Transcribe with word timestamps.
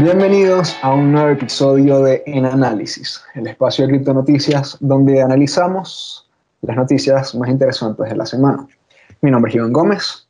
Bienvenidos 0.00 0.76
a 0.82 0.94
un 0.94 1.10
nuevo 1.10 1.30
episodio 1.30 2.00
de 2.02 2.22
En 2.24 2.46
Análisis, 2.46 3.20
el 3.34 3.48
espacio 3.48 3.84
de 3.84 3.94
criptonoticias 3.94 4.76
donde 4.78 5.20
analizamos 5.20 6.30
las 6.62 6.76
noticias 6.76 7.34
más 7.34 7.50
interesantes 7.50 8.08
de 8.08 8.14
la 8.14 8.24
semana. 8.24 8.64
Mi 9.22 9.32
nombre 9.32 9.50
es 9.50 9.56
Iván 9.56 9.72
Gómez. 9.72 10.28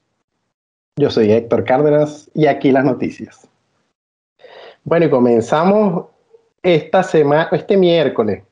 Yo 0.96 1.11
soy 1.11 1.32
Héctor 1.32 1.64
Cárdenas 1.64 2.31
y 2.32 2.46
aquí 2.46 2.73
las 2.73 2.86
noticias. 2.86 3.46
Bueno, 4.85 5.04
y 5.04 5.11
comenzamos 5.11 6.07
esta 6.62 7.03
semana, 7.03 7.50
este 7.53 7.77
miércoles, 7.77 8.43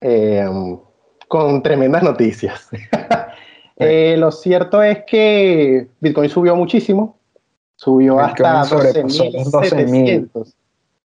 eh, 0.00 0.48
con 1.28 1.62
tremendas 1.62 2.02
noticias. 2.02 2.70
Eh, 3.76 4.14
lo 4.16 4.30
cierto 4.30 4.80
es 4.84 5.02
que 5.04 5.88
Bitcoin 5.98 6.30
subió 6.30 6.54
muchísimo, 6.54 7.18
subió 7.76 8.18
hasta 8.18 8.64
12.700. 8.64 10.54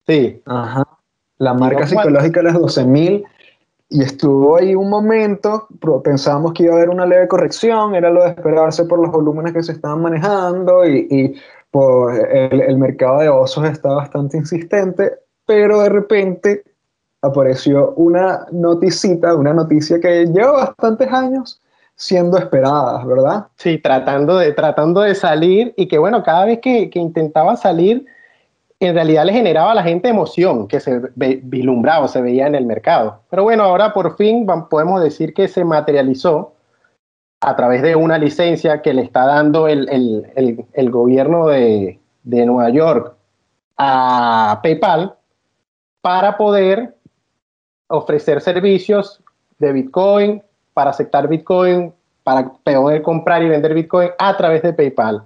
Sí. 0.08 0.42
Ajá. 0.46 0.88
La 1.38 1.54
marca 1.54 1.86
psicológica 1.86 2.40
de 2.40 2.44
las 2.46 2.56
12.000 2.56 3.26
y 3.90 4.02
estuvo 4.02 4.58
ahí 4.58 4.74
un 4.74 4.90
momento, 4.90 5.68
pensábamos 6.04 6.54
que 6.54 6.64
iba 6.64 6.74
a 6.74 6.78
haber 6.78 6.90
una 6.90 7.06
leve 7.06 7.28
corrección, 7.28 7.94
era 7.94 8.10
lo 8.10 8.24
de 8.24 8.30
esperarse 8.30 8.84
por 8.86 9.00
los 9.00 9.12
volúmenes 9.12 9.54
que 9.54 9.64
se 9.64 9.74
estaban 9.74 10.02
manejando 10.02 10.86
y, 10.86 11.08
y 11.10 11.36
por 11.70 12.16
el, 12.16 12.62
el, 12.62 12.78
mercado 12.78 13.20
de 13.20 13.30
osos 13.30 13.66
está 13.66 13.90
bastante 13.90 14.38
insistente, 14.38 15.14
pero 15.46 15.82
de 15.82 15.90
repente 15.90 16.64
apareció 17.22 17.92
una 17.92 18.48
noticita, 18.52 19.36
una 19.36 19.54
noticia 19.54 20.00
que 20.00 20.26
lleva 20.26 20.52
bastantes 20.52 21.12
años 21.12 21.62
siendo 21.96 22.38
esperadas, 22.38 23.06
¿verdad? 23.06 23.48
Sí, 23.56 23.78
tratando 23.78 24.38
de, 24.38 24.52
tratando 24.52 25.02
de 25.02 25.16
salir 25.16 25.74
y 25.78 25.88
que 25.88 25.98
bueno, 25.98 26.24
cada 26.24 26.46
vez 26.46 26.60
que, 26.60 26.90
que 26.90 27.00
intentaba 27.00 27.56
salir, 27.56 28.06
en 28.80 28.94
realidad 28.94 29.26
le 29.26 29.34
generaba 29.34 29.72
a 29.72 29.76
la 29.76 29.84
gente 29.84 30.10
emoción 30.10 30.68
que 30.68 30.80
se 30.80 31.02
vislumbraba, 31.16 32.08
se 32.08 32.22
veía 32.22 32.48
en 32.48 32.56
el 32.56 32.66
mercado. 32.66 33.22
Pero 33.30 33.44
bueno, 33.44 33.64
ahora 33.64 33.94
por 33.94 34.18
fin 34.18 34.46
podemos 34.70 35.02
decir 35.02 35.34
que 35.34 35.48
se 35.48 35.64
materializó 35.64 36.54
a 37.42 37.56
través 37.56 37.82
de 37.82 37.96
una 37.96 38.18
licencia 38.18 38.82
que 38.82 38.94
le 38.94 39.04
está 39.04 39.26
dando 39.26 39.68
el, 39.68 39.88
el, 39.90 40.32
el, 40.36 40.66
el 40.74 40.90
gobierno 40.92 41.48
de, 41.48 42.00
de 42.24 42.46
Nueva 42.46 42.70
York 42.70 43.16
a 43.78 44.60
PayPal 44.62 45.16
para 46.02 46.38
poder 46.38 46.96
ofrecer 47.88 48.42
servicios 48.42 49.22
de 49.60 49.72
Bitcoin, 49.72 50.44
para 50.76 50.92
aceptar 50.92 51.28
Bitcoin, 51.30 51.94
para 52.24 52.52
poder 52.52 53.02
comprar 53.02 53.42
y 53.42 53.48
vender 53.48 53.74
Bitcoin 53.74 54.10
a 54.20 54.36
través 54.36 54.62
de 54.62 54.74
PayPal. 54.74 55.26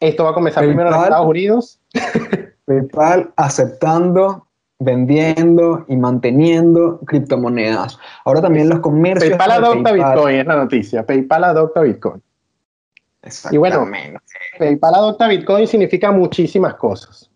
Esto 0.00 0.24
va 0.24 0.30
a 0.30 0.34
comenzar 0.34 0.64
primero 0.64 0.88
en 0.88 1.00
Estados 1.00 1.26
Unidos. 1.26 1.80
PayPal 2.66 3.32
aceptando, 3.36 4.48
vendiendo 4.80 5.84
y 5.88 5.96
manteniendo 5.96 6.98
criptomonedas. 7.06 7.98
Ahora 8.24 8.42
también 8.42 8.68
los 8.68 8.80
comercios. 8.80 9.30
PayPal 9.30 9.50
adopta 9.52 9.92
Bitcoin, 9.92 10.34
es 10.34 10.46
la 10.46 10.56
noticia. 10.56 11.06
PayPal 11.06 11.44
adopta 11.44 11.80
Bitcoin. 11.82 12.20
Y 13.52 13.56
bueno, 13.58 13.88
PayPal 14.58 14.94
adopta 14.96 15.28
Bitcoin 15.28 15.68
significa 15.68 16.10
muchísimas 16.10 16.74
cosas. 16.74 17.30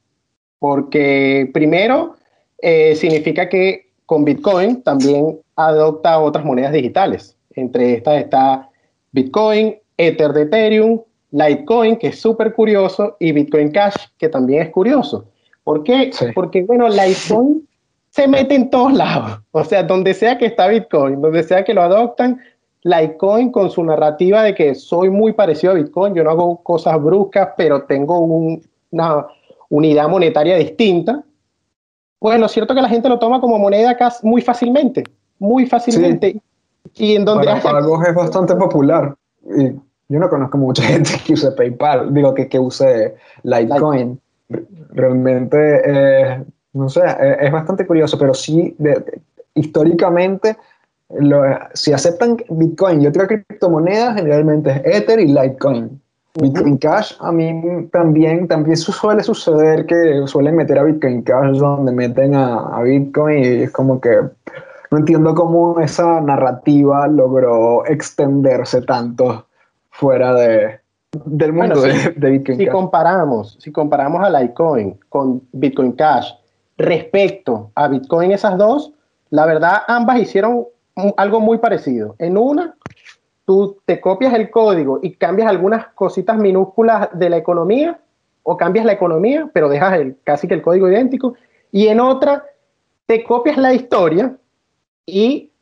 Porque 0.58 1.48
primero, 1.54 2.16
eh, 2.58 2.96
significa 2.96 3.48
que 3.48 3.92
con 4.06 4.24
Bitcoin 4.24 4.82
también 4.82 5.38
adopta 5.56 6.20
otras 6.20 6.44
monedas 6.44 6.72
digitales. 6.72 7.36
Entre 7.54 7.94
estas 7.94 8.18
está 8.22 8.68
Bitcoin, 9.12 9.76
Ether 9.96 10.32
de 10.32 10.42
Ethereum, 10.42 11.00
Litecoin, 11.30 11.96
que 11.96 12.08
es 12.08 12.20
súper 12.20 12.52
curioso, 12.54 13.16
y 13.18 13.32
Bitcoin 13.32 13.70
Cash, 13.72 13.96
que 14.18 14.28
también 14.28 14.62
es 14.62 14.70
curioso. 14.70 15.26
¿Por 15.64 15.82
qué? 15.82 16.10
Porque, 16.34 16.62
bueno, 16.62 16.88
Litecoin 16.88 17.66
se 18.10 18.28
mete 18.28 18.54
en 18.54 18.70
todos 18.70 18.92
lados. 18.92 19.40
O 19.50 19.64
sea, 19.64 19.82
donde 19.82 20.14
sea 20.14 20.38
que 20.38 20.46
está 20.46 20.68
Bitcoin, 20.68 21.20
donde 21.20 21.42
sea 21.42 21.64
que 21.64 21.74
lo 21.74 21.82
adoptan, 21.82 22.40
Litecoin 22.82 23.50
con 23.50 23.70
su 23.70 23.82
narrativa 23.82 24.42
de 24.42 24.54
que 24.54 24.74
soy 24.74 25.10
muy 25.10 25.32
parecido 25.32 25.72
a 25.72 25.76
Bitcoin, 25.76 26.14
yo 26.14 26.22
no 26.22 26.30
hago 26.30 26.62
cosas 26.62 27.02
bruscas, 27.02 27.48
pero 27.56 27.82
tengo 27.84 28.20
una 28.20 29.26
unidad 29.68 30.08
monetaria 30.08 30.56
distinta. 30.56 31.24
Pues 32.18 32.38
lo 32.38 32.48
cierto 32.48 32.72
es 32.72 32.76
que 32.76 32.82
la 32.82 32.88
gente 32.88 33.08
lo 33.08 33.18
toma 33.18 33.40
como 33.40 33.58
moneda 33.58 33.96
muy 34.22 34.40
fácilmente 34.40 35.04
muy 35.38 35.66
fácilmente. 35.66 36.40
Y 36.94 37.16
en 37.16 37.24
donde 37.24 37.46
Para 37.46 37.60
pagos 37.60 38.06
es 38.06 38.14
bastante 38.14 38.54
popular. 38.54 39.14
Y 39.44 39.72
yo 40.08 40.18
no 40.18 40.28
conozco 40.28 40.58
mucha 40.58 40.82
gente 40.86 41.10
que 41.24 41.34
use 41.34 41.50
PayPal, 41.52 42.12
digo 42.12 42.34
que, 42.34 42.48
que 42.48 42.58
use 42.58 43.14
Litecoin. 43.42 44.20
Realmente, 44.92 45.82
eh, 45.84 46.44
no 46.72 46.88
sé, 46.88 47.00
eh, 47.00 47.36
es 47.40 47.52
bastante 47.52 47.86
curioso, 47.86 48.16
pero 48.18 48.32
sí, 48.32 48.76
históricamente, 49.54 50.56
lo, 51.10 51.42
si 51.74 51.92
aceptan 51.92 52.36
Bitcoin 52.48 53.02
y 53.02 53.06
otra 53.08 53.26
criptomoneda, 53.26 54.14
generalmente 54.14 54.70
es 54.70 55.02
Ether 55.02 55.20
y 55.20 55.26
Litecoin. 55.26 56.00
Bitcoin 56.40 56.76
Cash, 56.76 57.14
a 57.20 57.32
mí 57.32 57.88
también, 57.92 58.46
también 58.46 58.76
suele 58.76 59.22
suceder 59.22 59.86
que 59.86 60.22
suelen 60.26 60.56
meter 60.56 60.78
a 60.78 60.82
Bitcoin 60.82 61.22
Cash 61.22 61.56
donde 61.56 61.92
meten 61.92 62.34
a, 62.34 62.58
a 62.76 62.82
Bitcoin 62.82 63.38
y 63.42 63.46
es 63.62 63.70
como 63.70 64.00
que 64.00 64.20
no 64.90 64.98
entiendo 64.98 65.34
cómo 65.34 65.80
esa 65.80 66.20
narrativa 66.20 67.06
logró 67.08 67.84
extenderse 67.86 68.82
tanto 68.82 69.46
fuera 69.90 70.34
de, 70.34 70.80
del 71.24 71.52
mundo 71.52 71.80
de, 71.80 72.30
Bitcoin 72.30 72.58
si 72.58 72.66
Comparamos, 72.66 73.56
si 73.60 73.72
comparamos 73.72 74.22
a 74.22 74.30
Litecoin 74.30 74.98
con 75.08 75.42
Bitcoin 75.52 75.92
Cash 75.92 76.32
respecto 76.76 77.70
a 77.74 77.88
Bitcoin, 77.88 78.32
esas 78.32 78.58
dos, 78.58 78.92
la 79.30 79.46
verdad 79.46 79.82
ambas 79.88 80.18
hicieron 80.20 80.66
algo 81.16 81.40
muy 81.40 81.58
parecido. 81.58 82.14
En 82.18 82.36
una, 82.36 82.74
tú 83.44 83.78
te 83.84 84.00
copias 84.00 84.34
el 84.34 84.50
código 84.50 85.00
y 85.02 85.14
cambias 85.14 85.48
algunas 85.48 85.88
cositas 85.88 86.36
minúsculas 86.36 87.08
de 87.12 87.30
la 87.30 87.36
economía, 87.38 87.98
o 88.48 88.56
cambias 88.56 88.86
la 88.86 88.92
economía, 88.92 89.50
pero 89.52 89.68
dejas 89.68 89.98
el, 89.98 90.16
casi 90.22 90.46
que 90.46 90.54
el 90.54 90.62
código 90.62 90.88
idéntico. 90.88 91.34
Y 91.72 91.88
en 91.88 91.98
otra, 91.98 92.44
te 93.06 93.24
copias 93.24 93.56
la 93.56 93.74
historia, 93.74 94.36
y 95.06 95.52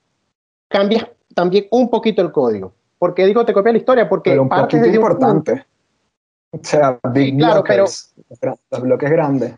cambias 0.68 1.06
también 1.34 1.66
un 1.70 1.90
poquito 1.90 2.22
el 2.22 2.32
código. 2.32 2.72
¿Por 2.98 3.14
qué 3.14 3.26
digo 3.26 3.44
te 3.44 3.52
copia 3.52 3.72
la 3.72 3.78
historia? 3.78 4.08
Porque 4.08 4.30
pero 4.30 4.42
un 4.42 4.48
parte 4.48 4.80
de 4.80 4.88
importante. 4.88 5.66
o 6.50 6.58
sea, 6.62 6.98
big 7.12 7.36
claro, 7.36 7.62
pero 7.62 7.84
los 7.84 8.80
bloques 8.80 9.10
grandes. 9.10 9.54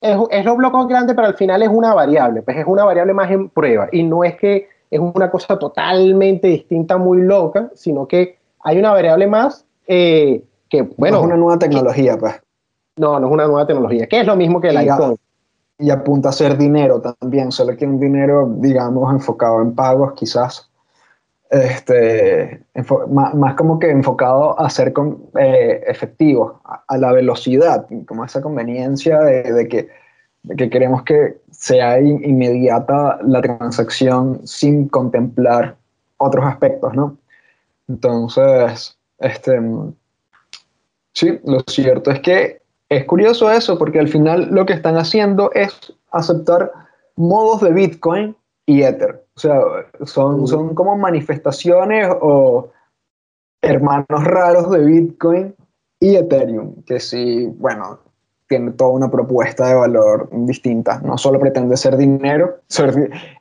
Es, 0.00 0.16
es 0.30 0.44
los 0.44 0.56
bloques 0.56 0.86
grandes, 0.86 1.16
pero 1.16 1.28
al 1.28 1.36
final 1.36 1.62
es 1.62 1.68
una 1.68 1.92
variable, 1.92 2.42
pues 2.42 2.56
es 2.56 2.64
una 2.66 2.84
variable 2.84 3.12
más 3.12 3.30
en 3.30 3.50
prueba. 3.50 3.88
Y 3.92 4.02
no 4.02 4.24
es 4.24 4.36
que 4.36 4.68
es 4.90 5.00
una 5.00 5.30
cosa 5.30 5.58
totalmente 5.58 6.48
distinta, 6.48 6.96
muy 6.96 7.22
loca, 7.22 7.70
sino 7.74 8.06
que 8.06 8.38
hay 8.60 8.78
una 8.78 8.92
variable 8.92 9.26
más 9.26 9.66
eh, 9.86 10.42
que, 10.68 10.82
bueno. 10.82 11.16
No 11.16 11.22
es 11.22 11.26
una 11.26 11.36
nueva 11.36 11.58
tecnología, 11.58 12.16
pues. 12.16 12.40
No, 12.96 13.18
no 13.18 13.26
es 13.26 13.32
una 13.32 13.46
nueva 13.46 13.66
tecnología, 13.66 14.06
que 14.06 14.20
es 14.20 14.26
lo 14.26 14.36
mismo 14.36 14.60
que 14.60 14.68
el 14.68 14.76
iPhone 14.76 15.16
y 15.80 15.90
apunta 15.90 16.28
a 16.28 16.32
ser 16.32 16.56
dinero 16.58 17.00
también, 17.00 17.50
solo 17.50 17.76
que 17.76 17.86
un 17.86 17.98
dinero, 17.98 18.52
digamos, 18.58 19.12
enfocado 19.12 19.62
en 19.62 19.74
pagos, 19.74 20.12
quizás, 20.14 20.70
este, 21.50 22.62
más, 23.08 23.54
como 23.54 23.78
que 23.78 23.90
enfocado 23.90 24.58
a 24.60 24.70
ser 24.70 24.92
con, 24.92 25.24
eh, 25.38 25.82
efectivo, 25.86 26.60
a, 26.86 26.96
la 26.96 27.12
velocidad, 27.12 27.86
como 28.06 28.24
esa 28.24 28.40
conveniencia 28.40 29.18
de, 29.20 29.66
que, 29.68 29.88
que, 30.56 30.70
queremos 30.70 31.02
que 31.02 31.40
sea 31.50 32.00
inmediata 32.00 33.18
la 33.26 33.40
transacción 33.40 34.46
sin 34.46 34.88
contemplar 34.88 35.76
otros 36.18 36.44
aspectos, 36.44 36.94
¿no? 36.94 37.16
Entonces, 37.88 38.96
este, 39.18 39.60
sí, 41.12 41.40
lo 41.44 41.60
cierto 41.66 42.12
es 42.12 42.20
que 42.20 42.59
es 42.90 43.04
curioso 43.04 43.50
eso 43.50 43.78
porque 43.78 44.00
al 44.00 44.08
final 44.08 44.48
lo 44.50 44.66
que 44.66 44.72
están 44.72 44.96
haciendo 44.96 45.50
es 45.54 45.94
aceptar 46.10 46.72
modos 47.16 47.60
de 47.62 47.72
Bitcoin 47.72 48.36
y 48.66 48.82
Ether. 48.82 49.24
O 49.36 49.40
sea, 49.40 49.60
son, 50.04 50.46
son 50.46 50.74
como 50.74 50.96
manifestaciones 50.96 52.08
o 52.20 52.70
hermanos 53.62 54.24
raros 54.24 54.70
de 54.70 54.84
Bitcoin 54.84 55.54
y 56.00 56.16
Ethereum, 56.16 56.82
que 56.82 56.98
sí, 56.98 57.46
bueno, 57.58 58.00
tiene 58.48 58.72
toda 58.72 58.90
una 58.90 59.10
propuesta 59.10 59.68
de 59.68 59.74
valor 59.74 60.28
distinta. 60.32 61.00
No 61.04 61.16
solo 61.16 61.38
pretende 61.38 61.76
ser 61.76 61.96
dinero, 61.96 62.58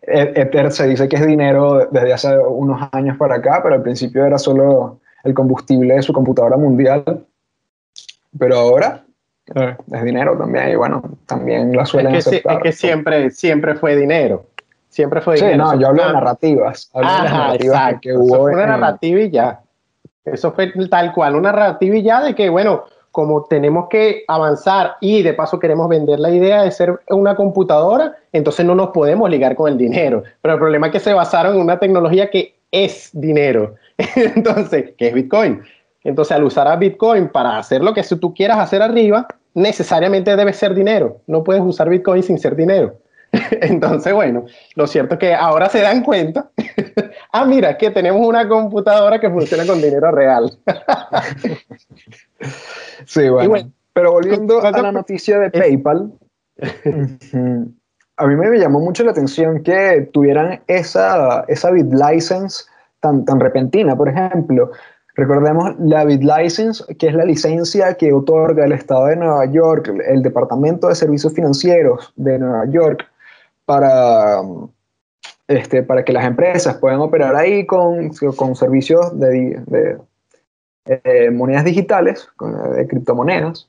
e-, 0.04 0.34
Ether 0.36 0.72
se 0.72 0.88
dice 0.88 1.10
que 1.10 1.16
es 1.16 1.26
dinero 1.26 1.88
desde 1.90 2.14
hace 2.14 2.38
unos 2.38 2.88
años 2.92 3.18
para 3.18 3.36
acá, 3.36 3.62
pero 3.64 3.76
al 3.76 3.82
principio 3.82 4.26
era 4.26 4.38
solo 4.38 5.00
el 5.24 5.34
combustible 5.34 5.96
de 5.96 6.04
su 6.04 6.14
computadora 6.14 6.58
mundial. 6.58 7.26
Pero 8.38 8.56
ahora 8.60 9.04
es 9.92 10.04
dinero 10.04 10.38
también, 10.38 10.70
y 10.70 10.76
bueno, 10.76 11.02
también 11.26 11.76
la 11.76 11.86
suelen 11.86 12.16
es 12.16 12.26
que, 12.26 12.30
aceptar. 12.30 12.58
Es 12.58 12.64
que 12.64 12.72
siempre, 12.72 13.30
siempre 13.32 13.76
fue 13.76 13.96
dinero. 13.96 14.46
Siempre 14.90 15.22
fue 15.22 15.36
dinero. 15.36 15.54
Sí, 15.54 15.76
no, 15.76 15.80
yo 15.80 15.88
hablo 15.88 16.08
de 16.08 16.14
narrativas. 16.14 16.90
Hablo 16.94 17.10
de 17.10 17.30
narrativas 17.30 17.96
que 18.02 18.14
hubo. 18.14 18.26
Eso 18.26 18.42
fue 18.42 18.54
una 18.54 18.66
narrativa 18.66 19.20
y 19.20 19.30
ya. 19.30 19.62
Eso 20.26 20.52
fue 20.52 20.72
tal 20.90 21.14
cual, 21.14 21.36
una 21.36 21.52
narrativa 21.52 21.96
y 21.96 22.04
ya 22.04 22.22
de 22.22 22.36
que, 22.36 22.50
bueno, 22.50 22.84
como 23.12 23.46
tenemos 23.46 23.88
que 23.90 24.24
avanzar 24.28 24.96
y 25.02 25.24
de 25.24 25.34
paso 25.34 25.60
queremos 25.60 25.90
vender 25.90 26.20
la 26.20 26.30
idea 26.30 26.64
de 26.64 26.72
ser 26.72 27.00
una 27.10 27.36
computadora, 27.36 28.16
entonces 28.32 28.66
no 28.66 28.76
nos 28.76 28.90
podemos 28.90 29.30
ligar 29.30 29.56
con 29.56 29.72
el 29.72 29.78
dinero. 29.78 30.24
Pero 30.42 30.54
el 30.54 30.60
problema 30.60 30.88
es 30.88 30.94
que 30.94 31.00
se 31.00 31.14
basaron 31.14 31.56
en 31.56 31.62
una 31.62 31.80
tecnología 31.80 32.30
que 32.30 32.56
es 32.72 33.10
dinero. 33.14 33.76
Entonces, 34.16 34.94
¿qué 34.98 35.08
es 35.08 35.14
Bitcoin? 35.14 35.62
Entonces, 36.04 36.32
al 36.32 36.44
usar 36.44 36.68
a 36.68 36.76
Bitcoin 36.76 37.30
para 37.30 37.58
hacer 37.58 37.84
lo 37.84 37.94
que 37.94 38.04
tú 38.04 38.34
quieras 38.34 38.60
hacer 38.60 38.82
arriba, 38.82 39.28
necesariamente 39.60 40.36
debe 40.36 40.54
ser 40.54 40.74
dinero. 40.74 41.22
No 41.28 41.44
puedes 41.44 41.62
usar 41.62 41.90
Bitcoin 41.90 42.24
sin 42.24 42.40
ser 42.40 42.56
dinero. 42.56 42.98
Entonces, 43.52 44.14
bueno, 44.14 44.46
lo 44.76 44.88
cierto 44.88 45.16
es 45.16 45.20
que 45.20 45.34
ahora 45.34 45.70
se 45.70 45.82
dan 45.82 46.04
cuenta, 46.04 46.50
ah, 47.32 47.46
mira, 47.46 47.78
que 47.78 47.92
tenemos 47.92 48.26
una 48.26 48.48
computadora 48.48 49.20
que 49.20 49.30
funciona 49.30 49.66
con 49.66 49.82
dinero 49.82 50.12
real. 50.12 50.58
sí, 53.06 53.30
bueno. 53.30 53.72
Pero 53.94 54.14
volviendo 54.14 54.62
a 54.62 54.72
la 54.72 54.92
noticia 54.92 55.40
de 55.40 55.52
PayPal, 55.52 56.14
a 58.18 58.28
mí 58.28 58.36
me 58.36 58.58
llamó 58.58 58.80
mucho 58.80 59.04
la 59.04 59.12
atención 59.12 59.62
que 59.62 60.10
tuvieran 60.14 60.62
esa, 60.68 61.44
esa 61.48 61.72
BitLicense 61.72 62.64
tan, 63.02 63.26
tan 63.26 63.40
repentina, 63.40 63.98
por 63.98 64.08
ejemplo. 64.08 64.72
Recordemos 65.20 65.76
la 65.80 66.06
BitLicense, 66.06 66.96
que 66.96 67.08
es 67.08 67.14
la 67.14 67.26
licencia 67.26 67.94
que 67.96 68.14
otorga 68.14 68.64
el 68.64 68.72
Estado 68.72 69.08
de 69.08 69.18
Nueva 69.18 69.46
York, 69.52 69.92
el 70.08 70.24
Departamento 70.24 70.88
de 70.88 70.96
Servicios 70.96 71.34
Financieros 71.34 72.14
de 72.16 72.40
Nueva 72.40 72.66
York, 72.72 73.06
para, 73.66 74.42
este, 75.50 75.84
para 75.84 76.06
que 76.06 76.14
las 76.14 76.24
empresas 76.24 76.78
puedan 76.78 77.02
operar 77.02 77.36
ahí 77.36 77.66
con, 77.66 78.12
con 78.38 78.56
servicios 78.56 79.20
de, 79.20 79.62
de 79.66 79.98
eh, 80.86 81.30
monedas 81.32 81.66
digitales, 81.66 82.30
de 82.78 82.88
criptomonedas. 82.88 83.69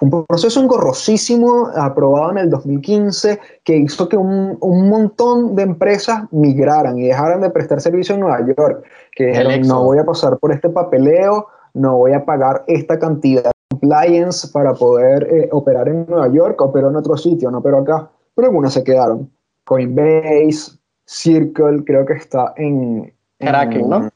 Un 0.00 0.26
proceso 0.26 0.60
engorrosísimo 0.60 1.68
aprobado 1.74 2.32
en 2.32 2.38
el 2.38 2.50
2015 2.50 3.40
que 3.64 3.76
hizo 3.76 4.08
que 4.08 4.16
un, 4.16 4.58
un, 4.60 4.88
montón 4.90 5.54
de 5.56 5.62
empresas 5.62 6.24
migraran 6.32 6.98
y 6.98 7.06
dejaran 7.06 7.40
de 7.40 7.50
prestar 7.50 7.80
servicio 7.80 8.14
en 8.14 8.20
Nueva 8.20 8.44
York, 8.46 8.84
que 9.12 9.26
dijeron, 9.26 9.62
no 9.62 9.84
voy 9.84 9.98
a 9.98 10.04
pasar 10.04 10.38
por 10.38 10.52
este 10.52 10.68
papeleo, 10.68 11.46
no 11.72 11.96
voy 11.96 12.12
a 12.12 12.24
pagar 12.24 12.64
esta 12.66 12.98
cantidad 12.98 13.44
de 13.44 13.50
compliance 13.70 14.48
para 14.48 14.74
poder 14.74 15.26
eh, 15.32 15.48
operar 15.52 15.88
en 15.88 16.04
Nueva 16.06 16.28
York, 16.28 16.60
opero 16.60 16.90
en 16.90 16.96
otro 16.96 17.16
sitio, 17.16 17.50
no 17.50 17.62
pero 17.62 17.78
acá 17.78 18.10
pero 18.36 18.48
algunas 18.48 18.74
se 18.74 18.84
quedaron. 18.84 19.32
Coinbase, 19.64 20.78
Circle, 21.06 21.82
creo 21.84 22.04
que 22.04 22.12
está 22.12 22.52
en... 22.56 23.12
Kraken, 23.38 23.88
¿no? 23.88 24.08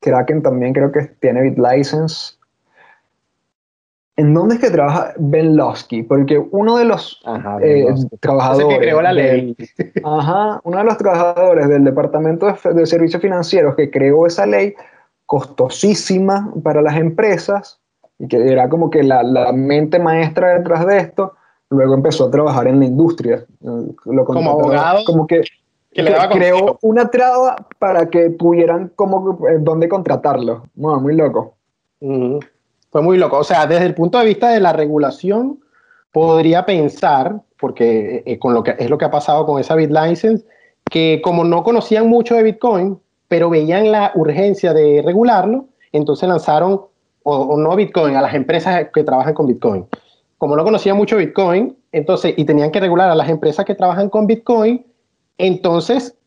Kraken 0.00 0.42
también 0.42 0.72
creo 0.72 0.90
que 0.90 1.02
tiene 1.20 1.42
BitLicense. 1.42 2.34
¿En 4.16 4.34
dónde 4.34 4.56
es 4.56 4.60
que 4.60 4.70
trabaja 4.70 5.14
Ben 5.18 5.56
Losky? 5.56 6.02
Porque 6.02 6.38
uno 6.38 6.76
de 6.76 6.84
los 6.84 7.22
eh, 7.62 7.86
trabajadores... 8.20 8.68
Que 8.68 8.78
creó 8.84 9.02
la 9.02 9.12
ley. 9.12 9.56
ajá, 10.04 10.60
uno 10.64 10.78
de 10.78 10.84
los 10.84 10.98
trabajadores 10.98 11.68
del 11.68 11.84
Departamento 11.84 12.46
de, 12.46 12.86
Servicios 12.86 13.22
Financieros 13.22 13.74
que 13.74 13.90
creó 13.90 14.26
esa 14.26 14.44
ley, 14.44 14.74
costosísima 15.26 16.52
para 16.62 16.82
las 16.82 16.96
empresas, 16.96 17.80
y 18.18 18.28
que 18.28 18.52
era 18.52 18.68
como 18.68 18.90
que 18.90 19.02
la, 19.02 19.22
la 19.22 19.52
mente 19.52 19.98
maestra 19.98 20.58
detrás 20.58 20.86
de 20.86 20.98
esto, 20.98 21.34
Luego 21.72 21.94
empezó 21.94 22.26
a 22.26 22.30
trabajar 22.30 22.66
en 22.66 22.80
la 22.80 22.84
industria. 22.84 23.46
como 23.60 24.50
abogado. 24.50 25.04
Como 25.06 25.26
que, 25.26 25.42
creó 25.90 26.78
una 26.82 27.10
traba 27.10 27.56
para 27.78 28.10
que 28.10 28.30
tuvieran 28.30 28.92
como 28.94 29.38
eh, 29.48 29.56
dónde 29.58 29.88
contratarlo. 29.88 30.64
muy 30.74 31.16
loco. 31.16 31.54
Fue 32.92 33.02
muy 33.02 33.18
loco. 33.18 33.38
O 33.38 33.44
sea, 33.44 33.66
desde 33.66 33.86
el 33.86 33.94
punto 33.94 34.18
de 34.18 34.26
vista 34.26 34.50
de 34.50 34.60
la 34.60 34.72
regulación, 34.72 35.58
podría 36.12 36.64
pensar, 36.64 37.40
porque 37.58 38.22
eh, 38.24 38.38
con 38.38 38.54
lo 38.54 38.62
que 38.62 38.76
es 38.78 38.88
lo 38.88 38.98
que 38.98 39.06
ha 39.06 39.10
pasado 39.10 39.44
con 39.44 39.60
esa 39.60 39.74
BitLicense, 39.74 40.46
que 40.88 41.20
como 41.24 41.42
no 41.42 41.64
conocían 41.64 42.08
mucho 42.08 42.36
de 42.36 42.44
Bitcoin, 42.44 43.00
pero 43.26 43.50
veían 43.50 43.90
la 43.90 44.12
urgencia 44.14 44.72
de 44.72 45.02
regularlo, 45.04 45.66
entonces 45.90 46.28
lanzaron, 46.28 46.82
o, 47.24 47.36
o 47.36 47.56
no 47.56 47.74
Bitcoin, 47.74 48.14
a 48.14 48.22
las 48.22 48.34
empresas 48.34 48.88
que 48.94 49.02
trabajan 49.02 49.34
con 49.34 49.46
Bitcoin 49.48 49.86
como 50.42 50.56
no 50.56 50.64
conocía 50.64 50.92
mucho 50.92 51.18
Bitcoin, 51.18 51.78
entonces, 51.92 52.34
y 52.36 52.44
tenían 52.44 52.72
que 52.72 52.80
regular 52.80 53.08
a 53.08 53.14
las 53.14 53.28
empresas 53.28 53.64
que 53.64 53.76
trabajan 53.76 54.08
con 54.08 54.26
Bitcoin, 54.26 54.84
entonces 55.38 56.18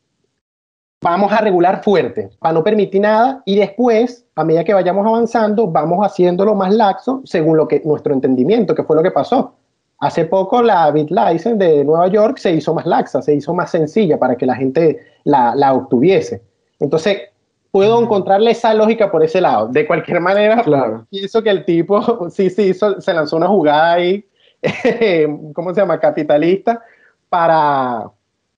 vamos 1.02 1.34
a 1.34 1.42
regular 1.42 1.84
fuerte 1.84 2.30
para 2.40 2.54
no 2.54 2.64
permitir 2.64 3.02
nada 3.02 3.44
y 3.44 3.58
después, 3.58 4.25
a 4.36 4.44
medida 4.44 4.64
que 4.64 4.74
vayamos 4.74 5.06
avanzando, 5.08 5.68
vamos 5.68 6.06
haciéndolo 6.06 6.56
más 6.56 6.74
laxo 6.74 7.22
según 7.24 7.58
lo 7.58 7.68
que 7.68 7.82
nuestro 7.86 8.14
entendimiento, 8.14 8.76
que 8.76 8.84
fue 8.84 8.96
lo 8.96 9.04
que 9.04 9.12
pasó. 9.12 9.56
Hace 10.00 10.26
poco 10.26 10.62
la 10.62 10.92
BitLicense 10.92 11.56
de 11.56 11.86
Nueva 11.86 12.08
York 12.08 12.38
se 12.38 12.52
hizo 12.52 12.74
más 12.74 12.86
laxa, 12.86 13.22
se 13.22 13.34
hizo 13.34 13.54
más 13.54 13.72
sencilla 13.72 14.20
para 14.20 14.36
que 14.36 14.46
la 14.46 14.56
gente 14.56 15.00
la, 15.24 15.56
la 15.56 15.74
obtuviese. 15.74 16.42
Entonces, 16.80 17.30
puedo 17.72 18.02
encontrarle 18.02 18.52
esa 18.52 18.74
lógica 18.74 19.10
por 19.10 19.24
ese 19.24 19.40
lado. 19.40 19.70
De 19.70 19.88
cualquier 19.88 20.20
manera, 20.20 20.64
claro. 20.64 21.06
pienso 21.10 21.42
que 21.42 21.50
el 21.50 21.64
tipo 21.64 22.30
sí, 22.30 22.50
sí, 22.50 22.74
se 22.74 23.14
lanzó 23.14 23.38
una 23.38 23.48
jugada 23.48 23.94
ahí, 23.94 24.26
¿cómo 25.54 25.74
se 25.74 25.80
llama? 25.80 26.00
Capitalista, 26.00 26.81
para, 27.30 28.12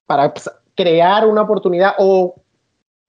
para 0.06 0.32
crear 0.74 1.26
una 1.26 1.42
oportunidad 1.42 1.92
o 1.98 2.34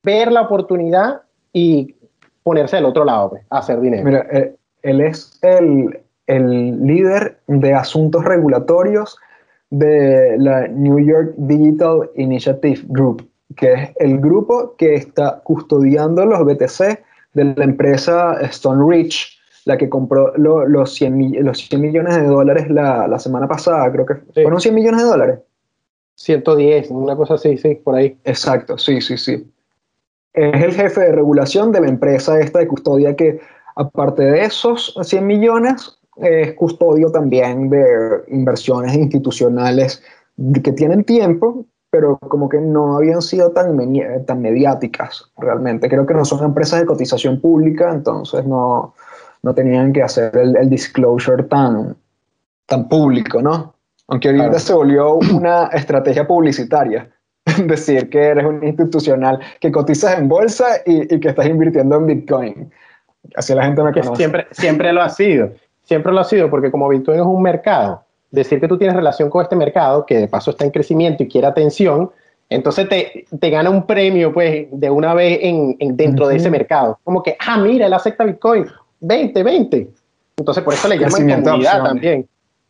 ver 0.03 0.31
la 0.31 0.41
oportunidad 0.41 1.21
y 1.51 1.95
ponerse 2.43 2.77
del 2.77 2.85
otro 2.85 3.05
lado, 3.05 3.31
pues, 3.31 3.43
hacer 3.49 3.79
dinero. 3.81 4.03
Mira, 4.03 4.25
eh, 4.31 4.55
él 4.83 5.01
es 5.01 5.39
el, 5.41 5.99
el 6.27 6.85
líder 6.85 7.39
de 7.47 7.73
asuntos 7.73 8.23
regulatorios 8.23 9.17
de 9.69 10.35
la 10.37 10.67
New 10.67 10.99
York 10.99 11.33
Digital 11.37 12.09
Initiative 12.15 12.81
Group 12.87 13.29
que 13.55 13.73
es 13.73 13.89
el 13.97 14.19
grupo 14.19 14.75
que 14.77 14.95
está 14.95 15.41
custodiando 15.43 16.25
los 16.25 16.45
BTC 16.45 17.03
de 17.33 17.43
la 17.55 17.63
empresa 17.63 18.39
Stone 18.41 18.83
Ridge, 18.87 19.37
la 19.65 19.77
que 19.77 19.89
compró 19.89 20.33
los, 20.37 20.93
100, 20.93 21.43
los 21.43 21.57
100 21.57 21.81
millones 21.81 22.15
de 22.15 22.23
dólares 22.23 22.69
la, 22.69 23.07
la 23.07 23.19
semana 23.19 23.47
pasada, 23.47 23.91
creo 23.91 24.05
que 24.05 24.15
fueron 24.33 24.59
100 24.59 24.75
millones 24.75 25.01
de 25.01 25.07
dólares. 25.07 25.39
110, 26.15 26.91
una 26.91 27.15
cosa 27.15 27.35
así, 27.35 27.57
sí, 27.57 27.75
por 27.75 27.95
ahí. 27.95 28.17
Exacto, 28.25 28.77
sí, 28.77 28.99
sí, 28.99 29.17
sí. 29.17 29.45
Es 30.33 30.63
el 30.63 30.73
jefe 30.73 31.01
de 31.01 31.11
regulación 31.11 31.71
de 31.71 31.81
la 31.81 31.87
empresa 31.87 32.39
esta 32.39 32.59
de 32.59 32.67
custodia 32.67 33.15
que, 33.15 33.39
aparte 33.75 34.23
de 34.23 34.43
esos 34.43 34.95
100 35.01 35.25
millones, 35.25 35.99
es 36.17 36.53
custodio 36.53 37.11
también 37.11 37.69
de 37.69 37.85
inversiones 38.27 38.93
institucionales 38.95 40.03
que 40.63 40.71
tienen 40.71 41.03
tiempo 41.03 41.65
pero 41.91 42.17
como 42.19 42.49
que 42.49 42.59
no 42.59 42.97
habían 42.97 43.21
sido 43.21 43.51
tan, 43.51 43.75
tan 44.25 44.41
mediáticas 44.41 45.31
realmente. 45.37 45.89
Creo 45.89 46.05
que 46.05 46.13
no 46.13 46.23
son 46.23 46.43
empresas 46.45 46.79
de 46.79 46.85
cotización 46.85 47.41
pública, 47.41 47.91
entonces 47.91 48.45
no, 48.45 48.93
no 49.41 49.53
tenían 49.53 49.91
que 49.91 50.03
hacer 50.03 50.35
el, 50.37 50.69
disclosure 50.69 51.43
tan, 51.43 51.95
tan 52.67 52.87
público, 52.87 53.41
¿no? 53.41 53.73
Aunque 54.07 54.29
ahorita 54.29 54.59
se 54.59 54.73
volvió 54.73 55.15
una 55.15 55.67
estrategia 55.67 56.27
publicitaria. 56.27 57.09
Decir 57.67 58.09
que 58.09 58.19
eres 58.19 58.45
un 58.45 58.63
institucional 58.65 59.39
que 59.59 59.71
cotizas 59.71 60.17
en 60.17 60.27
bolsa 60.27 60.65
y, 60.85 61.13
y 61.13 61.19
que 61.19 61.29
estás 61.29 61.47
invirtiendo 61.47 61.97
en 61.97 62.05
Bitcoin. 62.07 62.71
Así 63.35 63.53
la 63.53 63.65
gente 63.65 63.83
me 63.83 63.91
conoce. 63.91 64.15
Siempre, 64.15 64.47
siempre 64.51 64.93
lo 64.93 65.01
ha 65.01 65.09
sido. 65.09 65.51
Siempre 65.83 66.11
lo 66.11 66.19
ha 66.19 66.23
sido 66.23 66.49
porque 66.49 66.71
como 66.71 66.87
Bitcoin 66.87 67.19
es 67.19 67.25
un 67.25 67.41
mercado 67.41 68.03
decir 68.31 68.59
que 68.59 68.67
tú 68.67 68.77
tienes 68.77 68.95
relación 68.95 69.29
con 69.29 69.41
este 69.41 69.55
mercado, 69.55 70.05
que 70.05 70.17
de 70.17 70.27
paso 70.27 70.51
está 70.51 70.65
en 70.65 70.71
crecimiento 70.71 71.23
y 71.23 71.27
quiere 71.27 71.47
atención, 71.47 72.11
entonces 72.49 72.89
te, 72.89 73.25
te 73.39 73.49
gana 73.49 73.69
un 73.69 73.85
premio, 73.85 74.33
pues, 74.33 74.67
de 74.71 74.89
una 74.89 75.13
vez 75.13 75.39
en, 75.41 75.77
dentro 75.95 76.27
de 76.27 76.37
ese 76.37 76.49
mercado. 76.49 76.99
Como 77.03 77.21
que, 77.21 77.37
ah, 77.39 77.57
mira, 77.57 77.85
él 77.85 77.93
acepta 77.93 78.23
Bitcoin, 78.23 78.65
20, 79.01 79.43
20. 79.43 79.87
Entonces, 80.37 80.63
por 80.63 80.73
eso 80.73 80.87
le 80.87 80.97
llaman 80.97 81.43
comunidad 81.43 81.83
también. 81.83 82.27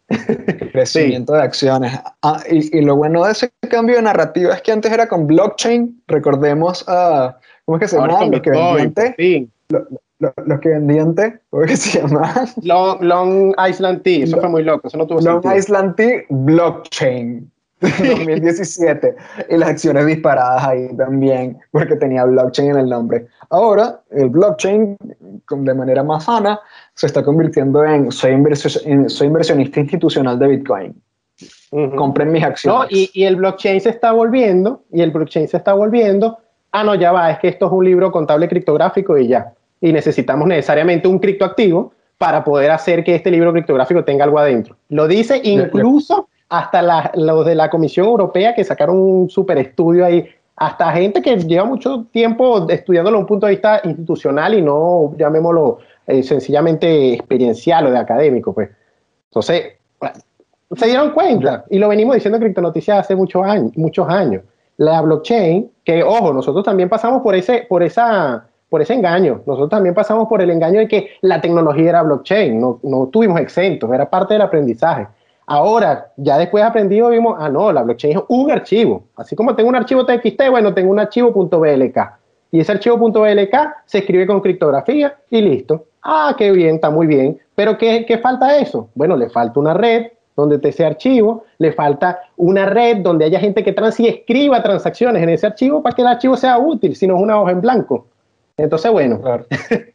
Crecimiento 0.71 1.33
de 1.33 1.41
acciones. 1.41 1.99
Ah, 2.21 2.41
y, 2.49 2.81
lo 2.81 2.95
bueno 2.95 3.25
de 3.25 3.31
ese 3.31 3.51
cambio 3.69 3.95
de 3.95 4.01
narrativa 4.03 4.53
es 4.53 4.61
que 4.61 4.71
antes 4.71 4.91
era 4.91 5.07
con 5.07 5.27
blockchain. 5.27 6.03
Recordemos 6.07 6.83
a. 6.87 7.37
¿Cómo 7.65 7.77
es 7.77 7.81
que 7.81 7.87
se 7.87 7.97
llama? 7.97 8.25
Lo 8.25 8.41
que 8.41 9.47
los 10.19 10.59
que 10.59 10.69
vendían 10.69 11.15
té, 11.15 11.39
¿cómo 11.49 11.63
que 11.63 11.77
se 11.77 12.01
llama? 12.01 12.33
Long, 12.63 13.01
Long 13.01 13.55
Island 13.69 14.01
Tea, 14.03 14.25
eso 14.25 14.37
fue 14.37 14.49
muy 14.49 14.63
loco, 14.63 14.87
eso 14.87 14.97
no 14.97 15.07
tuvo 15.07 15.21
Long 15.21 15.45
Island 15.55 15.95
Tea 15.95 16.23
Blockchain 16.29 17.49
2017 17.81 19.15
y 19.49 19.57
las 19.57 19.69
acciones 19.69 20.05
disparadas 20.05 20.63
ahí 20.65 20.95
también 20.97 21.59
porque 21.71 21.95
tenía 21.95 22.25
blockchain 22.25 22.71
en 22.71 22.77
el 22.77 22.89
nombre. 22.89 23.27
Ahora 23.49 24.01
el 24.11 24.29
blockchain 24.29 24.97
de 25.49 25.73
manera 25.73 26.03
más 26.03 26.25
sana 26.25 26.59
se 26.93 27.07
está 27.07 27.23
convirtiendo 27.23 27.83
en 27.85 28.11
soy, 28.11 28.35
soy 29.07 29.27
inversionista 29.27 29.79
institucional 29.79 30.37
de 30.37 30.47
Bitcoin. 30.47 31.01
Compren 31.95 32.31
mis 32.31 32.43
acciones. 32.43 32.79
No, 32.79 32.87
y, 32.89 33.09
y 33.13 33.23
el 33.23 33.37
blockchain 33.37 33.79
se 33.79 33.89
está 33.89 34.11
volviendo 34.11 34.83
y 34.91 35.01
el 35.01 35.11
blockchain 35.11 35.47
se 35.47 35.57
está 35.57 35.73
volviendo. 35.73 36.37
Ah, 36.71 36.83
no, 36.83 36.95
ya 36.95 37.11
va, 37.11 37.31
es 37.31 37.39
que 37.39 37.47
esto 37.47 37.67
es 37.67 37.71
un 37.71 37.85
libro 37.85 38.11
contable 38.11 38.49
criptográfico 38.49 39.17
y 39.17 39.27
ya 39.27 39.53
y 39.81 39.93
necesitamos 39.93 40.47
necesariamente 40.47 41.07
un 41.07 41.19
criptoactivo 41.19 41.93
para 42.17 42.43
poder 42.43 42.71
hacer 42.71 43.03
que 43.03 43.15
este 43.15 43.31
libro 43.31 43.51
criptográfico 43.53 44.03
tenga 44.03 44.25
algo 44.25 44.39
adentro. 44.39 44.75
Lo 44.89 45.07
dice 45.07 45.39
incluso 45.43 46.27
hasta 46.49 47.11
los 47.13 47.45
de 47.45 47.55
la 47.55 47.69
Comisión 47.69 48.07
Europea 48.07 48.55
que 48.55 48.63
sacaron 48.63 48.97
un 48.97 49.29
super 49.29 49.57
estudio 49.59 50.05
ahí, 50.05 50.27
hasta 50.55 50.91
gente 50.91 51.21
que 51.21 51.37
lleva 51.37 51.63
mucho 51.63 52.05
tiempo 52.11 52.67
estudiándolo 52.69 53.17
desde 53.17 53.23
un 53.23 53.27
punto 53.27 53.45
de 53.45 53.53
vista 53.53 53.81
institucional 53.83 54.55
y 54.55 54.61
no, 54.61 55.15
llamémoslo, 55.15 55.77
eh, 56.07 56.23
sencillamente 56.23 57.13
experiencial 57.13 57.85
o 57.85 57.91
de 57.91 57.97
académico, 57.97 58.53
pues. 58.53 58.69
Entonces, 59.29 59.73
se 60.75 60.85
dieron 60.85 61.11
cuenta 61.11 61.65
y 61.69 61.77
lo 61.77 61.87
venimos 61.87 62.15
diciendo 62.15 62.37
en 62.37 62.43
Criptonoticias 62.43 62.99
hace 62.99 63.15
muchos 63.15 63.43
años, 63.45 63.71
muchos 63.77 64.09
años. 64.09 64.43
La 64.77 65.01
blockchain, 65.01 65.69
que 65.83 66.03
ojo, 66.03 66.33
nosotros 66.33 66.65
también 66.65 66.89
pasamos 66.89 67.21
por 67.21 67.35
ese, 67.35 67.65
por 67.69 67.83
esa, 67.83 68.47
por 68.69 68.81
ese 68.81 68.95
engaño. 68.95 69.43
Nosotros 69.45 69.69
también 69.69 69.93
pasamos 69.93 70.27
por 70.27 70.41
el 70.41 70.49
engaño 70.49 70.79
de 70.79 70.87
que 70.87 71.11
la 71.21 71.39
tecnología 71.39 71.89
era 71.89 72.01
blockchain, 72.01 72.59
no, 72.59 72.79
no 72.83 73.07
tuvimos 73.07 73.39
exentos, 73.39 73.91
era 73.93 74.09
parte 74.09 74.33
del 74.33 74.41
aprendizaje. 74.41 75.07
Ahora, 75.51 76.11
ya 76.15 76.37
después 76.37 76.63
aprendido, 76.63 77.09
vimos, 77.09 77.35
ah, 77.39 77.49
no, 77.49 77.71
la 77.71 77.81
blockchain 77.81 78.19
es 78.19 78.23
un 78.27 78.51
archivo. 78.51 79.05
Así 79.15 79.35
como 79.35 79.55
tengo 79.55 79.69
un 79.69 79.75
archivo 79.75 80.05
TXT, 80.05 80.47
bueno, 80.51 80.75
tengo 80.75 80.91
un 80.91 80.99
archivo 80.99 81.31
.blk. 81.31 81.97
Y 82.51 82.59
ese 82.59 82.71
archivo 82.71 82.97
.blk 82.97 83.55
se 83.83 83.97
escribe 83.97 84.27
con 84.27 84.41
criptografía 84.41 85.17
y 85.31 85.41
listo. 85.41 85.87
Ah, 86.03 86.35
qué 86.37 86.51
bien, 86.51 86.75
está 86.75 86.91
muy 86.91 87.07
bien. 87.07 87.39
Pero 87.55 87.79
¿qué, 87.79 88.05
qué 88.05 88.19
falta 88.19 88.59
eso? 88.59 88.89
Bueno, 88.93 89.17
le 89.17 89.31
falta 89.31 89.59
una 89.59 89.73
red 89.73 90.11
donde 90.35 90.59
te 90.59 90.69
ese 90.69 90.85
archivo, 90.85 91.45
le 91.57 91.73
falta 91.73 92.19
una 92.37 92.67
red 92.67 92.97
donde 92.97 93.25
haya 93.25 93.39
gente 93.39 93.63
que 93.63 93.73
trans 93.73 93.99
y 93.99 94.07
escriba 94.07 94.61
transacciones 94.61 95.23
en 95.23 95.29
ese 95.29 95.47
archivo 95.47 95.81
para 95.81 95.95
que 95.95 96.03
el 96.03 96.09
archivo 96.09 96.37
sea 96.37 96.59
útil, 96.59 96.95
si 96.95 97.07
no 97.07 97.17
es 97.17 97.23
una 97.23 97.41
hoja 97.41 97.53
en 97.53 97.61
blanco. 97.61 98.05
Entonces, 98.55 98.91
bueno, 98.91 99.19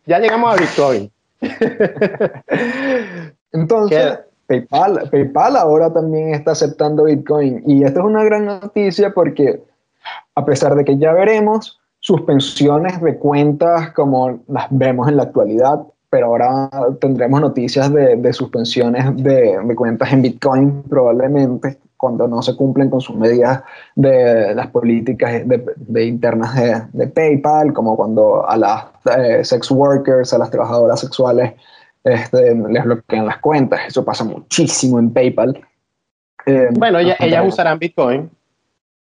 ya 0.05 0.19
llegamos 0.19 0.53
a 0.53 0.57
Bitcoin. 0.61 1.13
Entonces, 3.53 4.19
PayPal, 4.47 5.09
PayPal 5.11 5.57
ahora 5.57 5.93
también 5.93 6.35
está 6.35 6.53
aceptando 6.53 7.05
Bitcoin. 7.05 7.63
Y 7.67 7.85
esto 7.85 8.01
es 8.01 8.07
una 8.07 8.25
gran 8.25 8.47
noticia 8.47 9.13
porque 9.13 9.63
a 10.35 10.45
pesar 10.45 10.75
de 10.75 10.85
que 10.85 10.99
ya 10.99 11.13
veremos 11.13 11.81
suspensiones 12.01 13.01
de 13.01 13.17
cuentas 13.17 13.93
como 13.93 14.41
las 14.49 14.67
vemos 14.71 15.09
en 15.09 15.17
la 15.17 15.25
actualidad, 15.25 15.81
pero 16.11 16.27
ahora 16.27 16.71
tendremos 17.01 17.41
noticias 17.41 17.93
de, 17.93 18.33
suspensiones 18.33 19.17
de, 19.17 19.59
cuentas 19.75 20.13
en 20.13 20.23
Bitcoin 20.23 20.83
probablemente 20.83 21.79
cuando 21.97 22.29
no 22.29 22.43
se 22.43 22.55
cumplen 22.55 22.91
con 22.91 23.01
sus 23.01 23.17
medidas 23.17 23.63
de 23.97 24.55
las 24.55 24.67
políticas 24.67 25.43
de, 25.47 26.05
internas 26.05 26.55
de, 26.93 27.07
PayPal, 27.07 27.73
como 27.73 27.97
cuando 27.97 28.47
a 28.47 28.57
las 28.59 28.85
eh, 29.17 29.43
sex 29.43 29.71
workers, 29.71 30.35
a 30.35 30.39
las 30.39 30.51
trabajadoras 30.51 31.01
sexuales 31.01 31.55
este, 32.05 32.55
les 32.55 32.85
bloquean 32.85 33.27
las 33.27 33.39
cuentas. 33.39 33.81
Eso 33.89 34.05
pasa 34.05 34.25
muchísimo 34.25 34.99
en 34.99 35.13
PayPal. 35.13 35.61
Eh, 36.47 36.69
bueno, 36.73 36.99
ellas 36.99 37.45
usarán 37.47 37.79
Bitcoin. 37.79 38.31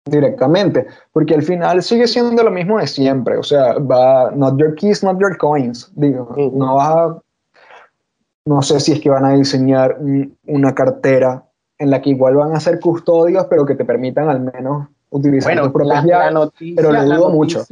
Directamente, 0.05 0.87
porque 1.11 1.35
al 1.35 1.43
final 1.43 1.83
sigue 1.83 2.07
siendo 2.07 2.41
lo 2.41 2.49
mismo 2.49 2.79
de 2.79 2.87
siempre. 2.87 3.37
O 3.37 3.43
sea, 3.43 3.73
va, 3.73 4.31
not 4.31 4.57
your 4.57 4.73
keys, 4.75 5.03
not 5.03 5.19
your 5.19 5.37
coins. 5.37 5.91
Digo, 5.95 6.33
no 6.53 6.75
va 6.75 7.21
no 8.45 8.61
sé 8.61 8.79
si 8.79 8.93
es 8.93 8.99
que 8.99 9.09
van 9.09 9.25
a 9.25 9.33
diseñar 9.33 9.97
una 10.47 10.73
cartera 10.73 11.45
en 11.77 11.89
la 11.89 12.01
que 12.01 12.11
igual 12.11 12.35
van 12.35 12.55
a 12.55 12.59
ser 12.59 12.79
custodios, 12.79 13.45
pero 13.49 13.65
que 13.65 13.75
te 13.75 13.85
permitan 13.85 14.29
al 14.29 14.39
menos 14.39 14.87
utilizar 15.09 15.53
bueno, 15.53 15.63
tus 15.63 15.73
propias 15.73 16.05
pero 16.75 16.91
le 16.91 17.03
dudo 17.03 17.29
mucho 17.29 17.63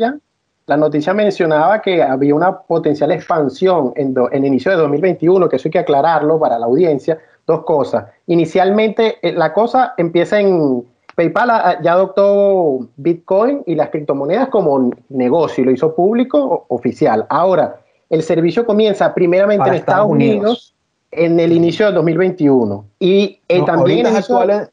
la 0.69 0.77
noticia 0.77 1.15
mencionaba 1.15 1.81
que 1.81 2.03
había 2.03 2.35
una 2.35 2.59
potencial 2.59 3.11
expansión 3.11 3.91
en, 3.95 4.13
el 4.31 4.45
inicio 4.45 4.69
de 4.69 4.77
2021, 4.77 5.49
que 5.49 5.55
eso 5.55 5.67
hay 5.67 5.71
que 5.71 5.79
aclararlo 5.79 6.39
para 6.39 6.59
la 6.59 6.67
audiencia. 6.67 7.17
Dos 7.47 7.63
cosas. 7.63 8.05
Inicialmente, 8.27 9.17
eh, 9.23 9.33
la 9.33 9.51
cosa 9.51 9.95
empieza 9.97 10.39
en 10.39 10.85
PayPal, 11.15 11.49
ah, 11.49 11.79
ya 11.81 11.93
adoptó 11.93 12.87
Bitcoin 12.97 13.63
y 13.65 13.73
las 13.73 13.89
criptomonedas 13.89 14.49
como 14.49 14.91
negocio 15.09 15.63
y 15.63 15.65
lo 15.65 15.71
hizo 15.71 15.95
público 15.95 16.67
oficial. 16.67 17.25
Ahora, 17.29 17.79
el 18.11 18.21
servicio 18.21 18.63
comienza 18.63 19.11
primeramente 19.15 19.69
en 19.69 19.73
Estados, 19.73 20.07
Unidos, 20.07 20.75
en 21.09 21.39
el 21.39 21.51
inicio 21.51 21.87
de 21.87 21.93
2021 21.93 22.85
y 22.99 23.39
eh, 23.47 23.65
también 23.65 24.05
ahorita, 24.05 24.09
es 24.09 24.15
actual 24.29 24.71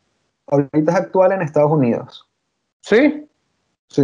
ahorita 0.49 0.93
es 0.93 0.97
actual 0.99 1.33
en 1.33 1.41
Estados 1.41 1.73
Unidos. 1.73 2.29
¿Sí? 2.83 3.27
Sí 3.89 4.03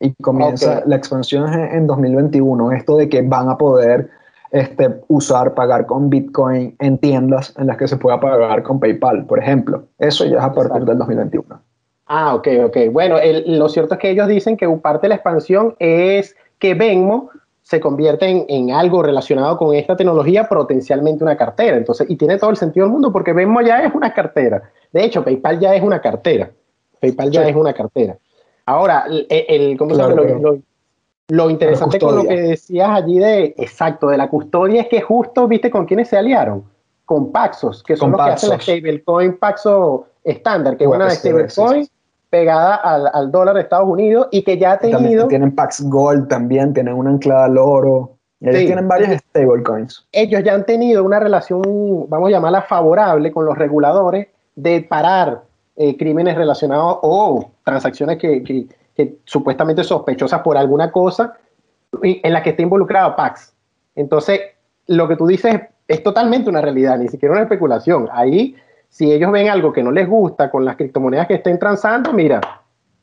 y 0.00 0.14
comienza 0.22 0.82
la 0.86 0.96
expansión 0.96 1.52
en 1.52 1.86
2021. 1.86 2.72
Esto 2.72 2.96
de 2.96 3.08
que 3.08 3.22
van 3.22 3.48
a 3.48 3.58
poder 3.58 4.10
este, 4.50 5.00
usar, 5.08 5.54
pagar 5.54 5.86
con 5.86 6.08
Bitcoin 6.08 6.76
en 6.78 6.98
tiendas 6.98 7.54
en 7.58 7.66
las 7.66 7.76
que 7.76 7.88
se 7.88 7.96
pueda 7.96 8.20
pagar 8.20 8.62
con 8.62 8.80
PayPal, 8.80 9.26
por 9.26 9.38
ejemplo. 9.38 9.84
Eso 9.98 10.24
ya 10.24 10.38
es 10.38 10.44
a 10.44 10.52
partir 10.52 10.84
del 10.84 10.98
2021. 10.98 11.60
Ah, 12.06 12.34
ok, 12.34 12.48
ok. 12.66 12.76
Bueno, 12.90 13.16
lo 13.46 13.68
cierto 13.68 13.94
es 13.94 14.00
que 14.00 14.10
ellos 14.10 14.28
dicen 14.28 14.56
que 14.56 14.68
parte 14.68 15.02
de 15.02 15.08
la 15.10 15.14
expansión 15.16 15.74
es 15.78 16.34
que 16.58 16.74
Venmo 16.74 17.30
se 17.62 17.80
convierte 17.80 18.26
en, 18.26 18.46
en, 18.48 18.70
algo 18.70 19.02
relacionado 19.02 19.58
con 19.58 19.74
esta 19.74 19.94
tecnología, 19.94 20.48
potencialmente 20.48 21.22
una 21.22 21.36
cartera. 21.36 21.76
Entonces, 21.76 22.08
y 22.08 22.16
tiene 22.16 22.38
todo 22.38 22.48
el 22.48 22.56
sentido 22.56 22.86
del 22.86 22.92
mundo 22.92 23.12
porque 23.12 23.34
Venmo 23.34 23.60
ya 23.60 23.84
es 23.84 23.94
una 23.94 24.14
cartera. 24.14 24.62
De 24.90 25.04
hecho, 25.04 25.22
PayPal 25.22 25.60
ya 25.60 25.74
es 25.74 25.82
una 25.82 26.00
cartera. 26.00 26.50
PayPal 26.98 27.30
ya 27.30 27.46
es 27.46 27.54
una 27.54 27.74
cartera. 27.74 28.16
Ahora, 28.68 29.06
el, 29.08 29.78
Lo, 31.30 31.48
interesante 31.48 31.98
con 31.98 32.16
lo 32.16 32.22
que 32.22 32.36
decías 32.36 32.90
allí 32.90 33.18
de, 33.18 33.54
exacto, 33.56 34.08
de 34.08 34.18
la 34.18 34.28
custodia 34.28 34.82
es 34.82 34.88
que 34.88 35.00
justo, 35.00 35.48
viste, 35.48 35.70
con 35.70 35.86
quiénes 35.86 36.08
se 36.08 36.18
aliaron, 36.18 36.64
con 37.06 37.32
Paxos, 37.32 37.82
que 37.82 37.96
son 37.96 38.10
los 38.10 38.22
que 38.22 38.30
hacen 38.30 38.50
la 38.50 38.60
stablecoin 38.60 39.38
Paxo 39.38 40.08
estándar, 40.22 40.76
que 40.76 40.84
es 40.84 40.90
una 40.90 41.08
stablecoin 41.08 41.88
pegada 42.28 42.74
al, 42.74 43.32
dólar 43.32 43.54
de 43.54 43.62
Estados 43.62 43.88
Unidos 43.88 44.28
y 44.30 44.42
que 44.42 44.58
ya 44.58 44.72
ha 44.72 44.78
tenido... 44.78 45.28
tienen 45.28 45.54
Pax 45.54 45.88
Gold 45.88 46.28
también, 46.28 46.74
tienen 46.74 46.92
una 46.92 47.08
anclada 47.08 47.46
al 47.46 47.56
oro. 47.56 48.16
Ellos 48.42 48.66
tienen 48.66 48.86
varias 48.86 49.22
stablecoins. 49.30 50.06
Ellos 50.12 50.44
ya 50.44 50.52
han 50.52 50.66
tenido 50.66 51.02
una 51.04 51.18
relación, 51.18 51.62
vamos 52.10 52.28
a 52.28 52.32
llamarla 52.32 52.60
favorable 52.60 53.32
con 53.32 53.46
los 53.46 53.56
reguladores 53.56 54.28
de 54.56 54.82
parar 54.82 55.47
eh, 55.80 55.96
crímenes 55.96 56.34
relacionados 56.34 56.98
o 57.02 57.52
transacciones 57.62 58.18
que, 58.18 58.66
supuestamente 59.24 59.84
sospechosas 59.84 60.40
por 60.40 60.58
alguna 60.58 60.90
cosa 60.90 61.34
en 62.02 62.32
la 62.32 62.42
que 62.42 62.50
esté 62.50 62.64
involucrado 62.64 63.14
Pax. 63.14 63.54
Entonces, 63.94 64.40
lo 64.88 65.06
que 65.06 65.14
tú 65.14 65.28
dices 65.28 65.60
es 65.86 66.02
totalmente 66.02 66.50
una 66.50 66.60
realidad, 66.60 66.98
ni 66.98 67.06
siquiera 67.06 67.32
una 67.32 67.42
especulación. 67.42 68.08
Ahí, 68.10 68.56
si 68.88 69.12
ellos 69.12 69.30
ven 69.30 69.48
algo 69.48 69.72
que 69.72 69.84
no 69.84 69.92
les 69.92 70.08
gusta 70.08 70.50
con 70.50 70.64
las 70.64 70.74
criptomonedas 70.74 71.28
que 71.28 71.34
estén 71.34 71.60
transando, 71.60 72.12
mira, 72.12 72.40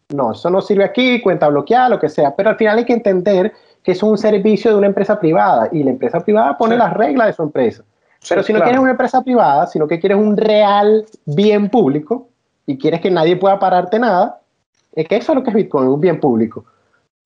no, 0.10 0.34
eso 0.34 0.50
no 0.50 0.60
sirve 0.60 0.84
aquí, 0.84 1.22
cuenta 1.22 1.48
bloqueada, 1.48 1.88
lo 1.88 2.00
que 2.01 2.10
sea. 2.10 2.36
Pero 2.36 2.50
al 2.50 2.58
final 2.58 2.77
hay 2.79 2.84
que 2.84 2.91
entender 2.91 3.53
que 3.82 3.94
es 3.94 4.03
un 4.03 4.17
servicio 4.17 4.72
de 4.72 4.77
una 4.77 4.88
empresa 4.88 5.17
privada 5.17 5.70
y 5.72 5.82
la 5.82 5.91
empresa 5.91 6.20
privada 6.20 6.58
pone 6.58 6.75
las 6.75 6.91
reglas 6.91 7.27
de 7.27 7.34
su 7.34 7.44
empresa. 7.44 7.86
Pero 8.27 8.44
si 8.44 8.51
no 8.51 8.60
quieres 8.60 8.82
una 8.82 8.91
empresa 8.91 9.24
privada, 9.24 9.65
sino 9.67 9.88
que 9.88 9.98
quieres 9.98 10.17
un 10.17 10.36
real 10.36 11.05
bien 11.25 11.70
público, 11.70 12.27
y 12.65 12.77
quieres 12.77 13.01
que 13.01 13.12
nadie 13.12 13.36
pueda 13.36 13.60
pararte 13.60 14.00
nada, 14.00 14.41
es 14.93 15.07
que 15.07 15.17
eso 15.17 15.31
es 15.31 15.38
lo 15.38 15.43
que 15.43 15.50
es 15.50 15.55
Bitcoin, 15.55 15.88
un 15.88 16.00
bien 16.01 16.19
público. 16.19 16.65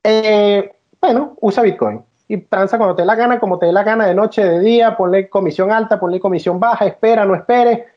Eh, 0.03 0.71
bueno, 0.99 1.35
usa 1.41 1.63
Bitcoin 1.63 2.01
y 2.27 2.37
transa 2.37 2.77
cuando 2.77 2.95
te 2.95 3.01
dé 3.01 3.05
la 3.07 3.15
gana, 3.15 3.39
como 3.39 3.57
te 3.57 3.65
dé 3.65 3.73
la 3.73 3.83
gana 3.83 4.05
de 4.05 4.13
noche, 4.13 4.43
de 4.43 4.59
día, 4.59 4.95
ponle 4.95 5.29
comisión 5.29 5.71
alta, 5.71 5.99
ponle 5.99 6.19
comisión 6.19 6.59
baja, 6.59 6.85
espera, 6.85 7.25
no 7.25 7.33
espere, 7.33 7.87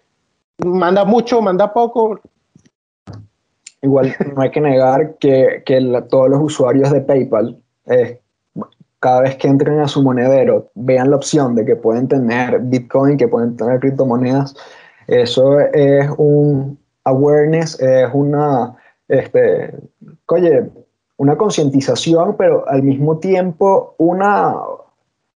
manda 0.65 1.05
mucho, 1.05 1.43
manda 1.43 1.73
poco. 1.73 2.19
Igual 3.83 4.15
no 4.35 4.41
hay 4.41 4.51
que 4.51 4.61
negar 4.61 5.17
que, 5.19 5.63
que 5.67 6.03
todos 6.09 6.31
los 6.31 6.41
usuarios 6.41 6.91
de 6.91 7.03
PayPal, 7.03 7.59
eh, 7.87 8.21
cada 9.01 9.23
vez 9.23 9.37
que 9.37 9.49
entren 9.49 9.81
a 9.81 9.89
su 9.89 10.03
monedero, 10.03 10.71
vean 10.77 11.11
la 11.11 11.17
opción 11.17 11.55
de 11.55 11.67
que 11.67 11.77
pueden 11.77 12.09
tener 12.09 12.61
Bitcoin, 12.61 13.19
que 13.19 13.29
pueden 13.29 13.57
tener 13.57 13.81
criptomonedas. 13.81 14.55
Eso 15.09 15.61
es 15.61 16.09
un, 16.17 16.79
awareness 17.05 17.81
es 17.81 18.09
una, 18.13 18.75
este, 19.09 19.75
oye, 20.27 20.71
una 21.17 21.37
concientización, 21.37 22.37
pero 22.37 22.69
al 22.69 22.83
mismo 22.83 23.19
tiempo 23.19 23.95
una 23.99 24.55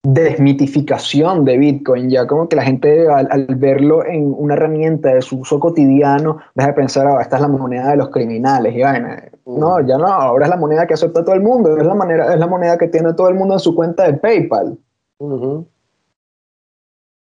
desmitificación 0.03 1.45
de 1.45 1.57
Bitcoin, 1.57 2.09
ya 2.09 2.27
como 2.27 2.47
que 2.47 2.55
la 2.55 2.63
gente 2.63 3.07
al, 3.09 3.47
verlo 3.55 4.05
en 4.05 4.33
una 4.37 4.53
herramienta 4.53 5.13
de 5.13 5.21
su 5.21 5.39
uso 5.39 5.59
cotidiano, 5.59 6.37
deja 6.53 6.69
de 6.69 6.75
pensar, 6.75 7.07
ah, 7.07 7.21
esta 7.21 7.37
es 7.37 7.41
la 7.41 7.47
moneda 7.47 7.89
de 7.89 7.97
los 7.97 8.09
criminales, 8.09 8.75
y 8.75 8.83
mm. 8.83 9.59
no, 9.59 9.81
ya 9.81 9.97
no, 9.97 10.05
ahora 10.05 10.45
es 10.45 10.49
la 10.49 10.57
moneda 10.57 10.85
que 10.85 10.93
acepta 10.93 11.23
todo 11.23 11.35
el 11.35 11.41
mundo, 11.41 11.75
es 11.75 11.85
la, 11.85 11.95
manera, 11.95 12.33
es 12.33 12.39
la 12.39 12.47
moneda 12.47 12.77
que 12.77 12.87
tiene 12.87 13.13
todo 13.13 13.29
el 13.29 13.35
mundo 13.35 13.55
en 13.55 13.59
su 13.59 13.73
cuenta 13.73 14.03
de 14.03 14.13
PayPal. 14.13 14.77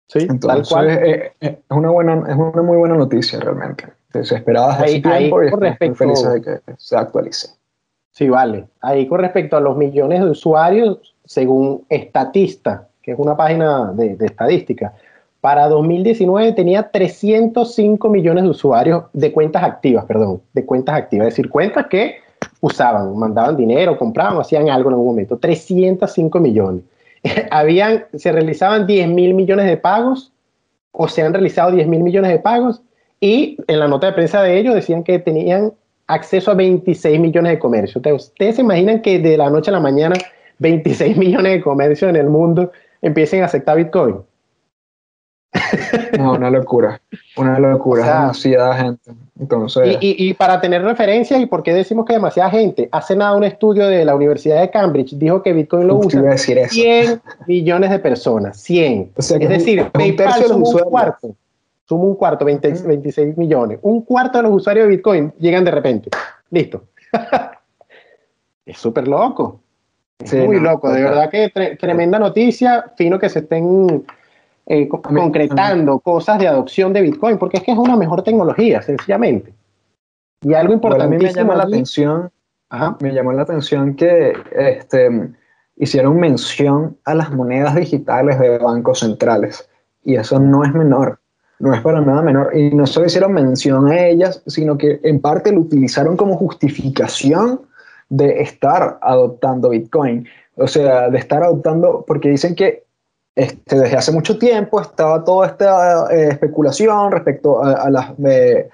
Sí, 0.07 0.27
tal 0.39 0.63
cual. 0.67 0.89
Es, 0.89 1.31
es, 1.39 1.57
una 1.69 1.89
buena, 1.91 2.23
es 2.27 2.35
una 2.35 2.61
muy 2.61 2.77
buena 2.77 2.95
noticia 2.95 3.39
realmente 3.39 3.85
hace 4.19 5.01
tiempo 5.01 5.43
y 5.43 5.47
estoy 5.47 5.95
feliz 5.95 6.23
de 6.23 6.41
que 6.41 6.59
se 6.77 6.95
actualice. 6.95 7.49
Sí, 8.11 8.29
vale. 8.29 8.65
Ahí 8.81 9.07
con 9.07 9.19
respecto 9.19 9.57
a 9.57 9.59
los 9.59 9.75
millones 9.75 10.21
de 10.21 10.29
usuarios, 10.29 11.15
según 11.25 11.83
Estatista, 11.89 12.87
que 13.01 13.11
es 13.11 13.19
una 13.19 13.35
página 13.35 13.91
de, 13.93 14.15
de 14.15 14.25
estadística, 14.27 14.93
para 15.41 15.67
2019 15.67 16.53
tenía 16.53 16.89
305 16.89 18.09
millones 18.09 18.43
de 18.45 18.49
usuarios 18.49 19.03
de 19.11 19.33
cuentas 19.33 19.63
activas, 19.63 20.05
perdón, 20.05 20.41
de 20.53 20.65
cuentas 20.65 20.95
activas, 20.95 21.27
es 21.27 21.33
decir, 21.33 21.49
cuentas 21.49 21.87
que 21.87 22.23
usaban, 22.61 23.17
mandaban 23.17 23.57
dinero, 23.57 23.97
compraban, 23.97 24.39
hacían 24.39 24.69
algo 24.69 24.89
en 24.89 24.93
algún 24.93 25.07
momento. 25.07 25.37
305 25.37 26.39
millones. 26.39 26.83
Habían, 27.51 28.05
se 28.13 28.31
realizaban 28.31 28.87
10 28.87 29.09
mil 29.09 29.33
millones 29.33 29.65
de 29.65 29.75
pagos 29.75 30.31
o 30.93 31.09
se 31.09 31.21
han 31.21 31.33
realizado 31.33 31.71
10 31.71 31.87
mil 31.87 32.03
millones 32.03 32.31
de 32.31 32.39
pagos 32.39 32.81
y 33.23 33.55
en 33.67 33.79
la 33.79 33.87
nota 33.87 34.07
de 34.07 34.13
prensa 34.13 34.43
de 34.43 34.59
ellos 34.59 34.75
decían 34.75 35.01
que 35.01 35.17
tenían 35.17 35.71
acceso 36.07 36.51
a 36.51 36.55
26 36.55 37.21
millones 37.21 37.53
de 37.53 37.59
comercios. 37.59 38.03
¿Ustedes 38.05 38.57
se 38.57 38.61
imaginan 38.61 39.01
que 39.01 39.17
de 39.17 39.37
la 39.37 39.49
noche 39.49 39.71
a 39.71 39.73
la 39.75 39.79
mañana 39.79 40.17
26 40.59 41.15
millones 41.23 41.53
de 41.53 41.61
comercios 41.61 42.09
en 42.09 42.17
el 42.17 42.27
mundo 42.27 42.73
empiecen 43.01 43.41
a 43.41 43.45
aceptar 43.45 43.77
Bitcoin? 43.77 44.17
No, 46.19 46.33
una 46.33 46.49
locura, 46.49 47.01
una 47.37 47.59
locura, 47.59 48.05
demasiada 48.05 48.75
gente. 48.75 49.11
Entonces... 49.39 49.97
Y, 50.01 50.33
para 50.33 50.59
tener 50.59 50.83
referencias, 50.83 51.39
¿y 51.39 51.45
por 51.45 51.63
qué 51.63 51.73
decimos 51.73 52.05
que 52.05 52.13
demasiada 52.13 52.49
gente? 52.49 52.89
Hace 52.91 53.15
nada 53.15 53.37
un 53.37 53.45
estudio 53.45 53.87
de 53.87 54.03
la 54.03 54.15
Universidad 54.15 54.59
de 54.59 54.69
Cambridge 54.69 55.13
dijo 55.13 55.41
que 55.41 55.53
Bitcoin 55.53 55.87
lo 55.87 55.95
usa 55.95 56.37
100 56.37 57.21
millones 57.47 57.89
de 57.89 57.99
personas, 57.99 58.59
100. 58.59 59.11
es 59.15 59.29
decir, 59.39 59.89
suma 60.45 60.55
un 60.55 60.89
cuarto, 60.89 61.35
un 62.01 62.15
cuarto, 62.15 62.45
26 62.45 63.37
millones. 63.37 63.79
Un 63.81 64.01
cuarto 64.01 64.39
de 64.39 64.43
los 64.43 64.53
usuarios 64.53 64.85
de 64.87 64.95
Bitcoin 64.95 65.33
llegan 65.39 65.63
de 65.63 65.71
repente. 65.71 66.09
Listo. 66.49 66.85
es 68.65 68.77
súper 68.77 69.07
loco. 69.07 69.59
Es 70.19 70.33
muy 70.33 70.59
loco, 70.59 70.91
de 70.91 71.03
verdad 71.03 71.29
que 71.29 71.51
tremenda 71.77 72.17
noticia, 72.17 72.91
fino 72.95 73.19
que 73.19 73.29
se 73.29 73.39
estén 73.39 74.05
eh, 74.65 74.87
concretando 74.87 75.99
cosas 75.99 76.39
de 76.39 76.47
adopción 76.47 76.93
de 76.93 77.01
Bitcoin, 77.01 77.37
porque 77.37 77.57
es 77.57 77.63
que 77.63 77.71
es 77.71 77.77
una 77.77 77.97
mejor 77.97 78.23
tecnología, 78.23 78.81
sencillamente. 78.81 79.53
Y 80.41 80.53
algo 80.53 80.73
importante. 80.73 81.05
a 81.05 81.07
mí 81.09 81.17
me 81.17 81.33
llama 81.33 81.55
la 81.55 81.63
atención, 81.63 82.31
me 82.99 83.13
llamó 83.13 83.33
la 83.33 83.41
atención 83.41 83.95
que 83.95 84.33
este, 84.51 85.29
hicieron 85.75 86.17
mención 86.17 86.97
a 87.05 87.15
las 87.15 87.31
monedas 87.31 87.75
digitales 87.75 88.39
de 88.39 88.57
bancos 88.57 88.99
centrales. 88.99 89.67
Y 90.03 90.15
eso 90.15 90.39
no 90.39 90.63
es 90.63 90.73
menor, 90.73 91.19
no 91.63 91.73
es 91.73 91.79
para 91.79 92.01
nada 92.01 92.21
menor. 92.21 92.51
Y 92.53 92.71
no 92.75 92.85
solo 92.85 93.05
hicieron 93.05 93.31
mención 93.31 93.87
a 93.87 94.05
ellas, 94.05 94.43
sino 94.47 94.77
que 94.77 94.99
en 95.01 95.21
parte 95.21 95.49
lo 95.49 95.61
utilizaron 95.61 96.17
como 96.17 96.35
justificación 96.35 97.61
de 98.09 98.41
estar 98.41 98.99
adoptando 99.01 99.69
Bitcoin. 99.69 100.27
O 100.57 100.67
sea, 100.67 101.09
de 101.09 101.17
estar 101.17 101.41
adoptando, 101.41 102.03
porque 102.05 102.27
dicen 102.27 102.53
que 102.53 102.83
este, 103.35 103.79
desde 103.79 103.95
hace 103.95 104.11
mucho 104.11 104.37
tiempo 104.37 104.81
estaba 104.81 105.23
toda 105.23 105.47
esta 105.47 106.13
eh, 106.13 106.27
especulación 106.31 107.13
respecto 107.13 107.63
a, 107.63 107.89
las 107.89 108.11
eh, 108.25 108.69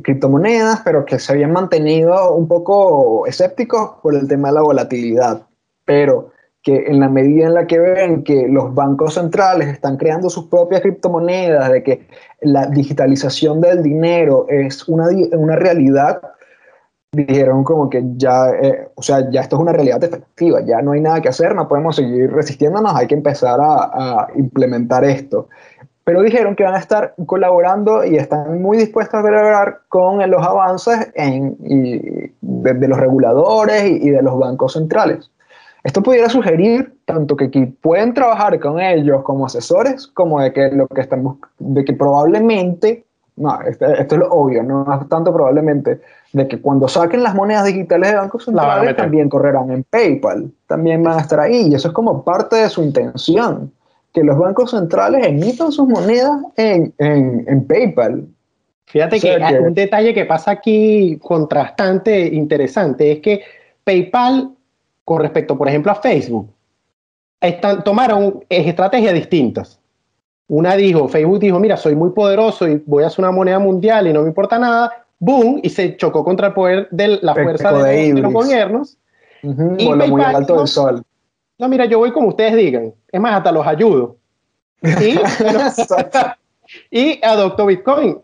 criptomonedas, 0.00 0.82
pero 0.84 1.04
que 1.04 1.18
se 1.18 1.32
habían 1.32 1.50
mantenido 1.50 2.34
un 2.34 2.46
poco 2.46 3.26
escépticos 3.26 3.96
por 4.00 4.14
el 4.14 4.28
tema 4.28 4.48
de 4.48 4.54
la 4.54 4.62
volatilidad. 4.62 5.42
Pero 5.84 6.30
que 6.62 6.86
en 6.86 7.00
la 7.00 7.08
medida 7.08 7.46
en 7.46 7.54
la 7.54 7.66
que 7.66 7.78
ven 7.78 8.24
que 8.24 8.48
los 8.48 8.74
bancos 8.74 9.14
centrales 9.14 9.68
están 9.68 9.96
creando 9.96 10.28
sus 10.28 10.46
propias 10.46 10.80
criptomonedas, 10.80 11.70
de 11.70 11.82
que 11.82 12.06
la 12.40 12.66
digitalización 12.66 13.60
del 13.60 13.82
dinero 13.82 14.46
es 14.48 14.86
una, 14.88 15.08
una 15.32 15.56
realidad, 15.56 16.20
dijeron 17.12 17.64
como 17.64 17.88
que 17.88 18.02
ya, 18.16 18.50
eh, 18.50 18.88
o 18.94 19.02
sea, 19.02 19.30
ya 19.30 19.40
esto 19.40 19.56
es 19.56 19.62
una 19.62 19.72
realidad 19.72 20.02
efectiva, 20.02 20.60
ya 20.64 20.82
no 20.82 20.92
hay 20.92 21.00
nada 21.00 21.20
que 21.22 21.28
hacer, 21.28 21.54
no 21.54 21.68
podemos 21.68 21.96
seguir 21.96 22.30
resistiéndonos, 22.32 22.94
hay 22.94 23.06
que 23.06 23.14
empezar 23.14 23.58
a, 23.60 24.28
implementar 24.36 25.04
esto. 25.04 25.48
Pero 26.04 26.22
dijeron 26.22 26.56
que 26.56 26.64
van 26.64 26.74
a 26.74 26.78
estar 26.78 27.14
colaborando 27.26 28.02
y 28.02 28.16
están 28.16 28.62
muy 28.62 28.78
dispuestos 28.78 29.18
a 29.18 29.22
colaborar 29.22 29.80
con 29.88 30.30
los 30.30 30.42
avances 30.42 31.10
en, 31.14 31.56
de, 32.40 32.88
los 32.88 32.98
reguladores 32.98 33.84
y, 33.84 34.10
de 34.10 34.22
los 34.22 34.38
bancos 34.38 34.72
centrales. 34.72 35.30
Esto 35.88 36.02
pudiera 36.02 36.28
sugerir 36.28 36.92
tanto 37.06 37.34
que 37.34 37.48
pueden 37.80 38.12
trabajar 38.12 38.60
con 38.60 38.78
ellos 38.78 39.22
como 39.22 39.46
asesores, 39.46 40.06
como 40.06 40.38
de 40.38 40.52
que 40.52 40.68
lo 40.70 40.86
que 40.86 41.00
estamos, 41.00 41.38
de 41.58 41.82
que 41.82 41.94
probablemente 41.94 43.06
no, 43.36 43.58
esto, 43.62 43.86
es 43.86 44.12
lo 44.12 44.28
obvio, 44.28 44.62
no 44.62 44.84
tanto 45.08 45.32
probablemente 45.32 46.02
de 46.34 46.46
que 46.46 46.60
cuando 46.60 46.88
saquen 46.88 47.22
las 47.22 47.34
monedas 47.34 47.64
digitales 47.64 48.10
de 48.10 48.16
bancos 48.18 48.44
centrales 48.44 48.96
también 48.96 49.30
correrán 49.30 49.70
en 49.70 49.82
PayPal, 49.84 50.52
también 50.66 51.02
van 51.02 51.20
a 51.20 51.22
estar 51.22 51.40
ahí 51.40 51.68
y 51.68 51.74
eso 51.74 51.88
es 51.88 51.94
como 51.94 52.22
parte 52.22 52.56
de 52.56 52.68
su 52.68 52.82
intención, 52.82 53.72
que 54.12 54.22
los 54.22 54.36
bancos 54.36 54.72
centrales 54.72 55.26
emitan 55.26 55.72
sus 55.72 55.88
monedas 55.88 56.38
en, 56.58 56.92
en, 56.98 57.66
PayPal. 57.66 58.26
Fíjate 58.84 59.20
que, 59.20 59.38
un 59.58 59.72
detalle 59.72 60.12
que 60.12 60.26
pasa 60.26 60.50
aquí 60.50 61.18
contrastante, 61.22 62.26
interesante, 62.26 63.12
es 63.12 63.20
que 63.20 63.40
PayPal, 63.84 64.50
con 65.08 65.22
respecto, 65.22 65.56
por 65.56 65.66
ejemplo, 65.66 65.90
a 65.90 65.94
Facebook, 65.94 66.52
están, 67.40 67.82
tomaron 67.82 68.44
estrategias 68.50 69.14
distintas. 69.14 69.80
Una 70.48 70.76
dijo, 70.76 71.08
Facebook 71.08 71.38
dijo, 71.38 71.58
mira, 71.58 71.78
soy 71.78 71.94
muy 71.94 72.10
poderoso 72.10 72.68
y 72.68 72.82
voy 72.84 73.04
a 73.04 73.06
hacer 73.06 73.24
una 73.24 73.32
moneda 73.32 73.58
mundial 73.58 74.06
y 74.06 74.12
no 74.12 74.20
me 74.20 74.28
importa 74.28 74.58
nada, 74.58 75.06
boom, 75.18 75.60
y 75.62 75.70
se 75.70 75.96
chocó 75.96 76.22
contra 76.22 76.48
el 76.48 76.52
poder 76.52 76.88
de 76.90 77.20
la 77.22 77.32
fuerza 77.32 77.72
de, 77.72 78.12
los 78.12 78.30
gobiernos. 78.30 78.98
y 79.42 79.88
muy 79.88 80.20
alto 80.20 80.58
del 80.58 80.68
sol. 80.68 81.02
No, 81.58 81.68
mira, 81.70 81.86
yo 81.86 82.00
voy 82.00 82.12
como 82.12 82.28
ustedes 82.28 82.54
digan. 82.54 82.92
Es 83.10 83.18
más, 83.18 83.34
hasta 83.34 83.50
los 83.50 83.66
ayudo. 83.66 84.18
Y, 84.82 85.18
y 86.90 87.24
adoptó 87.24 87.64
Bitcoin. 87.64 88.18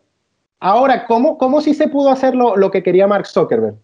Ahora, 0.60 1.06
¿cómo, 1.06 1.38
cómo 1.38 1.62
si 1.62 1.72
se 1.72 1.88
pudo 1.88 2.10
hacer 2.10 2.34
lo, 2.34 2.58
lo 2.58 2.70
que 2.70 2.82
quería 2.82 3.06
Mark 3.06 3.26
Zuckerberg? 3.26 3.76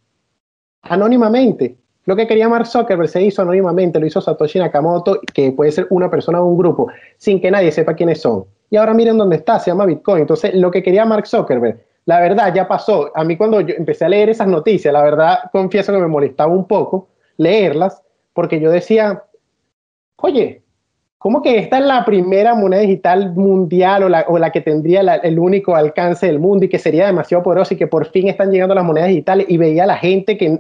Anónimamente. 0.83 1.80
Lo 2.11 2.17
que 2.17 2.27
quería 2.27 2.49
Mark 2.49 2.67
Zuckerberg 2.67 3.09
se 3.09 3.23
hizo 3.23 3.43
anónimamente, 3.43 4.01
lo 4.01 4.05
hizo 4.05 4.21
Satoshi 4.21 4.59
Nakamoto, 4.59 5.21
que 5.33 5.53
puede 5.53 5.71
ser 5.71 5.87
una 5.91 6.11
persona 6.11 6.43
o 6.43 6.45
un 6.45 6.59
grupo, 6.59 6.89
sin 7.17 7.41
que 7.41 7.53
nadie 7.53 7.71
sepa 7.71 7.95
quiénes 7.95 8.21
son. 8.21 8.47
Y 8.69 8.79
ahora 8.79 8.95
miren 8.95 9.17
dónde 9.17 9.37
está, 9.37 9.61
se 9.61 9.71
llama 9.71 9.87
Bitcoin. 9.87 10.23
Entonces, 10.23 10.53
lo 10.57 10.73
que 10.73 10.83
quería 10.83 11.05
Mark 11.05 11.29
Zuckerberg, 11.29 11.79
la 12.07 12.19
verdad 12.19 12.53
ya 12.53 12.67
pasó. 12.67 13.13
A 13.15 13.23
mí 13.23 13.37
cuando 13.37 13.61
yo 13.61 13.77
empecé 13.77 14.07
a 14.07 14.09
leer 14.09 14.29
esas 14.29 14.49
noticias, 14.49 14.93
la 14.93 15.05
verdad 15.05 15.39
confieso 15.53 15.93
que 15.93 16.01
me 16.01 16.09
molestaba 16.09 16.53
un 16.53 16.67
poco 16.67 17.07
leerlas, 17.37 18.03
porque 18.33 18.59
yo 18.59 18.73
decía, 18.73 19.23
oye, 20.17 20.65
¿cómo 21.17 21.43
que 21.43 21.59
esta 21.59 21.79
es 21.79 21.85
la 21.85 22.05
primera 22.05 22.57
moneda 22.57 22.81
digital 22.81 23.37
mundial 23.37 24.03
o 24.27 24.37
la, 24.37 24.51
que 24.51 24.63
tendría 24.63 25.03
el 25.03 25.39
único 25.39 25.77
alcance 25.77 26.27
del 26.27 26.41
mundo 26.41 26.65
y 26.65 26.69
que 26.69 26.81
sería 26.81 27.07
demasiado 27.07 27.45
poderosa 27.45 27.75
y 27.75 27.77
que 27.77 27.87
por 27.87 28.09
fin 28.09 28.27
están 28.27 28.51
llegando 28.51 28.75
las 28.75 28.85
monedas 28.85 29.11
digitales? 29.11 29.47
Y 29.49 29.59
veía 29.59 29.85
a 29.85 29.87
la 29.87 29.97
gente 29.97 30.37
que 30.37 30.59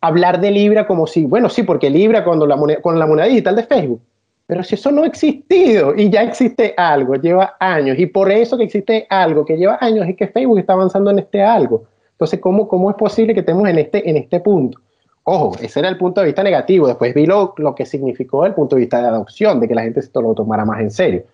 hablar 0.00 0.40
de 0.40 0.50
Libra 0.50 0.86
como 0.86 1.06
si, 1.06 1.24
bueno, 1.24 1.48
sí, 1.48 1.62
porque 1.62 1.90
Libra 1.90 2.24
cuando 2.24 2.46
la 2.46 2.56
moneda, 2.56 2.80
con 2.80 2.98
la 2.98 3.06
moneda 3.06 3.26
digital 3.26 3.56
de 3.56 3.64
Facebook. 3.64 4.00
Pero 4.46 4.62
si 4.64 4.76
eso 4.76 4.90
no 4.90 5.02
ha 5.02 5.06
existido 5.06 5.94
y 5.94 6.08
ya 6.08 6.22
existe 6.22 6.72
algo, 6.76 7.14
lleva 7.16 7.56
años, 7.60 7.98
y 7.98 8.06
por 8.06 8.32
eso 8.32 8.56
que 8.56 8.64
existe 8.64 9.06
algo 9.10 9.44
que 9.44 9.56
lleva 9.58 9.76
años 9.80 10.08
es 10.08 10.16
que 10.16 10.26
Facebook 10.28 10.58
está 10.58 10.72
avanzando 10.72 11.10
en 11.10 11.18
este 11.18 11.42
algo. 11.42 11.84
Entonces, 12.12 12.40
¿cómo, 12.40 12.66
cómo 12.66 12.90
es 12.90 12.96
posible 12.96 13.34
que 13.34 13.40
estemos 13.40 13.68
en 13.68 13.78
este, 13.78 14.08
en 14.08 14.16
este 14.16 14.40
punto? 14.40 14.80
Ojo, 15.24 15.54
ese 15.60 15.80
era 15.80 15.90
el 15.90 15.98
punto 15.98 16.22
de 16.22 16.28
vista 16.28 16.42
negativo. 16.42 16.86
Después 16.86 17.14
vi 17.14 17.26
lo, 17.26 17.52
lo 17.58 17.74
que 17.74 17.84
significó 17.84 18.46
el 18.46 18.54
punto 18.54 18.76
de 18.76 18.80
vista 18.80 19.02
de 19.02 19.08
adopción, 19.08 19.60
de 19.60 19.68
que 19.68 19.74
la 19.74 19.82
gente 19.82 20.00
se 20.00 20.10
lo 20.14 20.34
tomara 20.34 20.64
más 20.64 20.80
en 20.80 20.90
serio, 20.90 21.24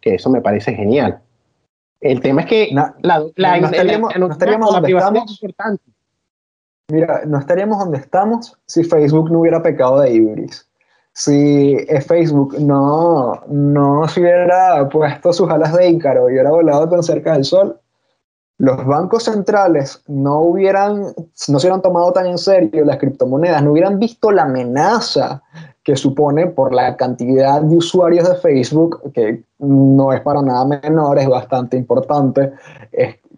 que 0.00 0.16
eso 0.16 0.28
me 0.28 0.40
parece 0.40 0.74
genial. 0.74 1.20
El 2.00 2.20
tema 2.20 2.40
es 2.40 2.46
que 2.48 2.68
la, 2.72 2.94
la, 3.02 3.60
no 3.60 3.68
estaríamos, 3.68 4.18
no 4.18 4.30
estaríamos 4.30 4.72
la 4.72 4.82
privacidad 4.82 5.22
es 5.24 5.30
importante. 5.30 5.84
Mira, 6.88 7.22
no 7.26 7.38
estaríamos 7.38 7.78
donde 7.78 7.98
estamos 7.98 8.58
si 8.66 8.84
Facebook 8.84 9.30
no 9.30 9.40
hubiera 9.40 9.62
pecado 9.62 10.00
de 10.00 10.12
ibris. 10.12 10.68
Si 11.12 11.76
Facebook 12.06 12.56
no, 12.58 13.40
no 13.48 14.02
hubiera 14.02 14.88
puesto 14.88 15.32
sus 15.32 15.48
alas 15.48 15.72
de 15.74 15.88
Ícaro 15.88 16.28
y 16.28 16.32
hubiera 16.32 16.50
volado 16.50 16.88
tan 16.88 17.02
cerca 17.02 17.32
del 17.32 17.44
sol, 17.44 17.80
los 18.58 18.84
bancos 18.84 19.24
centrales 19.24 20.02
no 20.06 20.40
hubieran, 20.40 21.14
no 21.48 21.58
se 21.58 21.66
hubieran 21.66 21.82
tomado 21.82 22.12
tan 22.12 22.26
en 22.26 22.38
serio 22.38 22.84
las 22.84 22.98
criptomonedas, 22.98 23.62
no 23.62 23.72
hubieran 23.72 23.98
visto 23.98 24.30
la 24.30 24.42
amenaza 24.42 25.42
que 25.82 25.96
supone 25.96 26.46
por 26.46 26.74
la 26.74 26.96
cantidad 26.96 27.60
de 27.62 27.76
usuarios 27.76 28.28
de 28.28 28.36
Facebook, 28.36 29.00
que 29.12 29.42
no 29.58 30.12
es 30.12 30.20
para 30.20 30.42
nada 30.42 30.64
menor, 30.64 31.18
es 31.18 31.28
bastante 31.28 31.76
importante, 31.76 32.52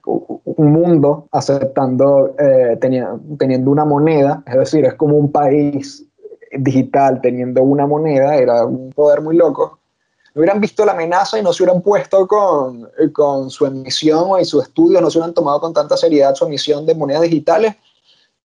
un 0.06 0.72
mundo 0.72 1.28
aceptando, 1.32 2.34
eh, 2.38 2.78
teniendo, 2.80 3.70
una 3.70 3.84
moneda, 3.84 4.42
es 4.46 4.56
decir, 4.56 4.84
es 4.84 4.94
como 4.94 5.16
un 5.16 5.30
país 5.32 6.04
digital 6.52 7.20
teniendo 7.20 7.62
una 7.62 7.86
moneda, 7.86 8.36
era 8.36 8.64
un 8.64 8.92
poder 8.92 9.20
muy 9.20 9.36
loco. 9.36 9.80
No 10.34 10.40
hubieran 10.40 10.60
visto 10.60 10.84
la 10.84 10.92
amenaza 10.92 11.38
y 11.38 11.42
no 11.42 11.52
se 11.52 11.62
hubieran 11.62 11.82
puesto 11.82 12.26
con, 12.26 12.88
con 13.12 13.50
su 13.50 13.66
emisión 13.66 14.40
y 14.40 14.44
su 14.44 14.60
estudio, 14.60 15.00
no 15.00 15.10
se 15.10 15.18
hubieran 15.18 15.34
tomado 15.34 15.60
con 15.60 15.74
tanta 15.74 15.96
seriedad 15.96 16.34
su 16.34 16.46
emisión 16.46 16.86
de 16.86 16.94
monedas 16.94 17.22
digitales 17.22 17.74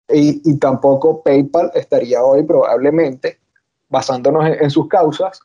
y, 0.09 0.51
y 0.51 0.57
tampoco 0.59 1.23
PayPal 1.23 1.71
estaría 1.75 2.23
hoy 2.23 2.43
probablemente, 2.43 3.39
basándonos 3.89 4.47
en 4.61 4.71
sus 4.71 4.89
causas, 4.89 5.41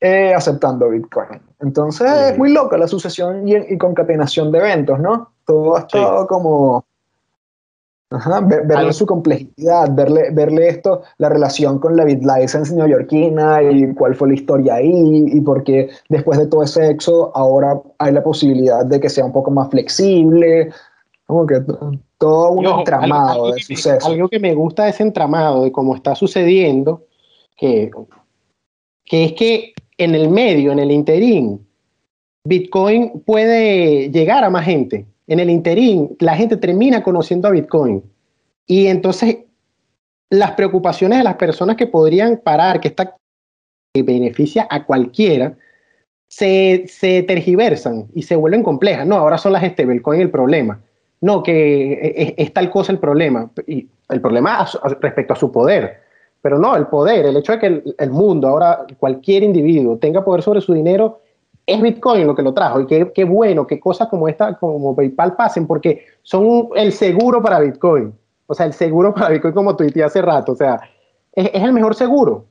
eh, 0.00 0.32
aceptando 0.34 0.90
Bitcoin. 0.90 1.40
Entonces 1.60 2.10
es 2.32 2.38
muy 2.38 2.52
loca 2.52 2.78
la 2.78 2.86
sucesión 2.86 3.48
y, 3.48 3.78
concatenación 3.78 4.52
de 4.52 4.58
eventos, 4.58 4.98
¿no? 5.00 5.32
Todo 5.44 5.76
ha 5.76 5.80
estado 5.80 6.26
como 6.26 6.84
Ajá, 8.10 8.40
verle 8.40 8.94
su 8.94 9.04
complejidad, 9.04 9.94
verle, 9.94 10.30
verle 10.32 10.68
esto, 10.68 11.02
la 11.18 11.28
relación 11.28 11.78
con 11.78 11.94
la 11.94 12.04
BitLicense 12.04 12.74
neoyorquina 12.74 13.62
y 13.62 13.92
cuál 13.92 14.14
fue 14.14 14.28
la 14.28 14.34
historia 14.34 14.74
ahí 14.76 15.26
y 15.26 15.40
por 15.42 15.62
qué 15.62 15.90
después 16.08 16.38
de 16.38 16.46
todo 16.46 16.62
ese 16.62 16.88
éxodo 16.88 17.30
ahora 17.34 17.78
hay 17.98 18.12
la 18.14 18.22
posibilidad 18.22 18.86
de 18.86 18.98
que 18.98 19.10
sea 19.10 19.26
un 19.26 19.32
poco 19.32 19.50
más 19.50 19.68
flexible, 19.68 20.72
como 21.26 21.46
que 21.46 21.60
todo 22.16 22.52
un 22.52 22.64
entramado 22.64 23.52
de 23.52 23.60
sucesos. 23.60 24.06
Algo 24.06 24.30
que 24.30 24.40
me 24.40 24.54
gusta 24.54 24.84
de 24.84 24.90
ese 24.90 25.02
entramado, 25.02 25.64
de 25.64 25.70
cómo 25.70 25.94
está 25.94 26.14
sucediendo, 26.14 27.04
que, 27.58 27.90
que 29.04 29.24
es 29.26 29.32
que 29.34 29.74
en 29.98 30.14
el 30.14 30.30
medio, 30.30 30.72
en 30.72 30.78
el 30.78 30.90
interín, 30.90 31.66
Bitcoin 32.44 33.20
puede 33.26 34.10
llegar 34.10 34.44
a 34.44 34.50
más 34.50 34.64
gente 34.64 35.06
en 35.28 35.40
el 35.40 35.50
interín, 35.50 36.16
la 36.20 36.34
gente 36.34 36.56
termina 36.56 37.02
conociendo 37.02 37.48
a 37.48 37.50
Bitcoin. 37.50 38.02
Y 38.66 38.86
entonces, 38.86 39.38
las 40.30 40.52
preocupaciones 40.52 41.18
de 41.18 41.24
las 41.24 41.36
personas 41.36 41.76
que 41.76 41.86
podrían 41.86 42.38
parar, 42.38 42.80
que 42.80 42.88
está 42.88 43.14
que 43.92 44.02
beneficia 44.02 44.66
a 44.70 44.84
cualquiera, 44.84 45.56
se, 46.28 46.84
se, 46.88 47.22
tergiversan 47.22 48.06
y 48.14 48.22
se 48.22 48.36
vuelven 48.36 48.62
complejas. 48.62 49.06
No, 49.06 49.16
ahora 49.16 49.38
son 49.38 49.52
las 49.52 49.64
stablecoin 49.64 50.20
el 50.20 50.30
problema. 50.30 50.80
No, 51.20 51.42
que 51.42 52.34
es, 52.36 52.52
tal 52.52 52.70
cosa 52.70 52.92
el 52.92 52.98
problema. 52.98 53.50
Y 53.66 53.88
el 54.08 54.20
problema 54.20 54.66
respecto 55.00 55.34
a 55.34 55.36
su 55.36 55.52
poder. 55.52 56.07
Pero 56.40 56.58
no, 56.58 56.76
el 56.76 56.86
poder, 56.86 57.26
el 57.26 57.36
hecho 57.36 57.52
de 57.52 57.58
que 57.58 57.82
el, 57.98 58.10
mundo, 58.10 58.48
ahora 58.48 58.86
cualquier 58.98 59.42
individuo 59.42 59.98
tenga 59.98 60.24
poder 60.24 60.42
sobre 60.42 60.60
su 60.60 60.72
dinero, 60.72 61.20
es 61.66 61.82
Bitcoin 61.82 62.26
lo 62.26 62.34
que 62.34 62.42
lo 62.42 62.54
trajo 62.54 62.80
y 62.80 62.86
qué, 62.86 63.12
qué, 63.12 63.24
bueno 63.24 63.66
que 63.66 63.78
cosas 63.78 64.08
como 64.08 64.28
esta, 64.28 64.56
como 64.56 64.94
PayPal 64.96 65.36
pasen 65.36 65.66
porque 65.66 66.06
son 66.22 66.68
el 66.76 66.92
seguro 66.92 67.42
para 67.42 67.60
Bitcoin. 67.60 68.14
O 68.46 68.54
sea, 68.54 68.66
el 68.66 68.72
seguro 68.72 69.12
para 69.12 69.30
Bitcoin 69.30 69.52
como 69.52 69.76
tuiteé 69.76 70.04
hace 70.04 70.22
rato. 70.22 70.52
O 70.52 70.56
sea, 70.56 70.80
es, 71.32 71.50
es, 71.52 71.62
el 71.62 71.72
mejor 71.72 71.94
seguro 71.94 72.46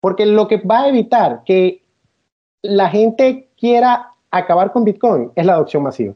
porque 0.00 0.26
lo 0.26 0.48
que 0.48 0.56
va 0.58 0.82
a 0.82 0.88
evitar 0.88 1.42
que 1.44 1.84
la 2.62 2.88
gente 2.88 3.50
quiera 3.56 4.12
acabar 4.30 4.72
con 4.72 4.84
Bitcoin 4.84 5.30
es 5.34 5.46
la 5.46 5.54
adopción 5.54 5.82
masiva. 5.82 6.14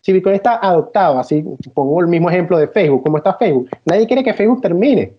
Si 0.00 0.12
Bitcoin 0.12 0.36
está 0.36 0.58
adoptado, 0.62 1.18
así 1.18 1.44
pongo 1.74 2.00
el 2.00 2.06
mismo 2.06 2.30
ejemplo 2.30 2.58
de 2.58 2.68
Facebook, 2.68 3.02
¿cómo 3.02 3.18
está 3.18 3.34
Facebook? 3.34 3.68
Nadie 3.84 4.06
quiere 4.06 4.22
que 4.22 4.34
Facebook 4.34 4.60
termine. 4.60 5.14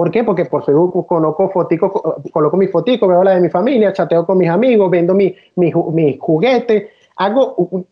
¿Por 0.00 0.10
qué? 0.10 0.24
Porque 0.24 0.46
por 0.46 0.64
Facebook 0.64 1.06
coloco, 1.06 1.50
fotico, 1.50 2.22
coloco 2.32 2.56
mi 2.56 2.68
fotico, 2.68 3.06
veo 3.06 3.22
la 3.22 3.32
de 3.32 3.40
mi 3.42 3.50
familia, 3.50 3.92
chateo 3.92 4.24
con 4.24 4.38
mis 4.38 4.48
amigos, 4.48 4.90
vendo 4.90 5.12
mis 5.14 5.34
mi, 5.56 6.16
juguetes, 6.18 6.88
hago 7.16 7.84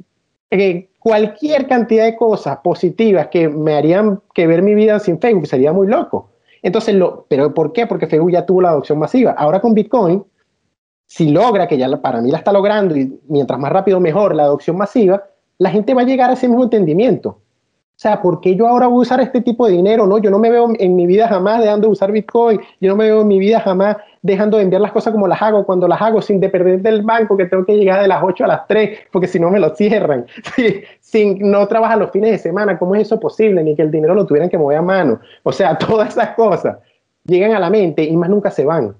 eh, 0.50 0.88
cualquier 0.98 1.66
cantidad 1.66 2.06
de 2.06 2.16
cosas 2.16 2.60
positivas 2.64 3.28
que 3.28 3.50
me 3.50 3.74
harían 3.74 4.22
que 4.32 4.46
ver 4.46 4.62
mi 4.62 4.74
vida 4.74 4.98
sin 5.00 5.20
Facebook, 5.20 5.46
sería 5.46 5.74
muy 5.74 5.86
loco. 5.86 6.30
Entonces, 6.62 6.94
lo, 6.94 7.26
¿pero 7.28 7.52
por 7.52 7.74
qué? 7.74 7.86
Porque 7.86 8.06
Facebook 8.06 8.32
ya 8.32 8.46
tuvo 8.46 8.62
la 8.62 8.70
adopción 8.70 8.98
masiva. 8.98 9.32
Ahora 9.32 9.60
con 9.60 9.74
Bitcoin, 9.74 10.24
si 11.04 11.28
logra, 11.28 11.68
que 11.68 11.76
ya 11.76 11.94
para 12.00 12.22
mí 12.22 12.30
la 12.30 12.38
está 12.38 12.54
logrando, 12.54 12.96
y 12.96 13.20
mientras 13.28 13.60
más 13.60 13.70
rápido 13.70 14.00
mejor 14.00 14.34
la 14.34 14.44
adopción 14.44 14.78
masiva, 14.78 15.24
la 15.58 15.70
gente 15.70 15.92
va 15.92 16.00
a 16.00 16.06
llegar 16.06 16.30
a 16.30 16.32
ese 16.32 16.48
mismo 16.48 16.64
entendimiento. 16.64 17.42
O 17.98 18.00
sea, 18.00 18.22
¿por 18.22 18.40
qué 18.40 18.54
yo 18.54 18.68
ahora 18.68 18.86
voy 18.86 18.98
a 18.98 19.02
usar 19.02 19.20
este 19.20 19.40
tipo 19.40 19.66
de 19.66 19.72
dinero? 19.72 20.06
No, 20.06 20.18
yo 20.18 20.30
no 20.30 20.38
me 20.38 20.50
veo 20.50 20.68
en 20.78 20.94
mi 20.94 21.04
vida 21.04 21.26
jamás 21.26 21.60
dejando 21.60 21.88
de 21.88 21.92
usar 21.94 22.12
Bitcoin. 22.12 22.60
Yo 22.80 22.90
no 22.90 22.94
me 22.94 23.06
veo 23.06 23.22
en 23.22 23.26
mi 23.26 23.40
vida 23.40 23.58
jamás 23.58 23.96
dejando 24.22 24.56
de 24.56 24.62
enviar 24.62 24.80
las 24.82 24.92
cosas 24.92 25.12
como 25.12 25.26
las 25.26 25.42
hago, 25.42 25.66
cuando 25.66 25.88
las 25.88 26.00
hago 26.00 26.22
sin 26.22 26.38
depender 26.38 26.80
del 26.80 27.02
banco, 27.02 27.36
que 27.36 27.46
tengo 27.46 27.66
que 27.66 27.76
llegar 27.76 28.00
de 28.00 28.06
las 28.06 28.22
8 28.22 28.44
a 28.44 28.46
las 28.46 28.68
3, 28.68 29.00
porque 29.10 29.26
si 29.26 29.40
no 29.40 29.50
me 29.50 29.58
lo 29.58 29.74
cierran. 29.74 30.26
sin 31.00 31.50
no 31.50 31.66
trabajar 31.66 31.98
los 31.98 32.12
fines 32.12 32.30
de 32.30 32.38
semana, 32.38 32.78
¿cómo 32.78 32.94
es 32.94 33.02
eso 33.02 33.18
posible? 33.18 33.64
Ni 33.64 33.74
que 33.74 33.82
el 33.82 33.90
dinero 33.90 34.14
lo 34.14 34.24
tuvieran 34.24 34.48
que 34.48 34.58
mover 34.58 34.78
a 34.78 34.82
mano. 34.82 35.18
O 35.42 35.50
sea, 35.50 35.76
todas 35.78 36.10
esas 36.10 36.36
cosas 36.36 36.78
llegan 37.24 37.50
a 37.50 37.58
la 37.58 37.68
mente 37.68 38.04
y 38.04 38.16
más 38.16 38.30
nunca 38.30 38.52
se 38.52 38.64
van. 38.64 38.94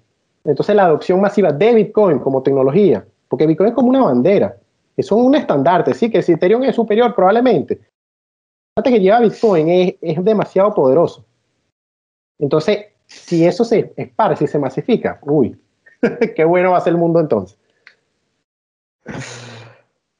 Entonces 0.44 0.74
la 0.74 0.86
adopción 0.86 1.20
masiva 1.20 1.52
de 1.52 1.72
Bitcoin 1.72 2.18
como 2.18 2.42
tecnología, 2.42 3.04
porque 3.28 3.46
Bitcoin 3.46 3.68
es 3.68 3.74
como 3.76 3.90
una 3.90 4.02
bandera, 4.02 4.56
es 4.96 5.12
un 5.12 5.36
estandarte, 5.36 5.94
sí, 5.94 6.10
que 6.10 6.20
si 6.20 6.32
Ethereum 6.32 6.64
es 6.64 6.74
superior 6.74 7.14
probablemente, 7.14 7.78
que 8.82 9.00
lleva 9.00 9.20
Bitcoin 9.20 9.68
es, 9.68 9.94
es 10.00 10.24
demasiado 10.24 10.74
poderoso. 10.74 11.24
Entonces, 12.38 12.86
si 13.06 13.44
eso 13.44 13.64
se 13.64 13.92
esparce 13.96 14.44
y 14.44 14.48
se 14.48 14.58
masifica, 14.58 15.18
uy, 15.22 15.58
qué 16.36 16.44
bueno 16.44 16.72
va 16.72 16.78
a 16.78 16.82
ser 16.82 16.92
el 16.92 16.98
mundo 16.98 17.20
entonces. 17.20 17.58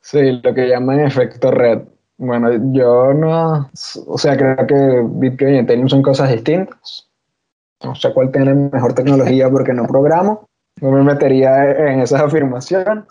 Sí, 0.01 0.40
lo 0.42 0.55
que 0.55 0.68
llaman 0.68 1.01
efecto 1.01 1.51
red. 1.51 1.83
Bueno, 2.16 2.51
yo 2.73 3.12
no, 3.14 3.71
o 4.07 4.18
sea, 4.18 4.37
creo 4.37 4.66
que 4.66 5.03
Bitcoin 5.05 5.55
y 5.55 5.59
Ethereum 5.59 5.88
son 5.88 6.03
cosas 6.03 6.31
distintas. 6.31 7.09
No 7.85 7.94
sé 7.94 8.12
cuál 8.12 8.33
tiene 8.33 8.55
mejor 8.55 8.94
tecnología 8.94 9.49
porque 9.51 9.73
no 9.73 9.87
programo. 9.87 10.49
No 10.81 10.90
me 10.90 11.03
metería 11.03 11.71
en 11.71 12.01
esas 12.01 12.23
afirmaciones. 12.23 13.05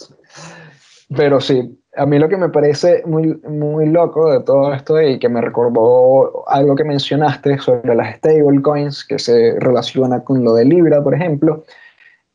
Pero 1.15 1.39
sí, 1.39 1.79
a 1.97 2.05
mí 2.05 2.19
lo 2.19 2.29
que 2.29 2.37
me 2.37 2.49
parece 2.49 3.03
muy, 3.05 3.39
muy 3.47 3.87
loco 3.87 4.31
de 4.31 4.41
todo 4.41 4.73
esto 4.73 5.01
y 5.01 5.17
que 5.17 5.29
me 5.29 5.41
recordó 5.41 6.47
algo 6.47 6.75
que 6.75 6.83
mencionaste 6.83 7.57
sobre 7.57 7.95
las 7.95 8.17
stablecoins 8.17 9.03
que 9.03 9.17
se 9.17 9.55
relaciona 9.59 10.23
con 10.23 10.43
lo 10.43 10.53
de 10.53 10.65
Libra, 10.65 11.03
por 11.03 11.15
ejemplo, 11.15 11.63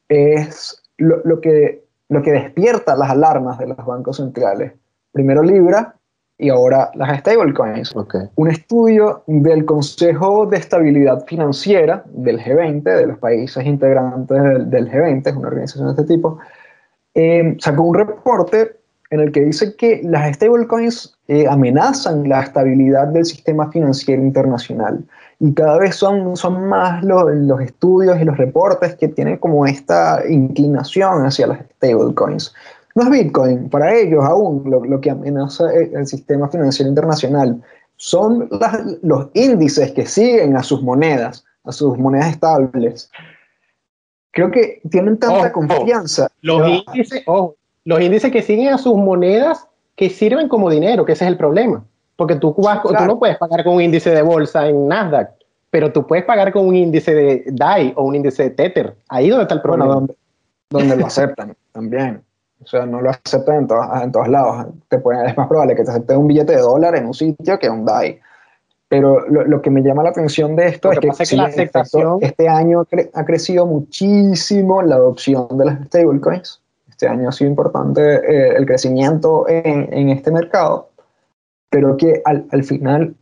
es 0.08 0.82
lo, 0.98 1.40
que, 1.40 1.84
lo 2.08 2.22
que 2.22 2.32
despierta 2.32 2.96
las 2.96 3.10
alarmas 3.10 3.58
de 3.58 3.68
los 3.68 3.76
bancos 3.78 4.16
centrales. 4.16 4.72
Primero 5.12 5.42
Libra 5.42 5.94
y 6.38 6.48
ahora 6.48 6.90
las 6.94 7.20
stablecoins. 7.20 7.94
Un 8.34 8.50
estudio 8.50 9.22
del 9.28 9.64
Consejo 9.64 10.46
de 10.46 10.56
Estabilidad 10.56 11.24
Financiera 11.26 12.02
del 12.06 12.40
G20, 12.40 12.82
de 12.82 13.06
los 13.06 13.18
países 13.18 13.64
integrantes 13.64 14.42
del, 14.68 14.90
G20, 14.90 15.28
es 15.28 15.36
una 15.36 15.48
organización 15.48 15.94
de 15.94 16.02
este 16.02 16.14
tipo, 16.14 16.38
eh, 17.14 17.56
sacó 17.60 17.82
un 17.82 17.94
reporte 17.94 18.81
en 19.12 19.20
el 19.20 19.30
que 19.30 19.42
dice 19.42 19.76
que 19.76 20.00
las 20.04 20.34
stablecoins 20.36 21.14
eh, 21.28 21.46
amenazan 21.46 22.26
la 22.26 22.40
estabilidad 22.40 23.08
del 23.08 23.26
sistema 23.26 23.70
financiero 23.70 24.22
internacional. 24.22 25.04
Y 25.38 25.52
cada 25.52 25.78
vez 25.78 25.96
son, 25.96 26.34
son 26.34 26.66
más 26.66 27.04
los, 27.04 27.24
los 27.34 27.60
estudios 27.60 28.18
y 28.18 28.24
los 28.24 28.38
reportes 28.38 28.94
que 28.94 29.08
tienen 29.08 29.36
como 29.36 29.66
esta 29.66 30.22
inclinación 30.26 31.26
hacia 31.26 31.46
las 31.46 31.60
stablecoins. 31.76 32.54
No 32.94 33.02
es 33.02 33.10
Bitcoin, 33.10 33.68
para 33.68 33.94
ellos 33.94 34.24
aún 34.24 34.62
lo, 34.66 34.82
lo 34.82 35.00
que 35.00 35.10
amenaza 35.10 35.70
el, 35.74 36.06
sistema 36.06 36.48
financiero 36.48 36.88
internacional 36.88 37.62
son 37.96 38.48
los 39.02 39.28
índices 39.34 39.92
que 39.92 40.06
siguen 40.06 40.56
a 40.56 40.62
sus 40.62 40.82
monedas, 40.82 41.44
a 41.64 41.72
sus 41.72 41.98
monedas 41.98 42.30
estables. 42.30 43.10
Creo 44.30 44.50
que 44.50 44.80
tienen 44.90 45.18
tanta 45.18 45.52
confianza. 45.52 46.28
Los 46.40 46.66
índices, 46.66 47.22
ojo, 47.26 47.56
los 47.84 48.00
índices 48.00 48.30
que 48.30 48.42
siguen 48.42 48.72
a 48.72 48.78
sus 48.78 48.96
monedas 48.96 49.66
que 49.96 50.10
sirven 50.10 50.48
como 50.48 50.70
dinero, 50.70 51.04
que 51.04 51.12
ese 51.12 51.24
es 51.24 51.30
el 51.30 51.36
problema. 51.36 51.84
Porque 52.16 52.36
tú, 52.36 52.54
vas, 52.58 52.82
tú 52.82 52.92
no 52.92 53.18
puedes 53.18 53.36
pagar 53.38 53.64
con 53.64 53.74
un 53.74 53.82
índice 53.82 54.10
de 54.10 54.22
bolsa 54.22 54.68
en 54.68 54.88
Nasdaq, 54.88 55.30
pero 55.70 55.92
tú 55.92 56.06
puedes 56.06 56.24
pagar 56.24 56.52
con 56.52 56.66
un 56.66 56.76
índice 56.76 57.14
de 57.14 57.44
DAI 57.46 57.94
o 57.96 58.04
un 58.04 58.14
índice 58.14 58.44
de 58.44 58.50
Tether. 58.50 58.94
Ahí 59.08 59.28
donde 59.28 59.44
está 59.44 59.54
el 59.54 59.62
problema. 59.62 59.94
donde, 59.94 60.14
donde 60.70 60.96
lo 60.96 61.06
aceptan 61.06 61.56
también. 61.72 62.22
O 62.62 62.66
sea, 62.66 62.86
no 62.86 63.00
lo 63.00 63.10
aceptan 63.10 63.56
en, 63.56 64.02
en 64.02 64.12
todos 64.12 64.28
lados. 64.28 64.66
Te 64.88 64.98
pueden, 64.98 65.26
es 65.26 65.36
más 65.36 65.48
probable 65.48 65.74
que 65.74 65.82
te 65.82 65.90
acepten 65.90 66.18
un 66.18 66.28
billete 66.28 66.52
de 66.52 66.60
dólar 66.60 66.94
en 66.94 67.06
un 67.06 67.14
sitio 67.14 67.58
que 67.58 67.68
un 67.68 67.84
DAI. 67.84 68.20
Pero 68.88 69.26
lo, 69.26 69.44
lo, 69.46 69.62
que 69.62 69.70
me 69.70 69.82
llama 69.82 70.02
la 70.02 70.10
atención 70.10 70.54
de 70.54 70.66
esto 70.66 70.92
es 70.92 70.98
que, 71.00 71.08
que 71.08 71.36
la 71.36 71.44
aceptación... 71.46 72.18
este 72.20 72.46
año 72.46 72.86
ha 73.14 73.24
crecido 73.24 73.64
muchísimo 73.64 74.82
la 74.82 74.96
adopción 74.96 75.48
de 75.56 75.64
las 75.64 75.86
stablecoins 75.86 76.61
este 77.02 77.08
año 77.08 77.28
ha 77.28 77.32
sido 77.32 77.50
importante 77.50 78.00
eh, 78.00 78.54
el 78.56 78.64
crecimiento 78.64 79.48
en, 79.48 79.92
en, 79.92 80.08
este 80.10 80.30
mercado, 80.30 80.90
pero 81.68 81.96
que 81.96 82.22
al, 82.24 82.46
al, 82.52 82.62
final 82.62 83.16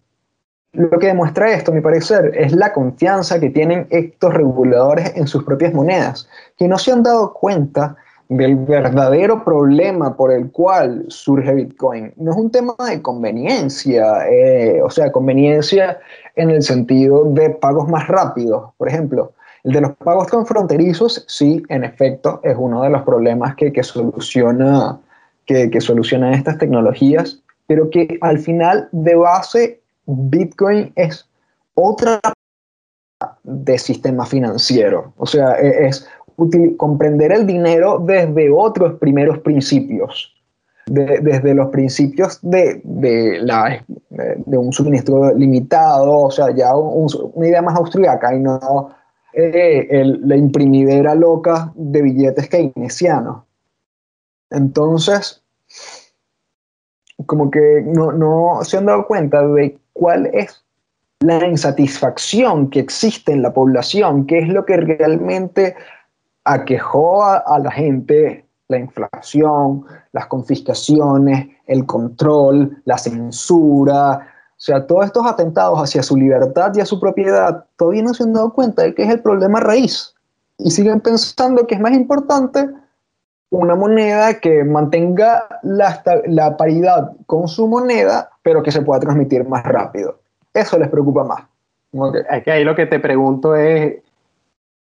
lo 0.73 0.99
que 0.99 1.07
demuestra 1.07 1.51
esto, 1.53 1.73
a 1.73 1.75
mi 1.75 1.81
parecer, 1.81 2.33
es 2.35 2.53
la 2.53 2.75
confianza 2.75 3.41
que 3.41 3.49
tienen 3.49 3.87
estos 3.89 4.35
reguladores 4.35 5.17
en 5.17 5.27
sus 5.27 5.45
propias 5.45 5.73
monedas, 5.73 6.29
que 6.59 6.69
no 6.69 6.77
se 6.77 6.93
han 6.93 7.03
dado 7.03 7.33
cuenta 7.33 7.97
del 8.29 8.55
verdadero 8.57 9.43
problema 9.43 10.15
por 10.15 10.31
el 10.31 10.51
cual 10.51 11.07
surge 11.09 11.55
Bitcoin. 11.55 12.13
No 12.17 12.33
es 12.33 12.37
un 12.37 12.51
tema 12.51 12.75
de 12.87 13.01
conveniencia, 13.01 14.29
eh, 14.29 14.83
o 14.83 14.91
sea, 14.91 15.11
conveniencia 15.11 15.99
en 16.37 16.51
el 16.51 16.63
sentido 16.63 17.25
de 17.25 17.49
pagos 17.49 17.89
más 17.89 18.07
rápidos, 18.09 18.75
por 18.77 18.89
ejemplo. 18.89 19.33
El 19.65 19.73
de 19.73 19.81
los 19.83 19.97
pagos 19.97 20.27
transfronterizos, 20.29 21.25
sí, 21.29 21.63
en 21.69 21.85
efecto, 21.85 22.41
es 22.43 22.57
uno 22.59 22.83
de 22.83 22.91
los 22.91 23.03
problemas 23.03 23.55
que, 23.57 23.73
que 23.73 23.83
soluciona, 23.83 24.99
que, 25.47 25.71
que 25.71 25.81
soluciona 25.81 26.33
estas 26.33 26.59
tecnologías, 26.59 27.43
pero 27.67 27.91
que 27.91 28.19
al 28.21 28.39
final 28.39 28.89
de 28.93 29.15
base 29.15 29.81
Bitcoin 30.07 30.93
es 30.97 31.29
otra 31.75 32.21
de 33.43 33.79
sistema 33.79 34.25
financiero. 34.25 35.13
O 35.17 35.27
sea, 35.27 35.55
e, 35.61 35.87
es 35.87 36.07
comprender 36.77 37.33
el 37.33 37.47
dinero 37.47 37.99
desde 37.99 38.51
otros 38.51 38.95
primeros 38.95 39.39
principios, 39.41 40.33
desde 40.87 41.55
los 41.55 41.69
principios 41.69 42.39
de, 42.43 42.81
la, 43.43 43.85
de, 44.09 44.59
un 44.59 44.73
suministro 44.73 45.35
limitado, 45.35 46.23
o 46.23 46.31
sea, 46.31 46.51
ya 46.55 46.75
una 46.75 47.47
idea 47.47 47.61
más 47.63 47.77
austríaca 47.77 48.35
y 48.35 48.41
no 48.41 48.91
eh, 49.33 50.05
la 50.23 50.37
imprimidera 50.37 51.15
loca 51.15 51.73
de 51.75 52.03
billetes 52.03 52.49
keynesianos. 52.49 53.43
Entonces, 54.51 55.43
como 57.27 57.51
que 57.51 57.83
no, 57.85 58.13
no 58.13 58.61
se 58.63 58.79
han 58.79 58.87
dado 58.87 59.07
cuenta 59.07 59.47
de 59.47 59.79
cuál 59.93 60.27
es 60.33 60.65
la 61.21 61.47
insatisfacción 61.47 62.71
que 62.71 62.81
existe 62.81 63.33
en 63.33 63.43
la 63.43 63.53
población, 63.53 64.27
qué 64.27 64.39
es 64.39 64.49
lo 64.49 64.65
que 64.65 64.79
realmente 64.79 65.77
aquejó 66.45 67.23
a, 67.25 67.59
la 67.63 67.71
gente, 67.71 68.47
la 68.69 68.79
inflación, 68.79 69.85
las 70.13 70.27
confiscaciones, 70.27 71.49
el 71.67 71.85
control, 71.85 72.83
la 72.87 72.97
censura, 72.97 74.27
o 74.61 74.63
sea, 74.63 74.87
todos 74.87 75.07
estos 75.07 75.27
atentados 75.27 75.79
hacia 75.79 76.03
su 76.03 76.19
libertad 76.19 76.71
y 76.75 76.81
a 76.81 76.85
su 76.85 77.01
propiedad, 77.01 77.65
todavía 77.77 78.03
no 78.03 78.13
se 78.13 78.25
han 78.25 78.35
dado 78.35 78.53
cuenta 78.53 78.83
de 78.83 78.95
que 78.95 79.05
es 79.05 79.09
el 79.09 79.21
problema 79.21 79.59
raíz. 79.59 80.15
Y 80.59 80.71
siguen 80.71 81.01
pensando 81.01 81.67
que 81.67 81.77
es 81.77 81.81
más 81.81 81.93
importante 81.93 82.69
una 83.49 83.75
moneda 83.75 84.39
que 84.39 84.63
mantenga 84.65 85.47
la, 85.63 86.03
la 86.27 86.59
paridad 86.59 87.13
con 87.25 87.49
su 87.49 87.69
moneda, 87.69 88.29
pero 88.43 88.63
que 88.63 88.71
se 88.71 88.83
pueda 88.83 89.01
transmitir 89.01 89.49
más 89.49 89.65
rápido. 89.65 90.21
Eso 90.53 90.79
les 90.79 90.91
preocupa 90.91 91.25
más. 91.25 91.45
Es 92.31 92.43
que 92.45 92.53
ahí 92.53 92.63
lo 92.63 92.77
que 92.77 92.85
te 92.85 93.01
pregunto 93.01 93.57
es, 93.57 94.03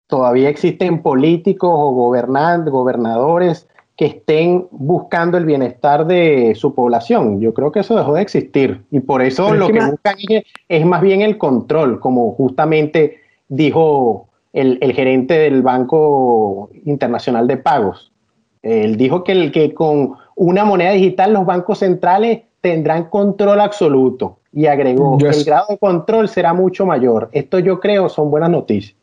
¿todavía 0.08 0.48
existen 0.48 1.00
políticos 1.00 1.70
o 1.72 1.92
gobernantes, 1.92 2.72
gobernadores 2.72 3.68
que 4.00 4.06
estén 4.06 4.66
buscando 4.70 5.36
el 5.36 5.44
bienestar 5.44 6.06
de 6.06 6.54
su 6.54 6.74
población? 6.74 7.38
Yo 7.38 7.52
creo 7.52 7.70
que 7.70 7.80
eso 7.80 7.94
dejó 7.94 8.14
de 8.14 8.22
existir 8.22 8.82
y 8.90 9.00
por 9.00 9.20
eso 9.20 9.52
lo 9.52 9.66
que, 9.66 9.78
buscan 9.78 10.16
es, 10.70 10.86
más 10.86 11.02
bien 11.02 11.20
el 11.20 11.36
control, 11.36 12.00
como 12.00 12.32
justamente 12.32 13.18
dijo 13.48 14.30
el, 14.54 14.78
el, 14.80 14.94
gerente 14.94 15.34
del 15.34 15.60
Banco 15.60 16.70
Internacional 16.86 17.46
de 17.46 17.58
Pagos. 17.58 18.10
Él 18.62 18.96
dijo 18.96 19.22
que, 19.22 19.32
el, 19.32 19.52
que 19.52 19.74
con 19.74 20.14
una 20.34 20.64
moneda 20.64 20.92
digital 20.92 21.34
los 21.34 21.44
bancos 21.44 21.80
centrales 21.80 22.44
tendrán 22.62 23.10
control 23.10 23.60
absoluto 23.60 24.38
y 24.50 24.64
agregó, 24.64 25.18
que 25.18 25.28
el 25.28 25.44
grado 25.44 25.66
de 25.68 25.76
control 25.76 26.30
será 26.30 26.54
mucho 26.54 26.86
mayor. 26.86 27.28
Esto 27.32 27.58
yo 27.58 27.78
creo 27.78 28.08
son 28.08 28.30
buenas 28.30 28.48
noticias. 28.48 28.96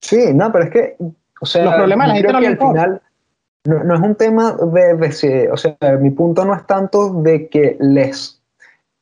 Sí, 0.00 0.32
no, 0.32 0.52
pero 0.52 0.66
es 0.66 0.70
que, 0.70 0.96
o 1.40 1.44
sea, 1.44 1.64
los 1.64 1.74
problemas 1.74 2.06
la 2.06 2.14
gente 2.14 2.32
no 2.32 2.38
al 2.38 2.56
final 2.56 3.02
no, 3.64 3.94
es 3.94 4.00
un 4.00 4.14
tema 4.16 4.52
de, 4.52 4.94
de, 4.94 5.50
o 5.52 5.56
sea, 5.56 5.76
mi 6.00 6.10
punto 6.10 6.44
no 6.44 6.54
es 6.54 6.66
tanto 6.66 7.12
de 7.22 7.48
que 7.48 7.76
les 7.80 8.40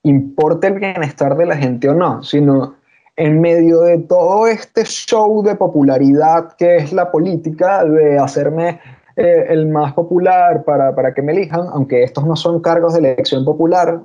importe 0.02 0.66
el 0.66 0.74
bienestar 0.74 1.36
de 1.36 1.46
la 1.46 1.56
gente 1.56 1.88
o 1.88 1.94
no, 1.94 2.22
sino 2.22 2.74
en 3.16 3.40
medio 3.40 3.80
de 3.82 3.98
todo 3.98 4.46
este 4.46 4.84
show 4.84 5.42
de 5.42 5.54
popularidad 5.54 6.52
que 6.58 6.76
es 6.76 6.92
la 6.92 7.10
política, 7.10 7.84
de 7.84 8.18
hacerme 8.18 8.80
eh, 9.16 9.46
el 9.48 9.66
más 9.66 9.92
popular 9.92 10.64
para, 10.64 10.94
para, 10.94 11.12
que 11.12 11.22
me 11.22 11.32
elijan, 11.32 11.66
aunque 11.72 12.02
estos 12.02 12.26
no 12.26 12.36
son 12.36 12.60
cargos 12.60 12.94
de 12.94 13.00
elección 13.00 13.44
popular, 13.44 14.00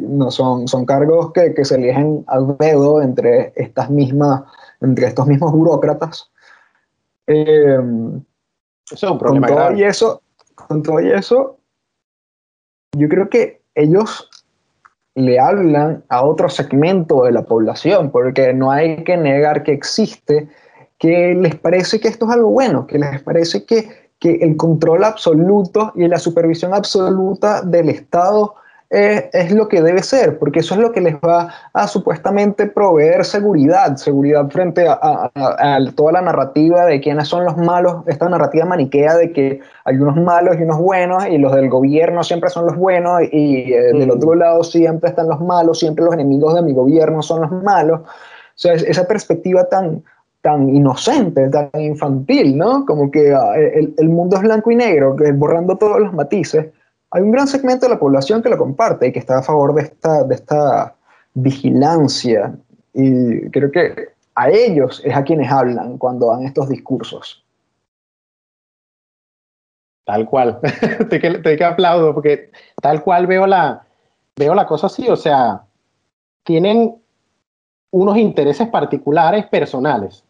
no 0.00 0.30
son, 0.30 0.68
son 0.68 0.86
cargos 0.86 1.32
que, 1.32 1.52
que 1.54 1.64
se 1.64 1.74
eligen 1.74 2.24
al 2.28 2.56
dedo 2.58 3.02
entre, 3.02 3.52
estas 3.56 3.90
mismas, 3.90 4.42
entre 4.80 5.08
estos 5.08 5.26
mismos 5.26 5.52
burócratas. 5.52 6.30
Eh, 7.26 7.78
eso 8.92 9.06
es 9.06 9.12
un 9.12 9.18
problema 9.18 9.46
con 9.46 9.56
todo 9.56 9.72
Y 9.72 9.82
eso, 9.84 10.22
con 10.54 10.82
todo 10.82 11.00
y 11.00 11.10
eso, 11.10 11.58
yo 12.96 13.08
creo 13.08 13.28
que 13.28 13.62
ellos 13.74 14.28
le 15.14 15.38
hablan 15.38 16.04
a 16.08 16.24
otro 16.24 16.48
segmento 16.48 17.24
de 17.24 17.32
la 17.32 17.42
población, 17.42 18.10
porque 18.10 18.54
no 18.54 18.70
hay 18.70 19.02
que 19.04 19.16
negar 19.16 19.64
que 19.64 19.72
existe, 19.72 20.48
que 20.98 21.34
les 21.34 21.56
parece 21.56 22.00
que 22.00 22.08
esto 22.08 22.26
es 22.26 22.32
algo 22.32 22.50
bueno, 22.50 22.86
que 22.86 22.98
les 22.98 23.22
parece 23.22 23.64
que, 23.64 24.10
que 24.18 24.36
el 24.36 24.56
control 24.56 25.04
absoluto 25.04 25.92
y 25.96 26.06
la 26.06 26.18
supervisión 26.18 26.72
absoluta 26.72 27.62
del 27.62 27.88
Estado 27.88 28.54
es, 28.90 29.52
lo 29.52 29.68
que 29.68 29.82
debe 29.82 30.02
ser, 30.02 30.38
porque 30.38 30.60
eso 30.60 30.74
es 30.74 30.80
lo 30.80 30.92
que 30.92 31.02
les 31.02 31.16
va 31.16 31.52
a 31.74 31.86
supuestamente 31.86 32.66
proveer 32.66 33.24
seguridad, 33.24 33.96
seguridad 33.96 34.48
frente 34.50 34.86
a, 34.88 35.30
toda 35.94 36.12
la 36.12 36.22
narrativa 36.22 36.86
de 36.86 37.00
quiénes 37.00 37.28
son 37.28 37.44
los 37.44 37.56
malos, 37.58 38.02
esta 38.06 38.28
narrativa 38.28 38.64
maniquea 38.64 39.16
de 39.16 39.32
que 39.32 39.60
hay 39.84 39.96
unos 39.96 40.16
malos 40.16 40.56
y 40.58 40.62
unos 40.62 40.78
buenos 40.78 41.26
y 41.26 41.36
los 41.36 41.54
del 41.54 41.68
gobierno 41.68 42.24
siempre 42.24 42.48
son 42.48 42.66
los 42.66 42.76
buenos 42.76 43.20
y 43.30 43.72
eh, 43.72 43.92
del 43.92 44.10
otro 44.10 44.34
lado 44.34 44.64
siempre 44.64 45.10
están 45.10 45.28
los 45.28 45.40
malos, 45.40 45.80
siempre 45.80 46.04
los 46.04 46.14
enemigos 46.14 46.54
de 46.54 46.62
mi 46.62 46.72
gobierno 46.72 47.20
son 47.20 47.42
los 47.42 47.52
malos. 47.62 48.00
O 48.00 48.60
sea, 48.60 48.72
esa 48.72 49.06
perspectiva 49.06 49.68
tan, 49.68 50.02
tan 50.40 50.74
inocente, 50.74 51.48
tan 51.50 51.70
infantil, 51.78 52.56
¿no? 52.56 52.86
Como 52.86 53.10
que 53.10 53.32
ah, 53.34 53.54
el, 53.56 54.08
mundo 54.08 54.36
es 54.36 54.42
blanco 54.42 54.70
y 54.70 54.76
negro, 54.76 55.14
que 55.14 55.30
borrando 55.32 55.76
todos 55.76 56.00
los 56.00 56.12
matices. 56.12 56.66
Hay 57.10 57.22
un 57.22 57.30
gran 57.30 57.46
segmento 57.46 57.86
de 57.86 57.94
la 57.94 57.98
población 57.98 58.42
que 58.42 58.50
lo 58.50 58.58
comparte 58.58 59.06
y 59.06 59.12
que 59.12 59.18
está 59.18 59.38
a 59.38 59.42
favor 59.42 59.74
de 59.74 59.82
esta, 59.82 60.24
de 60.24 60.34
esta 60.34 60.94
vigilancia. 61.34 62.54
Y 62.92 63.48
creo 63.50 63.70
que 63.70 64.08
a 64.34 64.50
ellos 64.50 65.02
es 65.04 65.16
a 65.16 65.24
quienes 65.24 65.50
hablan 65.50 65.96
cuando 65.98 66.30
dan 66.30 66.44
estos 66.44 66.68
discursos. 66.68 67.44
Tal 70.04 70.26
cual. 70.26 70.60
te, 71.10 71.20
que, 71.20 71.38
te 71.38 71.64
aplaudo 71.64 72.14
porque 72.14 72.50
tal 72.80 73.02
cual 73.02 73.26
veo 73.26 73.46
la, 73.46 73.86
veo 74.36 74.54
la 74.54 74.66
cosa 74.66 74.88
así. 74.88 75.08
O 75.08 75.16
sea, 75.16 75.64
tienen 76.44 77.02
unos 77.90 78.16
intereses 78.18 78.68
particulares 78.68 79.46
personales. 79.46 80.24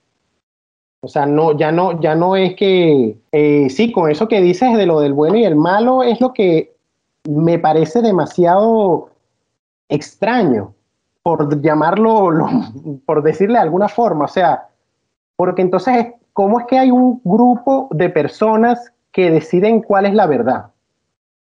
O 1.01 1.09
sea, 1.09 1.27
no, 1.27 1.57
ya 1.57 1.71
no, 1.71 2.01
ya 2.01 2.15
no 2.15 2.35
es 2.35 2.57
que, 2.57 3.17
eh, 3.31 3.71
sí, 3.71 3.93
con 3.93 4.11
eso 4.11 4.27
que 4.27 4.41
dices 4.41 4.77
de 4.77 4.87
lo 4.87 5.01
del 5.01 5.13
bueno 5.13 5.37
y 5.37 5.45
el 5.45 5.55
malo 5.55 6.03
es 6.03 6.21
lo 6.21 6.33
que 6.33 6.75
me 7.25 7.59
parece 7.59 8.03
demasiado 8.03 9.11
extraño, 9.89 10.75
por 11.23 11.61
llamarlo, 11.63 12.31
por 13.07 13.23
decirle 13.23 13.55
de 13.55 13.63
alguna 13.63 13.89
forma. 13.89 14.25
O 14.25 14.29
sea, 14.29 14.69
porque 15.37 15.63
entonces, 15.63 16.15
¿cómo 16.33 16.59
es 16.59 16.67
que 16.67 16.79
hay 16.79 16.91
un 16.91 17.21
grupo 17.23 17.89
de 17.93 18.11
personas 18.11 18.93
que 19.13 19.31
deciden 19.31 19.83
cuál 19.83 20.07
es 20.07 20.15
la 20.15 20.27
verdad? 20.27 20.67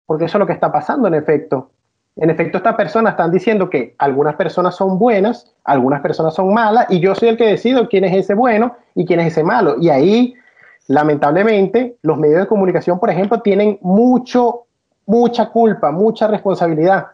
Porque 0.05 0.25
eso 0.25 0.37
es 0.37 0.39
lo 0.39 0.47
que 0.47 0.53
está 0.53 0.71
pasando 0.71 1.07
en 1.07 1.13
efecto. 1.13 1.69
En 2.15 2.29
efecto, 2.29 2.57
estas 2.57 2.75
personas 2.75 3.13
están 3.13 3.31
diciendo 3.31 3.69
que 3.69 3.95
algunas 3.97 4.35
personas 4.35 4.75
son 4.75 4.99
buenas, 4.99 5.53
algunas 5.63 6.01
personas 6.01 6.33
son 6.33 6.53
malas, 6.53 6.87
y 6.89 6.99
yo 6.99 7.15
soy 7.15 7.29
el 7.29 7.37
que 7.37 7.47
decido 7.47 7.87
quién 7.87 8.03
es 8.03 8.15
ese 8.15 8.33
bueno 8.33 8.75
y 8.95 9.05
quién 9.05 9.19
es 9.21 9.27
ese 9.27 9.43
malo. 9.43 9.75
Y 9.79 9.89
ahí, 9.89 10.33
lamentablemente, 10.87 11.97
los 12.01 12.17
medios 12.17 12.41
de 12.41 12.47
comunicación, 12.47 12.99
por 12.99 13.09
ejemplo, 13.09 13.41
tienen 13.41 13.79
mucho, 13.81 14.65
mucha 15.05 15.49
culpa, 15.49 15.91
mucha 15.91 16.27
responsabilidad. 16.27 17.07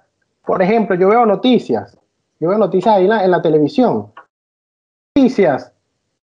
Por 0.46 0.62
ejemplo, 0.62 0.96
yo 0.96 1.10
veo 1.10 1.26
noticias, 1.26 1.98
yo 2.40 2.50
veo 2.50 2.58
noticias 2.58 2.96
ahí 2.96 3.04
en 3.06 3.32
la, 3.32 3.42
televisión. 3.42 4.12
Noticias 5.16 5.72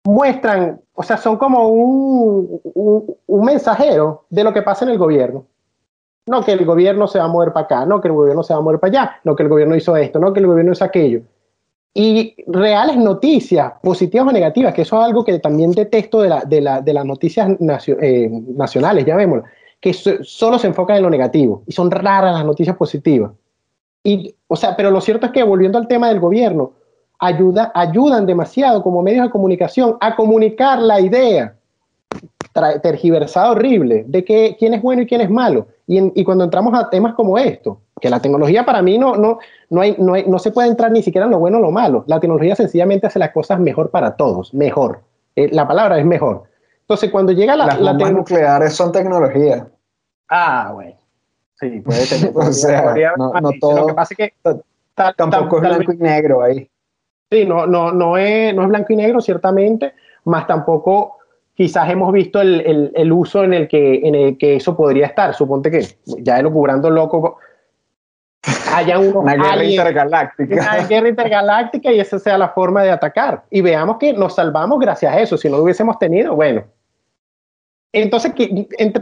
muestran, 0.04 0.80
o 0.94 1.02
sea, 1.02 1.16
son 1.16 1.36
como 1.36 1.68
un, 1.68 2.60
un 3.26 3.44
mensajero 3.44 4.24
de 4.30 4.44
lo 4.44 4.52
que 4.52 4.62
pasa 4.62 4.84
en 4.84 4.92
el 4.92 4.98
gobierno. 4.98 5.46
No 6.26 6.42
que 6.42 6.52
el 6.52 6.64
gobierno 6.64 7.06
se 7.06 7.18
va 7.18 7.26
a 7.26 7.28
mover 7.28 7.52
para 7.52 7.66
acá, 7.66 7.86
no 7.86 8.00
que 8.00 8.08
el 8.08 8.14
gobierno 8.14 8.42
se 8.42 8.52
va 8.52 8.58
a 8.58 8.62
mover 8.62 8.80
para 8.80 8.90
allá, 8.90 9.20
no 9.24 9.36
que 9.36 9.44
el 9.44 9.48
gobierno 9.48 9.76
hizo 9.76 9.96
esto, 9.96 10.18
no 10.18 10.32
que 10.32 10.40
el 10.40 10.46
gobierno 10.46 10.72
hizo 10.72 10.84
aquello. 10.84 11.20
Y 11.94 12.34
reales 12.48 12.96
noticias, 12.96 13.72
positivas 13.82 14.26
o 14.26 14.32
negativas, 14.32 14.74
que 14.74 14.82
eso 14.82 14.98
es 14.98 15.06
algo 15.06 15.24
que 15.24 15.38
también 15.38 15.70
detesto 15.70 16.20
de, 16.20 16.28
la, 16.28 16.44
de, 16.44 16.60
la, 16.60 16.80
de 16.80 16.92
las 16.92 17.04
noticias 17.04 17.48
eh, 17.58 18.28
nacionales, 18.54 19.06
ya 19.06 19.16
vemos, 19.16 19.42
que 19.80 19.92
solo 19.92 20.58
se 20.58 20.66
enfocan 20.66 20.96
en 20.96 21.04
lo 21.04 21.10
negativo 21.10 21.62
y 21.66 21.72
son 21.72 21.90
raras 21.90 22.34
las 22.34 22.44
noticias 22.44 22.76
positivas. 22.76 23.30
Y, 24.02 24.34
o 24.46 24.56
sea, 24.56 24.76
pero 24.76 24.90
lo 24.90 25.00
cierto 25.00 25.26
es 25.26 25.32
que 25.32 25.42
volviendo 25.42 25.78
al 25.78 25.88
tema 25.88 26.08
del 26.08 26.20
gobierno, 26.20 26.72
ayuda, 27.18 27.72
ayudan 27.74 28.26
demasiado 28.26 28.82
como 28.82 29.02
medios 29.02 29.26
de 29.26 29.30
comunicación 29.30 29.96
a 30.00 30.16
comunicar 30.16 30.80
la 30.80 31.00
idea 31.00 31.55
tergiversada 32.82 33.52
horrible 33.52 34.04
de 34.06 34.24
que, 34.24 34.56
quién 34.58 34.74
es 34.74 34.82
bueno 34.82 35.02
y 35.02 35.06
quién 35.06 35.20
es 35.20 35.30
malo. 35.30 35.68
Y, 35.86 36.24
cuando 36.24 36.44
entramos 36.44 36.74
a 36.74 36.90
temas 36.90 37.14
como 37.14 37.38
esto, 37.38 37.80
que 38.00 38.10
la 38.10 38.20
tecnología 38.20 38.64
para 38.64 38.82
mí 38.82 38.98
no, 38.98 39.14
no, 39.16 39.38
no, 39.70 39.80
hay, 39.80 39.94
no, 39.98 40.14
no 40.16 40.38
se 40.38 40.50
puede 40.50 40.68
entrar 40.68 40.90
ni 40.90 41.02
siquiera 41.02 41.26
en 41.26 41.30
lo 41.30 41.38
bueno 41.38 41.58
o 41.58 41.60
lo 41.60 41.70
malo. 41.70 42.04
La 42.08 42.18
tecnología 42.18 42.56
sencillamente 42.56 43.06
hace 43.06 43.18
las 43.18 43.30
cosas 43.30 43.60
mejor 43.60 43.90
para 43.90 44.16
todos, 44.16 44.52
mejor. 44.52 45.02
Eh, 45.36 45.48
la 45.52 45.66
palabra 45.66 45.98
es 45.98 46.04
mejor. 46.04 46.44
Entonces, 46.80 47.10
cuando 47.10 47.32
llega 47.32 47.56
la, 47.56 47.66
las 47.66 47.78
bombas 47.78 48.12
nucleares 48.12 48.72
son 48.72 48.92
tecnología. 48.92 49.68
Ah, 50.28 50.72
bueno. 50.74 50.96
Sí, 51.58 51.80
puede 51.80 52.06
tener. 52.06 52.32
o 52.34 52.52
sea, 52.52 52.94
no, 53.16 53.32
no 53.32 53.50
todo. 53.60 53.78
Lo 53.78 53.86
que 53.86 53.94
pasa 53.94 54.14
es 54.16 54.16
que 54.16 54.34
tampoco 55.16 55.56
es 55.56 55.62
blanco 55.62 55.92
y 55.92 55.96
negro 55.96 56.42
ahí. 56.42 56.70
Sí, 57.30 57.44
no, 57.44 57.66
no, 57.66 57.92
no, 57.92 58.16
es, 58.16 58.54
no 58.54 58.62
es 58.62 58.68
blanco 58.68 58.92
y 58.92 58.96
negro, 58.96 59.20
ciertamente, 59.20 59.94
más 60.24 60.46
tampoco 60.46 61.15
quizás 61.56 61.88
hemos 61.90 62.12
visto 62.12 62.40
el, 62.40 62.92
el, 62.94 63.12
uso 63.12 63.42
en 63.42 63.54
el, 63.54 63.66
que, 63.66 64.06
en 64.06 64.14
el 64.14 64.38
que 64.38 64.56
eso 64.56 64.76
podría 64.76 65.06
estar. 65.06 65.34
Suponte 65.34 65.70
que 65.70 65.86
ya 66.18 66.38
elucubrando 66.38 66.90
loco 66.90 67.38
haya 68.74 68.98
una 69.00 69.34
guerra 69.34 69.64
intergaláctica. 69.64 70.54
Una 70.54 70.86
guerra 70.86 71.08
intergaláctica 71.08 71.92
y 71.92 71.98
esa 71.98 72.18
sea 72.18 72.36
la 72.36 72.50
forma 72.50 72.82
de 72.82 72.90
atacar. 72.90 73.44
Y 73.50 73.62
veamos 73.62 73.96
que 73.96 74.12
nos 74.12 74.34
salvamos 74.34 74.78
gracias 74.78 75.12
a 75.14 75.20
eso. 75.20 75.36
Si 75.38 75.48
no 75.48 75.56
lo 75.56 75.64
hubiésemos 75.64 75.98
tenido, 75.98 76.36
bueno. 76.36 76.64
Entonces, 77.92 78.32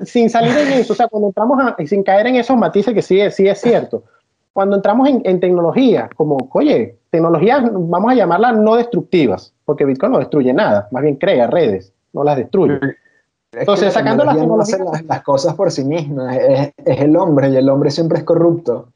sin 0.04 0.30
salir 0.30 0.56
en 0.56 0.72
eso, 0.74 0.92
o 0.92 0.96
sea, 0.96 1.08
cuando 1.08 1.28
entramos 1.28 1.58
a, 1.60 1.76
sin 1.84 2.04
caer 2.04 2.28
en 2.28 2.36
esos 2.36 2.56
matices 2.56 2.94
que 2.94 3.02
sí, 3.02 3.18
sí 3.32 3.48
es 3.48 3.60
cierto, 3.60 4.04
cuando 4.52 4.76
entramos 4.76 5.08
en, 5.08 5.20
en 5.24 5.40
tecnología, 5.40 6.08
como, 6.14 6.48
oye, 6.52 6.96
tecnologías, 7.10 7.64
vamos 7.72 8.12
a 8.12 8.14
llamarlas 8.14 8.56
no 8.56 8.76
destructivas, 8.76 9.52
porque 9.64 9.84
Bitcoin 9.84 10.12
no 10.12 10.18
destruye 10.20 10.52
nada, 10.52 10.86
más 10.92 11.02
bien 11.02 11.16
crea 11.16 11.48
redes, 11.48 11.93
no 12.14 12.24
las 12.24 12.36
destruye. 12.36 12.80
Entonces, 13.52 13.92
sacando 13.92 14.24
las 14.24 15.22
cosas 15.22 15.54
por 15.54 15.70
sí 15.70 15.84
mismas, 15.84 16.36
es, 16.36 16.72
es 16.84 17.00
el 17.00 17.16
hombre 17.16 17.50
y 17.50 17.56
el 17.56 17.68
hombre 17.68 17.90
siempre 17.90 18.18
es 18.18 18.24
corrupto. 18.24 18.88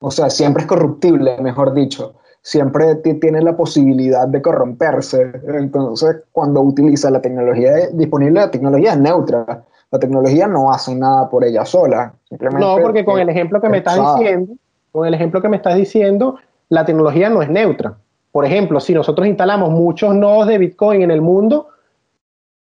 O 0.00 0.10
sea, 0.10 0.30
siempre 0.30 0.62
es 0.62 0.68
corruptible, 0.68 1.36
mejor 1.40 1.74
dicho. 1.74 2.14
Siempre 2.42 2.94
tiene 2.94 3.42
la 3.42 3.54
posibilidad 3.54 4.26
de 4.26 4.40
corromperse. 4.40 5.32
Entonces, 5.46 6.22
cuando 6.32 6.62
utiliza 6.62 7.10
la 7.10 7.20
tecnología 7.20 7.88
disponible, 7.92 8.40
la 8.40 8.50
tecnología 8.50 8.92
es 8.92 8.98
neutra. 8.98 9.64
La 9.90 9.98
tecnología 9.98 10.46
no 10.46 10.72
hace 10.72 10.94
nada 10.94 11.28
por 11.28 11.44
ella 11.44 11.66
sola. 11.66 12.14
no, 12.58 12.78
porque 12.80 13.04
con 13.04 13.18
el 13.18 13.28
ejemplo 13.28 13.60
que 13.60 13.68
me 13.68 13.78
estás 13.78 13.98
diciendo, 14.16 14.54
con 14.92 15.06
el 15.06 15.12
ejemplo 15.12 15.42
que 15.42 15.48
me 15.48 15.56
estás 15.56 15.76
diciendo, 15.76 16.36
la 16.70 16.86
tecnología 16.86 17.28
no 17.28 17.42
es 17.42 17.50
neutra. 17.50 17.94
Por 18.32 18.46
ejemplo, 18.46 18.80
si 18.80 18.94
nosotros 18.94 19.26
instalamos 19.26 19.70
muchos 19.70 20.14
nodos 20.14 20.46
de 20.46 20.58
Bitcoin 20.58 21.02
en 21.02 21.10
el 21.10 21.20
mundo, 21.20 21.69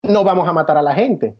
no 0.08 0.24
vamos 0.24 0.48
a 0.48 0.52
matar 0.52 0.76
a 0.76 0.82
la 0.82 0.94
gente. 0.94 1.34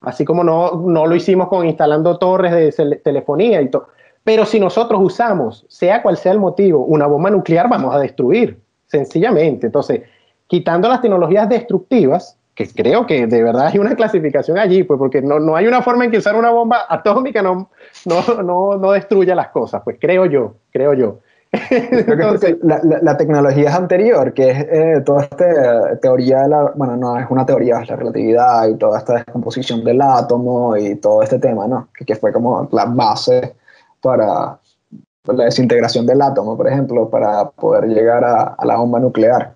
Así 0.00 0.24
como 0.24 0.42
no, 0.42 0.82
no 0.86 1.06
lo 1.06 1.14
hicimos 1.14 1.48
con 1.48 1.66
instalando 1.66 2.18
torres 2.18 2.76
de 2.76 2.96
telefonía 2.96 3.62
y 3.62 3.70
todo. 3.70 3.88
Pero 4.24 4.44
si 4.46 4.60
nosotros 4.60 5.00
usamos, 5.02 5.64
sea 5.68 6.02
cual 6.02 6.16
sea 6.16 6.32
el 6.32 6.38
motivo, 6.38 6.84
una 6.84 7.06
bomba 7.06 7.30
nuclear, 7.30 7.68
vamos 7.68 7.94
a 7.94 7.98
destruir, 7.98 8.60
sencillamente. 8.86 9.66
Entonces, 9.66 10.02
quitando 10.46 10.88
las 10.88 11.00
tecnologías 11.00 11.48
destructivas, 11.48 12.38
que 12.54 12.68
creo 12.68 13.06
que 13.06 13.26
de 13.26 13.42
verdad 13.42 13.68
hay 13.68 13.78
una 13.78 13.94
clasificación 13.96 14.58
allí, 14.58 14.82
pues 14.84 14.98
porque 14.98 15.22
no, 15.22 15.40
no 15.40 15.56
hay 15.56 15.66
una 15.66 15.82
forma 15.82 16.04
en 16.04 16.10
que 16.10 16.18
usar 16.18 16.36
una 16.36 16.50
bomba 16.50 16.84
atómica 16.88 17.42
no, 17.42 17.70
no, 18.04 18.42
no, 18.42 18.76
no 18.76 18.92
destruya 18.92 19.34
las 19.34 19.48
cosas, 19.48 19.82
pues 19.84 19.96
creo 20.00 20.26
yo, 20.26 20.56
creo 20.70 20.94
yo. 20.94 21.18
Entonces, 21.70 22.56
la, 22.62 22.80
la, 22.82 23.16
tecnología 23.18 23.68
es 23.68 23.74
anterior, 23.74 24.32
que 24.32 24.50
es 24.50 24.58
eh, 24.70 25.02
toda 25.04 25.24
esta 25.24 25.96
teoría, 26.00 26.42
de 26.42 26.48
la, 26.48 26.72
bueno, 26.74 26.96
no 26.96 27.18
es 27.18 27.26
una 27.28 27.44
teoría, 27.44 27.80
es 27.80 27.88
la 27.90 27.96
relatividad 27.96 28.68
y 28.68 28.76
toda 28.76 28.98
esta 28.98 29.14
descomposición 29.14 29.84
del 29.84 30.00
átomo 30.00 30.74
y 30.78 30.96
todo 30.96 31.22
este 31.22 31.38
tema, 31.38 31.66
¿no? 31.66 31.88
Que, 31.94 32.06
que 32.06 32.16
fue 32.16 32.32
como 32.32 32.68
la 32.72 32.86
base 32.86 33.54
para 34.00 34.58
la 35.26 35.44
desintegración 35.44 36.06
del 36.06 36.22
átomo, 36.22 36.56
por 36.56 36.68
ejemplo, 36.68 37.10
para 37.10 37.50
poder 37.50 37.84
llegar 37.84 38.24
a, 38.24 38.56
la 38.64 38.76
bomba 38.76 38.98
nuclear. 38.98 39.54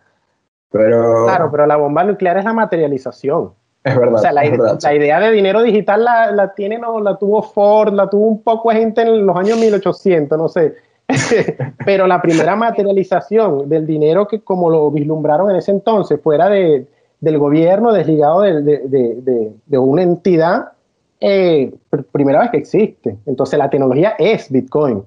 Pero, 0.70 1.24
claro, 1.24 1.50
pero 1.50 1.66
la 1.66 1.76
bomba 1.76 2.04
nuclear 2.04 2.37
es 2.37 2.44
la 2.44 2.52
materialización. 2.52 3.52
Es 3.82 3.96
verdad. 3.96 4.14
O 4.14 4.18
sea, 4.18 4.32
la, 4.32 4.42
la 4.44 4.94
idea 4.94 5.20
de 5.20 5.30
dinero 5.30 5.62
digital 5.62 6.04
la, 6.04 6.30
la, 6.30 6.52
tiene, 6.52 6.78
no, 6.78 7.00
la 7.00 7.16
tuvo 7.16 7.42
Ford, 7.42 7.94
la 7.94 8.11
tuvo 8.11 8.26
un 8.26 8.42
poco 8.42 8.70
gente 8.70 9.02
en 9.02 9.24
los 9.24 9.37
años 9.37 9.59
1800, 9.59 10.37
no 10.37 10.48
sé. 10.48 10.74
pero 11.85 12.07
la 12.07 12.20
primera 12.20 12.57
materialización 12.57 13.68
del 13.68 13.87
dinero 13.87 14.26
que 14.29 14.40
como 14.40 14.70
lo 14.70 14.90
vislumbraron 14.90 15.50
en 15.50 15.57
ese 15.57 15.70
entonces, 15.70 16.20
fuera 16.22 16.48
de, 16.48 16.87
del 17.20 17.38
gobierno, 17.38 17.92
desligado 17.92 18.42
de, 18.42 18.62
de, 18.62 19.52
de 19.64 19.79
una 19.79 20.02
entidad, 20.02 20.72
eh, 21.20 21.72
primera 22.12 22.40
vez 22.40 22.50
que 22.50 22.59
existe. 22.59 23.16
Entonces 23.26 23.59
la 23.59 23.70
tecnología 23.70 24.14
es 24.18 24.50
Bitcoin. 24.50 25.02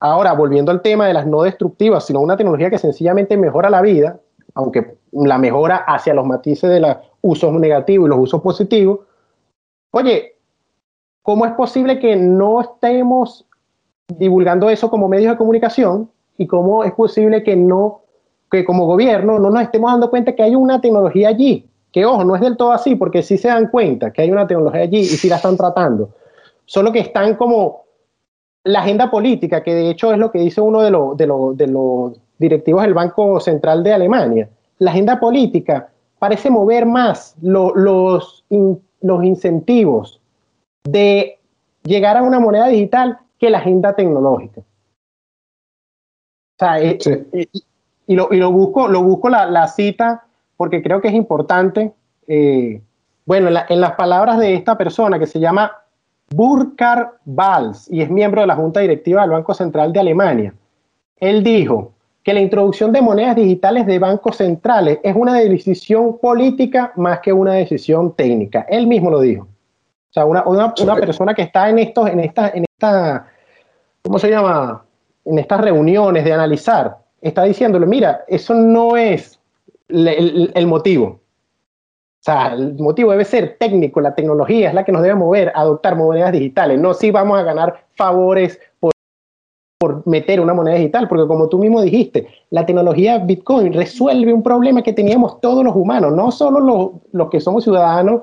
Ahora, 0.00 0.32
volviendo 0.32 0.72
al 0.72 0.82
tema 0.82 1.06
de 1.06 1.14
las 1.14 1.26
no 1.26 1.42
destructivas, 1.42 2.06
sino 2.06 2.20
una 2.20 2.36
tecnología 2.36 2.70
que 2.70 2.78
sencillamente 2.78 3.36
mejora 3.36 3.70
la 3.70 3.80
vida, 3.80 4.18
aunque 4.54 4.96
la 5.12 5.38
mejora 5.38 5.76
hacia 5.76 6.14
los 6.14 6.26
matices 6.26 6.68
de 6.68 6.80
los 6.80 6.96
usos 7.20 7.52
negativos 7.52 8.06
y 8.06 8.10
los 8.10 8.18
usos 8.18 8.42
positivos. 8.42 9.00
Oye, 9.92 10.34
¿cómo 11.22 11.46
es 11.46 11.52
posible 11.52 12.00
que 12.00 12.16
no 12.16 12.60
estemos 12.60 13.46
divulgando 14.08 14.70
eso 14.70 14.90
como 14.90 15.08
medios 15.08 15.32
de 15.32 15.38
comunicación? 15.38 16.10
¿Y 16.38 16.46
cómo 16.46 16.84
es 16.84 16.92
posible 16.92 17.42
que 17.42 17.56
no, 17.56 18.02
que 18.50 18.64
como 18.64 18.86
gobierno 18.86 19.38
no 19.38 19.50
nos 19.50 19.62
estemos 19.62 19.90
dando 19.90 20.10
cuenta 20.10 20.34
que 20.34 20.42
hay 20.42 20.54
una 20.54 20.80
tecnología 20.80 21.28
allí 21.28 21.68
que 21.92 22.06
ojo, 22.06 22.24
no 22.24 22.34
es 22.34 22.40
del 22.40 22.56
todo 22.56 22.72
así, 22.72 22.96
porque 22.96 23.22
sí 23.22 23.36
se 23.36 23.48
dan 23.48 23.68
cuenta 23.68 24.12
que 24.12 24.22
hay 24.22 24.32
una 24.32 24.46
tecnología 24.46 24.80
allí 24.80 25.00
y 25.00 25.04
sí 25.04 25.28
la 25.28 25.36
están 25.36 25.56
tratando. 25.56 26.08
Solo 26.64 26.90
que 26.90 27.00
están 27.00 27.36
como 27.36 27.82
la 28.64 28.80
agenda 28.80 29.10
política, 29.10 29.62
que 29.62 29.74
de 29.74 29.90
hecho 29.90 30.12
es 30.12 30.18
lo 30.18 30.32
que 30.32 30.38
dice 30.38 30.60
uno 30.60 30.80
de, 30.80 30.90
los, 30.90 31.16
de, 31.16 31.26
de 31.54 31.66
los 31.66 32.18
directivos 32.38 32.82
del 32.82 32.94
Banco 32.94 33.38
Central 33.40 33.84
de 33.84 33.92
Alemania. 33.92 34.48
La 34.78 34.92
agenda 34.92 35.20
política 35.20 35.90
parece 36.18 36.48
mover 36.48 36.86
más 36.86 37.36
los, 37.42 37.72
los 37.76 39.24
incentivos 39.24 40.20
de 40.84 41.38
llegar 41.84 42.16
a 42.16 42.22
una 42.22 42.40
moneda 42.40 42.68
digital 42.68 43.18
que 43.42 43.50
la 43.50 43.58
agenda 43.58 43.92
tecnológica. 43.96 44.60
O 44.60 44.64
sea, 46.60 46.80
eh, 46.80 46.96
y, 48.06 48.14
lo, 48.14 48.28
y, 48.30 48.36
lo, 48.36 48.52
busco, 48.52 48.86
lo 48.86 49.02
busco 49.02 49.28
la, 49.28 49.46
la 49.46 49.66
cita 49.66 50.22
porque 50.56 50.80
creo 50.80 51.00
que 51.00 51.08
es 51.08 51.14
importante, 51.14 51.92
eh, 52.28 52.80
bueno, 53.26 53.48
en, 53.48 53.80
las 53.80 53.92
palabras 53.94 54.38
de 54.38 54.54
esta 54.54 54.78
persona 54.78 55.18
que 55.18 55.26
se 55.26 55.40
llama 55.40 55.72
Burkhard 56.30 57.14
Valls 57.24 57.90
y 57.90 58.00
es 58.00 58.08
miembro 58.08 58.42
de 58.42 58.46
la 58.46 58.54
Junta 58.54 58.78
Directiva 58.78 59.22
del 59.22 59.30
Banco 59.30 59.54
Central 59.54 59.92
de 59.92 59.98
Alemania, 59.98 60.54
él 61.16 61.42
dijo 61.42 61.94
que 62.22 62.32
la 62.32 62.40
introducción 62.40 62.92
de 62.92 63.02
monedas 63.02 63.34
digitales 63.34 63.86
de 63.86 63.98
bancos 63.98 64.36
centrales 64.36 65.00
es 65.02 65.16
una 65.16 65.34
decisión 65.34 66.16
política 66.18 66.92
más 66.94 67.18
que 67.18 67.32
una 67.32 67.54
decisión 67.54 68.14
técnica. 68.14 68.64
Él 68.68 68.86
mismo 68.86 69.10
lo 69.10 69.18
dijo. 69.18 69.48
O 70.12 70.12
sea, 70.12 70.26
una, 70.26 70.44
una, 70.46 70.74
una 70.78 70.96
persona 70.96 71.32
que 71.32 71.40
está 71.40 71.70
en 71.70 71.78
estos, 71.78 72.06
en 72.06 72.20
esta, 72.20 72.50
en 72.50 72.64
esta, 72.70 73.31
¿cómo 74.02 74.18
se 74.18 74.30
llama? 74.30 74.84
En 75.24 75.38
estas 75.38 75.60
reuniones 75.60 76.24
de 76.24 76.32
analizar, 76.32 76.98
está 77.20 77.44
diciéndole, 77.44 77.86
mira, 77.86 78.24
eso 78.26 78.54
no 78.54 78.96
es 78.96 79.40
el, 79.88 80.66
motivo. 80.66 81.06
O 81.06 82.24
sea, 82.24 82.54
el 82.54 82.74
motivo 82.74 83.12
debe 83.12 83.24
ser 83.24 83.56
técnico, 83.58 84.00
la 84.00 84.14
tecnología 84.14 84.68
es 84.68 84.74
la 84.74 84.84
que 84.84 84.92
nos 84.92 85.02
debe 85.02 85.14
mover 85.14 85.52
adoptar 85.54 85.96
monedas 85.96 86.32
digitales, 86.32 86.80
no 86.80 86.94
si 86.94 87.10
vamos 87.10 87.38
a 87.38 87.42
ganar 87.42 87.84
favores 87.94 88.58
por, 88.80 88.92
por 89.78 90.06
meter 90.06 90.40
una 90.40 90.54
moneda 90.54 90.76
digital, 90.76 91.08
porque 91.08 91.26
como 91.28 91.48
tú 91.48 91.58
mismo 91.58 91.80
dijiste, 91.80 92.26
la 92.50 92.66
tecnología 92.66 93.18
Bitcoin 93.18 93.72
resuelve 93.72 94.32
un 94.32 94.42
problema 94.42 94.82
que 94.82 94.92
teníamos 94.92 95.40
todos 95.40 95.64
los 95.64 95.76
humanos, 95.76 96.12
no 96.12 96.32
solo 96.32 96.60
los, 96.60 96.90
los 97.12 97.30
que 97.30 97.40
somos 97.40 97.62
ciudadanos, 97.64 98.22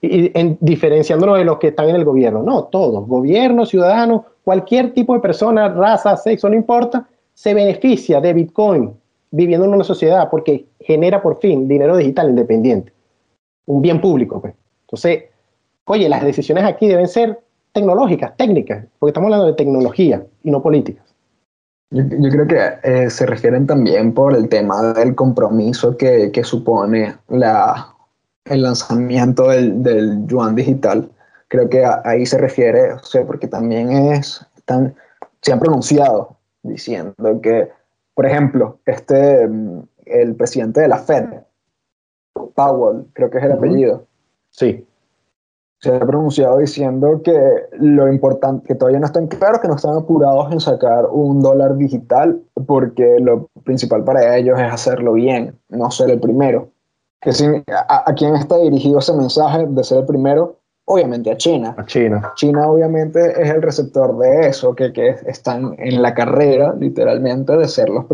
y, 0.00 0.30
en, 0.38 0.56
diferenciándonos 0.60 1.38
de 1.38 1.44
los 1.44 1.58
que 1.58 1.68
están 1.68 1.88
en 1.88 1.96
el 1.96 2.04
gobierno, 2.04 2.42
no, 2.42 2.64
todos, 2.64 3.06
gobierno, 3.06 3.66
ciudadanos, 3.66 4.22
cualquier 4.48 4.94
tipo 4.94 5.12
de 5.12 5.20
persona, 5.20 5.68
raza, 5.68 6.16
sexo, 6.16 6.48
no 6.48 6.54
importa, 6.54 7.06
se 7.34 7.52
beneficia 7.52 8.18
de 8.18 8.32
Bitcoin 8.32 8.94
viviendo 9.30 9.66
en 9.66 9.74
una 9.74 9.84
sociedad 9.84 10.30
porque 10.30 10.64
genera 10.80 11.20
por 11.20 11.38
fin 11.38 11.68
dinero 11.68 11.98
digital 11.98 12.30
independiente, 12.30 12.90
un 13.66 13.82
bien 13.82 14.00
público. 14.00 14.40
Pues. 14.40 14.54
Entonces, 14.86 15.24
oye, 15.84 16.08
las 16.08 16.24
decisiones 16.24 16.64
aquí 16.64 16.88
deben 16.88 17.08
ser 17.08 17.38
tecnológicas, 17.72 18.38
técnicas, 18.38 18.86
porque 18.98 19.10
estamos 19.10 19.26
hablando 19.26 19.44
de 19.44 19.52
tecnología 19.52 20.24
y 20.42 20.50
no 20.50 20.62
políticas. 20.62 21.04
Yo, 21.90 22.04
creo 22.08 22.46
que 22.46 22.58
eh, 22.84 23.10
se 23.10 23.26
refieren 23.26 23.66
también 23.66 24.14
por 24.14 24.34
el 24.34 24.48
tema 24.48 24.94
del 24.94 25.14
compromiso 25.14 25.94
que, 25.94 26.32
supone 26.42 27.16
el 27.28 28.62
lanzamiento 28.62 29.48
del, 29.48 29.82
del, 29.82 30.26
yuan 30.26 30.54
digital. 30.54 31.10
Creo 31.48 31.68
que 31.68 31.84
ahí 32.04 32.26
se 32.26 32.38
refiere, 32.38 32.92
o 32.92 33.02
sea, 33.02 33.26
porque 33.26 33.48
también 33.48 33.90
es, 33.90 34.44
están, 34.56 34.94
se 35.40 35.52
han 35.52 35.60
pronunciado 35.60 36.36
diciendo 36.62 37.40
que 37.40 37.70
por 38.18 38.26
ejemplo, 38.26 38.80
este, 38.84 39.46
mm, 39.46 39.82
el 40.06 40.34
presidente 40.34 40.80
de 40.80 40.88
la 40.88 40.98
Fed, 40.98 41.24
Powell, 42.56 43.06
creo 43.12 43.30
que 43.30 43.38
es 43.38 43.44
el 43.44 43.52
apellido. 43.52 44.06
Sí. 44.50 44.84
Se 45.78 45.94
ha 45.94 46.00
pronunciado 46.00 46.58
diciendo 46.58 47.22
que 47.22 47.38
lo 47.78 48.12
importante, 48.12 48.66
que 48.66 48.74
todavía 48.74 48.98
no 48.98 49.06
están 49.06 49.28
claros, 49.28 49.60
que 49.60 49.68
no 49.68 49.76
están 49.76 49.94
apurados 49.94 50.50
en 50.50 50.58
sacar 50.58 51.06
un 51.06 51.40
dólar 51.42 51.76
digital, 51.76 52.42
porque 52.66 53.20
lo 53.20 53.46
principal 53.62 54.02
para 54.02 54.36
ellos 54.36 54.58
es 54.58 54.72
hacerlo 54.72 55.12
bien, 55.12 55.56
no 55.68 55.88
ser 55.92 56.10
el 56.10 56.18
primero. 56.18 56.70
Que 57.20 57.30
a, 57.72 58.10
¿A 58.10 58.14
quién 58.14 58.34
está 58.34 58.56
dirigido 58.56 58.98
ese 58.98 59.12
mensaje 59.12 59.64
de 59.64 59.84
ser 59.84 59.98
el 59.98 60.06
primero? 60.06 60.56
Obviamente 60.88 61.30
a 61.30 61.36
China. 61.36 61.74
A 61.76 61.84
China. 61.84 62.32
China 62.34 62.68
obviamente 62.68 63.20
es 63.40 63.50
el 63.50 63.62
receptor 63.62 64.16
de 64.18 64.48
eso, 64.48 64.74
que, 64.74 64.92
que 64.92 65.16
están 65.26 65.74
en 65.78 66.02
la 66.02 66.14
carrera 66.14 66.74
literalmente 66.78 67.56
de 67.56 67.68
ser 67.68 67.88
los 67.88 68.06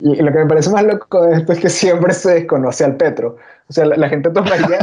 Y, 0.00 0.16
lo 0.16 0.32
que 0.32 0.38
me 0.38 0.46
parece 0.46 0.70
más 0.70 0.84
loco 0.84 1.22
de 1.22 1.36
esto 1.36 1.52
es 1.52 1.60
que 1.60 1.68
siempre 1.68 2.12
se 2.12 2.34
desconoce 2.34 2.84
al 2.84 2.96
Petro. 2.96 3.36
O 3.68 3.72
sea, 3.72 3.84
la, 3.84 4.08
gente 4.08 4.30
tomaría 4.30 4.78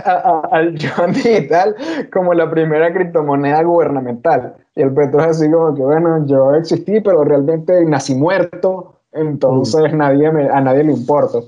al 0.52 0.76
yuan 0.76 1.14
digital 1.14 1.76
como 2.14 2.34
la 2.34 2.50
primera 2.50 2.94
criptomoneda 2.94 3.64
gubernamental. 3.64 4.56
Y 4.76 4.84
el 4.84 4.94
Petro 4.94 5.22
es 5.22 5.28
así 5.28 5.50
como 5.50 5.74
que, 5.74 5.82
bueno, 5.82 6.26
yo 6.28 6.54
existí, 6.54 7.02
pero 7.02 7.24
realmente 7.24 7.84
nací 7.86 8.14
muerto, 8.14 9.00
entonces 9.14 9.92
mm. 9.92 9.98
nadie 9.98 10.28
a 10.28 10.62
nadie 10.62 10.84
le 10.84 10.94
importa. 10.94 11.40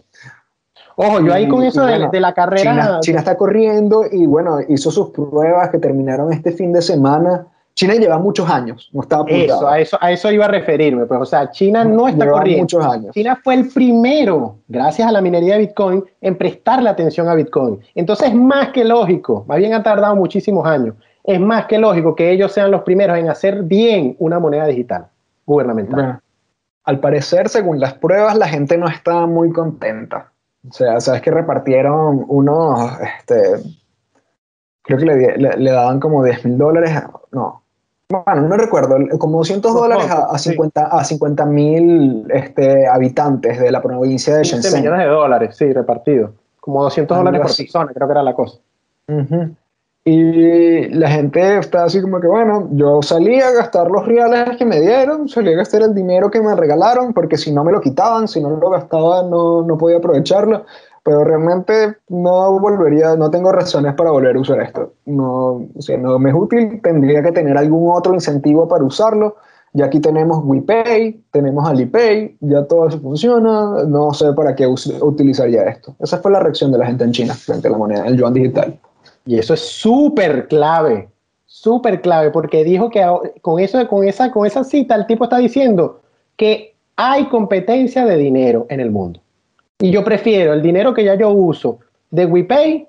Ojo, 0.99 1.21
yo 1.21 1.33
ahí 1.33 1.47
con 1.47 1.63
eso 1.63 1.85
de, 1.85 2.19
la 2.19 2.33
carrera... 2.33 2.99
China 3.01 3.19
está 3.19 3.37
corriendo 3.37 4.05
y 4.11 4.25
bueno, 4.25 4.59
hizo 4.67 4.91
sus 4.91 5.11
pruebas 5.11 5.69
que 5.69 5.77
terminaron 5.77 6.33
este 6.33 6.51
fin 6.51 6.73
de 6.73 6.81
semana 6.81 7.47
China 7.77 7.93
lleva 7.93 8.17
muchos 8.17 8.49
años, 8.49 8.89
no 8.91 9.01
estaba 9.01 9.23
eso, 9.29 9.69
a 9.69 9.79
eso, 9.79 9.99
a 10.01 10.11
eso 10.11 10.31
iba 10.31 10.45
a 10.45 10.47
referirme. 10.47 11.05
Pues, 11.05 11.21
o 11.21 11.25
sea, 11.25 11.51
China 11.51 11.85
no 11.85 12.07
está 12.07 12.27
corriendo. 12.27 12.63
muchos 12.63 12.83
años. 12.83 13.13
China 13.13 13.39
fue 13.43 13.53
el 13.53 13.69
primero, 13.69 14.57
gracias 14.67 15.07
a 15.07 15.11
la 15.11 15.21
minería 15.21 15.53
de 15.53 15.59
Bitcoin, 15.59 16.03
en 16.19 16.35
prestarle 16.39 16.89
atención 16.89 17.29
a 17.29 17.35
Bitcoin. 17.35 17.79
Entonces 17.93 18.29
es 18.29 18.35
más 18.35 18.69
que 18.69 18.83
lógico, 18.83 19.45
más 19.47 19.59
bien 19.59 19.75
ha 19.75 19.83
tardado 19.83 20.15
muchísimos 20.15 20.65
años, 20.65 20.95
es 21.23 21.39
más 21.39 21.67
que 21.67 21.77
lógico 21.77 22.15
que 22.15 22.31
ellos 22.31 22.51
sean 22.51 22.71
los 22.71 22.81
primeros 22.81 23.15
en 23.15 23.29
hacer 23.29 23.61
bien 23.61 24.15
una 24.17 24.39
moneda 24.39 24.65
digital 24.65 25.09
gubernamental. 25.45 26.19
al 26.83 26.99
parecer, 26.99 27.47
según 27.47 27.79
las 27.79 27.93
pruebas, 27.93 28.35
la 28.39 28.47
gente 28.47 28.75
no 28.75 28.87
está 28.87 29.27
muy 29.27 29.51
contenta. 29.51 30.31
O 30.69 30.73
sea, 30.73 30.99
sabes 30.99 31.21
que 31.21 31.31
repartieron 31.31 32.25
unos, 32.27 32.91
este, 33.19 33.61
creo 34.83 34.99
que 34.99 35.05
le, 35.05 35.37
le 35.37 35.71
daban 35.71 35.99
como 35.99 36.23
10 36.23 36.45
mil 36.45 36.57
dólares, 36.57 36.91
no, 37.31 37.61
bueno, 38.09 38.47
no 38.47 38.55
recuerdo, 38.55 38.95
como 39.19 39.39
200 39.39 39.73
dólares 39.73 40.05
a, 40.09 40.37
50 40.37 40.81
a 40.81 41.03
50 41.03 41.45
mil 41.45 42.25
este, 42.29 42.87
habitantes 42.87 43.59
de 43.59 43.69
la 43.69 43.81
provincia 43.81 44.37
de 44.37 44.45
Shenzhen. 44.45 44.79
millones 44.79 45.01
de 45.01 45.07
dólares, 45.07 45.57
sí, 45.57 45.73
repartido. 45.73 46.31
Como 46.61 46.83
200 46.83 47.17
dólares 47.17 47.41
por 47.41 47.55
persona, 47.55 47.91
creo 47.93 48.07
que 48.07 48.11
era 48.11 48.23
la 48.23 48.33
cosa. 48.33 48.59
Y 50.09 50.87
la 50.87 51.09
gente 51.09 51.57
está 51.57 51.83
así 51.83 52.01
como 52.01 52.21
que, 52.21 52.27
bueno, 52.27 52.69
yo 52.71 53.01
salí 53.01 53.41
a 53.41 53.51
gastar 53.51 53.91
los 53.91 54.05
reales 54.05 54.55
que 54.55 54.63
me 54.63 54.79
dieron, 54.79 55.27
salí 55.27 55.51
a 55.51 55.57
gastar 55.57 55.81
el 55.81 55.93
dinero 55.93 56.31
que 56.31 56.39
me 56.39 56.55
regalaron, 56.55 57.11
porque 57.11 57.35
si 57.35 57.51
no 57.51 57.65
me 57.65 57.73
lo 57.73 57.81
quitaban, 57.81 58.25
si 58.29 58.39
no 58.39 58.51
lo 58.51 58.69
gastaba, 58.69 59.23
no, 59.23 59.63
no 59.63 59.77
podía 59.77 59.97
aprovecharlo 59.97 60.63
pero 61.03 61.23
realmente 61.23 61.95
no 62.09 62.59
volvería, 62.59 63.15
no 63.15 63.31
tengo 63.31 63.49
razones 63.53 63.93
para 63.93 64.11
volver 64.11 64.35
a 64.35 64.41
usar 64.41 64.59
esto. 64.59 64.91
No, 65.05 65.51
o 65.53 65.97
no 65.99 66.19
me 66.19 66.31
es 66.31 66.35
útil, 66.35 66.81
tendría 66.83 67.23
que 67.23 67.31
tener 67.31 67.57
algún 67.57 67.95
otro 67.95 68.13
incentivo 68.13 68.67
para 68.67 68.83
usarlo. 68.83 69.37
Ya 69.71 69.85
aquí 69.85 70.01
tenemos 70.01 70.43
WePay, 70.43 71.23
tenemos 71.31 71.65
Alipay, 71.65 72.35
ya 72.41 72.65
todo 72.65 72.89
eso 72.89 72.99
funciona, 72.99 73.85
no 73.87 74.13
sé 74.13 74.33
para 74.33 74.53
qué 74.53 74.67
utilizaría 74.67 75.63
esto. 75.63 75.95
Esa 75.99 76.17
fue 76.17 76.29
la 76.29 76.41
reacción 76.41 76.73
de 76.73 76.77
la 76.77 76.85
gente 76.85 77.05
en 77.05 77.11
China 77.13 77.33
frente 77.35 77.69
a 77.69 77.71
la 77.71 77.77
moneda, 77.77 78.05
el 78.05 78.17
yuan 78.17 78.33
digital. 78.33 78.77
Y 79.27 79.37
eso 79.37 79.53
es 79.53 79.59
súper 79.59 80.47
clave, 80.47 81.09
súper 81.45 82.01
clave, 82.01 82.31
porque 82.31 82.63
dijo 82.63 82.89
que 82.89 83.05
con, 83.41 83.59
eso, 83.59 83.85
con, 83.87 84.07
esa, 84.07 84.31
con 84.31 84.45
esa 84.45 84.63
cita 84.63 84.95
el 84.95 85.05
tipo 85.05 85.25
está 85.25 85.37
diciendo 85.37 86.01
que 86.37 86.75
hay 86.95 87.25
competencia 87.25 88.05
de 88.05 88.15
dinero 88.15 88.65
en 88.69 88.79
el 88.79 88.89
mundo. 88.89 89.19
Y 89.79 89.91
yo 89.91 90.03
prefiero 90.03 90.53
el 90.53 90.61
dinero 90.61 90.93
que 90.93 91.03
ya 91.03 91.15
yo 91.15 91.29
uso 91.29 91.79
de 92.09 92.25
WePay, 92.25 92.87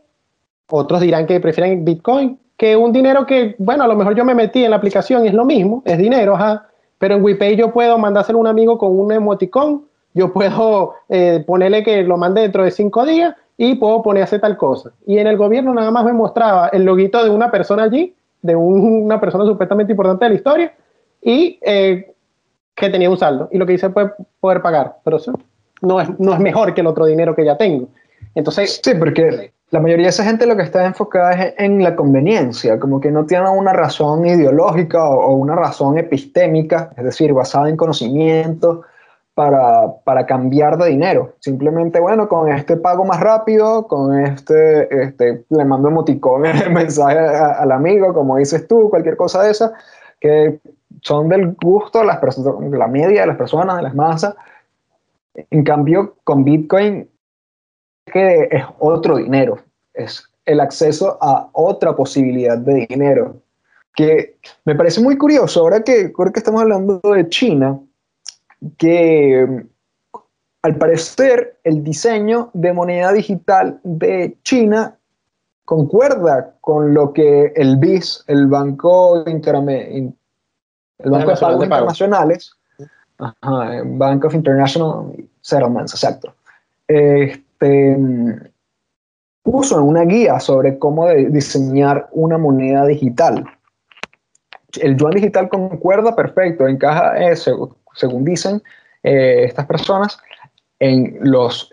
otros 0.70 1.00
dirán 1.00 1.26
que 1.26 1.40
prefieren 1.40 1.84
Bitcoin, 1.84 2.38
que 2.56 2.76
un 2.76 2.92
dinero 2.92 3.26
que, 3.26 3.56
bueno, 3.58 3.82
a 3.82 3.88
lo 3.88 3.96
mejor 3.96 4.14
yo 4.14 4.24
me 4.24 4.34
metí 4.34 4.64
en 4.64 4.70
la 4.70 4.76
aplicación 4.76 5.26
es 5.26 5.34
lo 5.34 5.44
mismo, 5.44 5.82
es 5.84 5.98
dinero, 5.98 6.36
ajá, 6.36 6.68
pero 6.98 7.16
en 7.16 7.24
WePay 7.24 7.56
yo 7.56 7.72
puedo 7.72 7.98
mandárselo 7.98 8.38
a 8.38 8.42
un 8.42 8.46
amigo 8.46 8.78
con 8.78 8.98
un 8.98 9.10
emoticón, 9.10 9.86
yo 10.14 10.32
puedo 10.32 10.94
eh, 11.08 11.42
ponerle 11.44 11.82
que 11.82 12.04
lo 12.04 12.16
mande 12.16 12.42
dentro 12.42 12.62
de 12.62 12.70
cinco 12.70 13.04
días 13.04 13.34
y 13.60 13.74
puedo 13.74 14.02
poner 14.02 14.22
hacer 14.22 14.40
tal 14.40 14.56
cosa. 14.56 14.92
Y 15.04 15.18
en 15.18 15.26
el 15.26 15.36
gobierno 15.36 15.74
nada 15.74 15.90
más 15.90 16.04
me 16.04 16.12
mostraba 16.12 16.68
el 16.68 16.84
loguito 16.84 17.22
de 17.22 17.28
una 17.28 17.50
persona 17.50 17.82
allí, 17.82 18.14
de 18.40 18.54
una 18.54 19.20
persona 19.20 19.44
supuestamente 19.44 19.92
importante 19.92 20.24
de 20.24 20.28
la 20.30 20.36
historia, 20.36 20.72
y 21.20 21.58
eh, 21.60 22.14
que 22.76 22.88
tenía 22.88 23.10
un 23.10 23.18
saldo. 23.18 23.48
Y 23.50 23.58
lo 23.58 23.66
que 23.66 23.72
hice 23.72 23.90
fue 23.90 24.12
poder 24.38 24.62
pagar. 24.62 24.98
Pero 25.04 25.18
sí, 25.18 25.32
no 25.82 26.00
es, 26.00 26.08
no 26.20 26.32
es 26.32 26.38
mejor 26.38 26.72
que 26.72 26.82
el 26.82 26.86
otro 26.86 27.04
dinero 27.04 27.34
que 27.34 27.44
ya 27.44 27.58
tengo. 27.58 27.88
Entonces, 28.36 28.80
sí, 28.82 28.94
porque 28.94 29.52
la 29.70 29.80
mayoría 29.80 30.06
de 30.06 30.10
esa 30.10 30.24
gente 30.24 30.46
lo 30.46 30.56
que 30.56 30.62
está 30.62 30.86
enfocada 30.86 31.32
es 31.32 31.54
en 31.58 31.82
la 31.82 31.96
conveniencia, 31.96 32.78
como 32.78 33.00
que 33.00 33.10
no 33.10 33.26
tiene 33.26 33.50
una 33.50 33.72
razón 33.72 34.24
ideológica 34.24 35.04
o, 35.04 35.34
una 35.34 35.56
razón 35.56 35.98
epistémica, 35.98 36.92
es 36.96 37.04
decir, 37.04 37.32
basada 37.32 37.68
en 37.68 37.76
conocimiento 37.76 38.82
para, 39.38 39.94
para, 40.02 40.26
cambiar 40.26 40.76
de 40.78 40.88
dinero. 40.88 41.36
Simplemente, 41.38 42.00
bueno, 42.00 42.28
con 42.28 42.52
este 42.52 42.76
pago 42.76 43.04
más 43.04 43.20
rápido, 43.20 43.86
con 43.86 44.18
este, 44.18 44.92
este 45.04 45.44
le 45.48 45.64
mando 45.64 45.90
emoticón 45.90 46.44
el 46.46 46.72
mensaje 46.72 47.20
al 47.20 47.70
amigo, 47.70 48.12
como 48.12 48.36
dices 48.36 48.66
tú, 48.66 48.90
cualquier 48.90 49.16
cosa 49.16 49.44
de 49.44 49.52
esa, 49.52 49.72
que 50.18 50.58
son 51.02 51.28
del 51.28 51.54
gusto 51.62 52.02
las 52.02 52.16
personas, 52.16 52.68
la 52.68 52.88
media 52.88 53.20
de 53.20 53.26
las 53.28 53.36
personas, 53.36 53.76
de 53.76 53.84
las 53.84 53.94
masas, 53.94 54.34
en 55.34 55.62
cambio, 55.62 56.16
con 56.24 56.42
Bitcoin 56.42 57.08
que 58.06 58.48
es 58.50 58.64
otro 58.80 59.18
dinero, 59.18 59.60
es 59.94 60.28
el 60.46 60.58
acceso 60.58 61.16
a 61.20 61.48
otra 61.52 61.94
posibilidad 61.94 62.58
de 62.58 62.88
dinero, 62.88 63.36
que 63.94 64.36
me 64.64 64.74
parece 64.74 65.00
muy 65.00 65.16
curioso 65.16 65.60
ahora 65.60 65.84
que, 65.84 66.12
creo 66.12 66.32
que 66.32 66.40
estamos 66.40 66.60
hablando 66.60 67.00
de 67.04 67.28
China, 67.28 67.78
que 68.76 69.66
al 70.62 70.76
parecer 70.76 71.58
el 71.64 71.84
diseño 71.84 72.50
de 72.52 72.72
moneda 72.72 73.12
digital 73.12 73.80
de 73.84 74.36
China 74.42 74.96
concuerda 75.64 76.54
con 76.60 76.94
lo 76.94 77.12
que 77.12 77.52
el 77.54 77.76
BIS, 77.76 78.24
el 78.26 78.46
Banco, 78.46 79.24
Interame, 79.26 80.14
el 80.98 81.10
Banco 81.10 81.30
de 81.30 81.36
Pagos 81.36 81.64
Internacionales, 81.64 82.52
Ajá, 83.18 83.82
Bank 83.84 84.24
of 84.24 84.34
International 84.34 85.12
Settlements, 85.40 85.92
exacto. 85.92 86.34
Este, 86.86 87.96
puso 89.42 89.82
una 89.82 90.02
guía 90.02 90.38
sobre 90.40 90.78
cómo 90.78 91.08
diseñar 91.08 92.08
una 92.12 92.38
moneda 92.38 92.86
digital. 92.86 93.44
El 94.80 94.96
yuan 94.96 95.14
digital 95.14 95.48
concuerda 95.48 96.14
perfecto, 96.14 96.68
encaja, 96.68 97.18
eh, 97.18 97.34
según 97.98 98.24
dicen 98.24 98.62
eh, 99.02 99.44
estas 99.44 99.66
personas, 99.66 100.18
en 100.78 101.18
los 101.20 101.70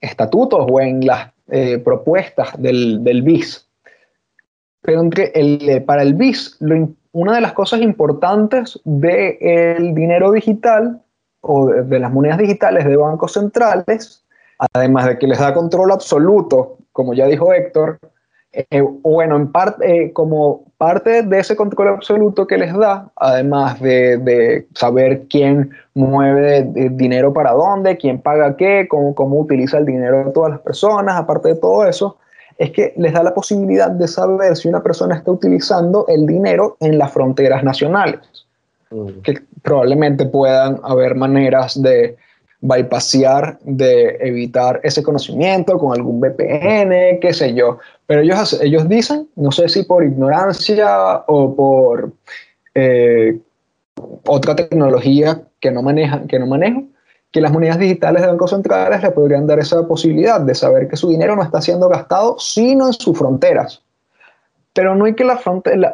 estatutos 0.00 0.66
o 0.68 0.80
en 0.80 1.06
las 1.06 1.30
eh, 1.48 1.78
propuestas 1.78 2.60
del, 2.60 3.02
del, 3.04 3.22
BIS. 3.22 3.68
Pero 4.80 5.00
entre 5.00 5.30
el, 5.34 5.84
para 5.84 6.02
el 6.02 6.14
BIS, 6.14 6.56
lo, 6.60 6.88
una 7.12 7.34
de 7.34 7.40
las 7.40 7.52
cosas 7.52 7.80
importantes 7.80 8.80
del 8.84 9.94
dinero 9.94 10.32
digital 10.32 11.00
o 11.40 11.66
de, 11.68 11.98
las 11.98 12.10
monedas 12.10 12.38
digitales 12.38 12.84
de 12.86 12.96
bancos 12.96 13.32
centrales, 13.32 14.24
además 14.72 15.06
de 15.06 15.18
que 15.18 15.26
les 15.26 15.38
da 15.38 15.52
control 15.52 15.92
absoluto, 15.92 16.78
como 16.92 17.14
ya 17.14 17.26
dijo 17.26 17.52
Héctor, 17.52 17.98
eh, 18.52 18.82
bueno, 18.82 19.36
en 19.36 19.50
parte, 19.50 20.04
eh, 20.04 20.12
como 20.12 20.64
parte 20.76 21.22
de 21.22 21.38
ese 21.38 21.56
control 21.56 21.88
absoluto 21.88 22.46
que 22.46 22.58
les 22.58 22.76
da, 22.76 23.08
además 23.16 23.80
de, 23.80 24.66
saber 24.74 25.22
quién 25.30 25.70
mueve 25.94 26.68
dinero 26.90 27.32
para 27.32 27.52
dónde, 27.52 27.96
quién 27.96 28.20
paga 28.20 28.56
qué, 28.56 28.86
cómo, 28.90 29.14
cómo 29.14 29.40
utiliza 29.40 29.78
el 29.78 29.86
dinero 29.86 30.24
de 30.24 30.32
todas 30.32 30.50
las 30.50 30.60
personas, 30.60 31.16
aparte 31.16 31.48
de 31.48 31.56
todo 31.56 31.86
eso, 31.86 32.18
es 32.58 32.70
que 32.72 32.92
les 32.96 33.12
da 33.14 33.22
la 33.22 33.32
posibilidad 33.32 33.90
de 33.90 34.06
saber 34.06 34.54
si 34.56 34.68
una 34.68 34.82
persona 34.82 35.16
está 35.16 35.30
utilizando 35.30 36.04
el 36.08 36.26
dinero 36.26 36.76
en 36.80 36.98
las 36.98 37.10
fronteras 37.10 37.64
nacionales. 37.64 38.20
Mm. 38.90 39.22
Que 39.22 39.38
probablemente 39.62 40.26
puedan 40.26 40.78
haber 40.82 41.14
maneras 41.14 41.80
de 41.80 42.16
bypassear, 42.62 43.58
de 43.64 44.16
evitar 44.20 44.80
ese 44.84 45.02
conocimiento 45.02 45.78
con 45.78 45.92
algún 45.92 46.20
VPN, 46.20 47.18
qué 47.20 47.32
sé 47.32 47.52
yo. 47.54 47.78
Pero 48.06 48.22
ellos, 48.22 48.58
ellos 48.62 48.88
dicen, 48.88 49.28
no 49.36 49.50
sé 49.50 49.68
si 49.68 49.82
por 49.82 50.04
ignorancia 50.04 51.24
o 51.26 51.54
por 51.54 52.12
eh, 52.74 53.38
otra 54.26 54.54
tecnología 54.54 55.42
que 55.60 55.72
no 55.72 55.82
manejan, 55.82 56.28
que 56.28 56.38
no 56.38 56.46
manejo, 56.46 56.84
que 57.32 57.40
las 57.40 57.50
monedas 57.50 57.78
digitales 57.78 58.22
de 58.22 58.28
bancos 58.28 58.50
centrales 58.50 59.02
le 59.02 59.10
podrían 59.10 59.46
dar 59.46 59.58
esa 59.58 59.86
posibilidad 59.86 60.40
de 60.40 60.54
saber 60.54 60.86
que 60.86 60.96
su 60.96 61.08
dinero 61.08 61.34
no 61.34 61.42
está 61.42 61.60
siendo 61.60 61.88
gastado, 61.88 62.36
sino 62.38 62.86
en 62.86 62.92
sus 62.92 63.18
fronteras. 63.18 63.82
Pero 64.72 64.94
no 64.94 65.06
hay 65.06 65.14
que 65.14 65.24
la, 65.24 65.40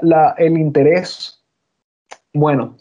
la, 0.02 0.34
el 0.36 0.58
interés, 0.58 1.40
bueno, 2.34 2.76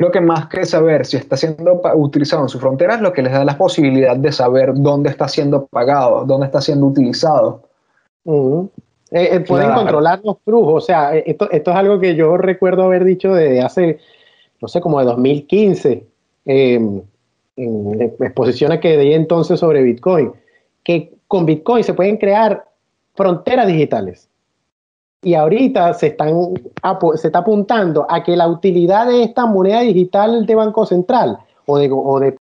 creo 0.00 0.10
que 0.10 0.20
más 0.22 0.46
que 0.46 0.64
saber 0.64 1.04
si 1.04 1.18
está 1.18 1.36
siendo 1.36 1.82
utilizado 1.96 2.44
en 2.44 2.48
sus 2.48 2.58
fronteras, 2.58 3.02
lo 3.02 3.12
que 3.12 3.20
les 3.20 3.32
da 3.32 3.44
la 3.44 3.58
posibilidad 3.58 4.16
de 4.16 4.32
saber 4.32 4.72
dónde 4.74 5.10
está 5.10 5.28
siendo 5.28 5.66
pagado, 5.66 6.24
dónde 6.24 6.46
está 6.46 6.62
siendo 6.62 6.86
utilizado. 6.86 7.64
Eh, 8.24 8.64
eh, 9.10 9.40
pueden 9.40 9.74
controlar 9.74 10.22
los 10.24 10.38
flujos, 10.42 10.84
o 10.84 10.86
sea, 10.86 11.14
eh, 11.14 11.24
esto, 11.26 11.50
esto, 11.50 11.70
es 11.70 11.76
algo 11.76 12.00
que 12.00 12.14
yo 12.14 12.38
recuerdo 12.38 12.84
haber 12.84 13.04
dicho 13.04 13.34
desde 13.34 13.60
hace, 13.60 13.98
no 14.62 14.68
sé, 14.68 14.80
como 14.80 15.00
de 15.00 15.04
2015. 15.04 16.06
en 16.46 17.04
exposiciones 18.20 18.80
que 18.80 18.96
di 18.96 19.12
entonces 19.12 19.60
sobre 19.60 19.82
Bitcoin, 19.82 20.32
que 20.82 21.12
con 21.28 21.44
Bitcoin 21.44 21.84
se 21.84 21.92
pueden 21.92 22.16
crear 22.16 22.64
fronteras 23.14 23.66
digitales. 23.66 24.29
Y 25.22 25.34
ahorita 25.34 25.92
se, 25.94 26.08
están, 26.08 26.54
se 27.16 27.28
está 27.28 27.40
apuntando 27.40 28.06
a 28.08 28.22
que 28.22 28.36
la 28.36 28.48
utilidad 28.48 29.06
de 29.06 29.22
esta 29.22 29.44
moneda 29.44 29.80
digital 29.80 30.46
de 30.46 30.54
Banco 30.54 30.86
Central 30.86 31.38
o 31.66 31.78
de, 31.78 32.36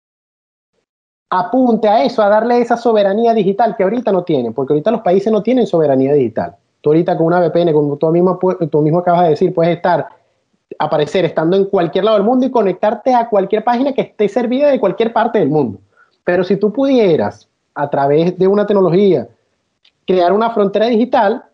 apunte 1.31 1.89
a 1.89 2.05
eso, 2.05 2.23
a 2.23 2.29
darle 2.29 2.61
esa 2.61 2.77
soberanía 2.77 3.33
digital 3.33 3.77
que 3.77 3.85
ahorita 3.85 4.13
no 4.13 4.25
tienen, 4.25 4.53
porque 4.53 4.73
ahorita 4.73 4.91
los 4.91 5.03
países 5.03 5.33
no 5.33 5.43
tienen 5.43 5.67
soberanía 5.67 6.13
digital. 6.13 6.57
Tú 6.81 6.91
ahorita 6.91 7.17
con 7.17 7.27
una 7.27 7.41
VPN, 7.41 7.73
como 7.73 7.97
tú 7.97 8.11
mismo, 8.11 8.39
tú 8.71 8.83
mismo 8.83 8.99
acabas 8.99 9.25
de 9.25 9.31
decir, 9.31 9.55
puedes 9.55 9.77
estar, 9.77 10.09
aparecer 10.79 11.25
estando 11.25 11.57
en 11.57 11.67
cualquier 11.67 12.05
lado 12.05 12.17
del 12.17 12.27
mundo 12.27 12.45
y 12.45 12.51
conectarte 12.51 13.15
a 13.15 13.29
cualquier 13.29 13.65
página 13.65 13.93
que 13.93 14.03
esté 14.03 14.29
servida 14.29 14.69
de 14.69 14.81
cualquier 14.81 15.13
parte 15.13 15.39
del 15.39 15.49
mundo. 15.49 15.79
Pero 16.25 16.45
si 16.45 16.57
tú 16.57 16.73
pudieras, 16.73 17.49
a 17.75 17.89
través 17.89 18.39
de 18.39 18.47
una 18.47 18.67
tecnología, 18.67 19.29
crear 20.07 20.33
una 20.33 20.51
frontera 20.51 20.87
digital, 20.87 21.45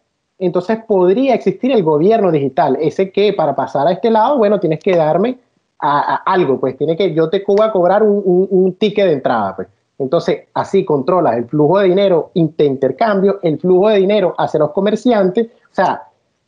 entonces 0.40 0.78
podría 0.86 1.34
existir 1.34 1.70
el 1.70 1.82
gobierno 1.82 2.32
digital, 2.32 2.76
ese 2.80 3.12
que 3.12 3.32
para 3.32 3.54
pasar 3.54 3.86
a 3.86 3.92
este 3.92 4.10
lado, 4.10 4.38
bueno, 4.38 4.58
tienes 4.58 4.80
que 4.80 4.96
darme 4.96 5.38
a, 5.78 6.16
algo, 6.24 6.58
pues 6.58 6.76
tiene 6.76 6.96
que, 6.96 7.14
yo 7.14 7.28
te 7.28 7.42
voy 7.46 7.66
a 7.66 7.72
cobrar 7.72 8.02
un, 8.02 8.76
ticket 8.78 9.06
de 9.06 9.12
entrada, 9.14 9.56
pues. 9.56 9.68
Entonces, 9.98 10.48
así 10.54 10.82
controlas 10.84 11.36
el 11.36 11.44
flujo 11.44 11.78
de 11.78 11.88
dinero 11.88 12.30
intercambio, 12.32 13.38
el 13.42 13.58
flujo 13.58 13.90
de 13.90 13.98
dinero 13.98 14.34
hacia 14.38 14.60
los 14.60 14.70
comerciantes. 14.70 15.48
O 15.70 15.74
sea, 15.74 16.04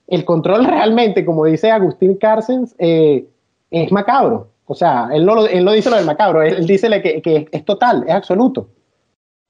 el 0.06 0.24
control 0.24 0.64
realmente, 0.66 1.24
como 1.24 1.44
dice 1.44 1.70
Agustín 1.70 2.16
Carcens, 2.16 2.74
eh, 2.78 3.26
es 3.70 3.92
macabro. 3.92 4.48
O 4.66 4.74
sea, 4.74 5.10
él 5.12 5.26
no, 5.26 5.34
lo, 5.34 5.46
él 5.46 5.64
no 5.66 5.72
dice 5.72 5.90
lo 5.90 5.96
del 5.96 6.06
macabro, 6.06 6.42
él, 6.42 6.66
dice 6.66 6.88
que, 7.02 7.20
que, 7.20 7.46
es 7.50 7.64
total, 7.66 8.04
es 8.06 8.14
absoluto. 8.14 8.68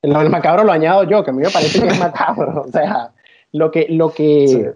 Lo 0.03 0.19
del 0.19 0.31
macabro 0.31 0.65
lo 0.65 0.73
añado 0.73 1.05
yo, 1.05 1.23
que 1.23 1.31
a 1.31 1.33
mí 1.33 1.43
me 1.43 1.51
parece 1.51 1.81
que 1.81 1.87
es 1.87 1.99
macabro. 2.01 2.63
O 2.67 2.69
sea, 2.73 3.13
lo 3.53 3.71
que, 3.71 3.87
lo 3.89 4.11
que, 4.11 4.75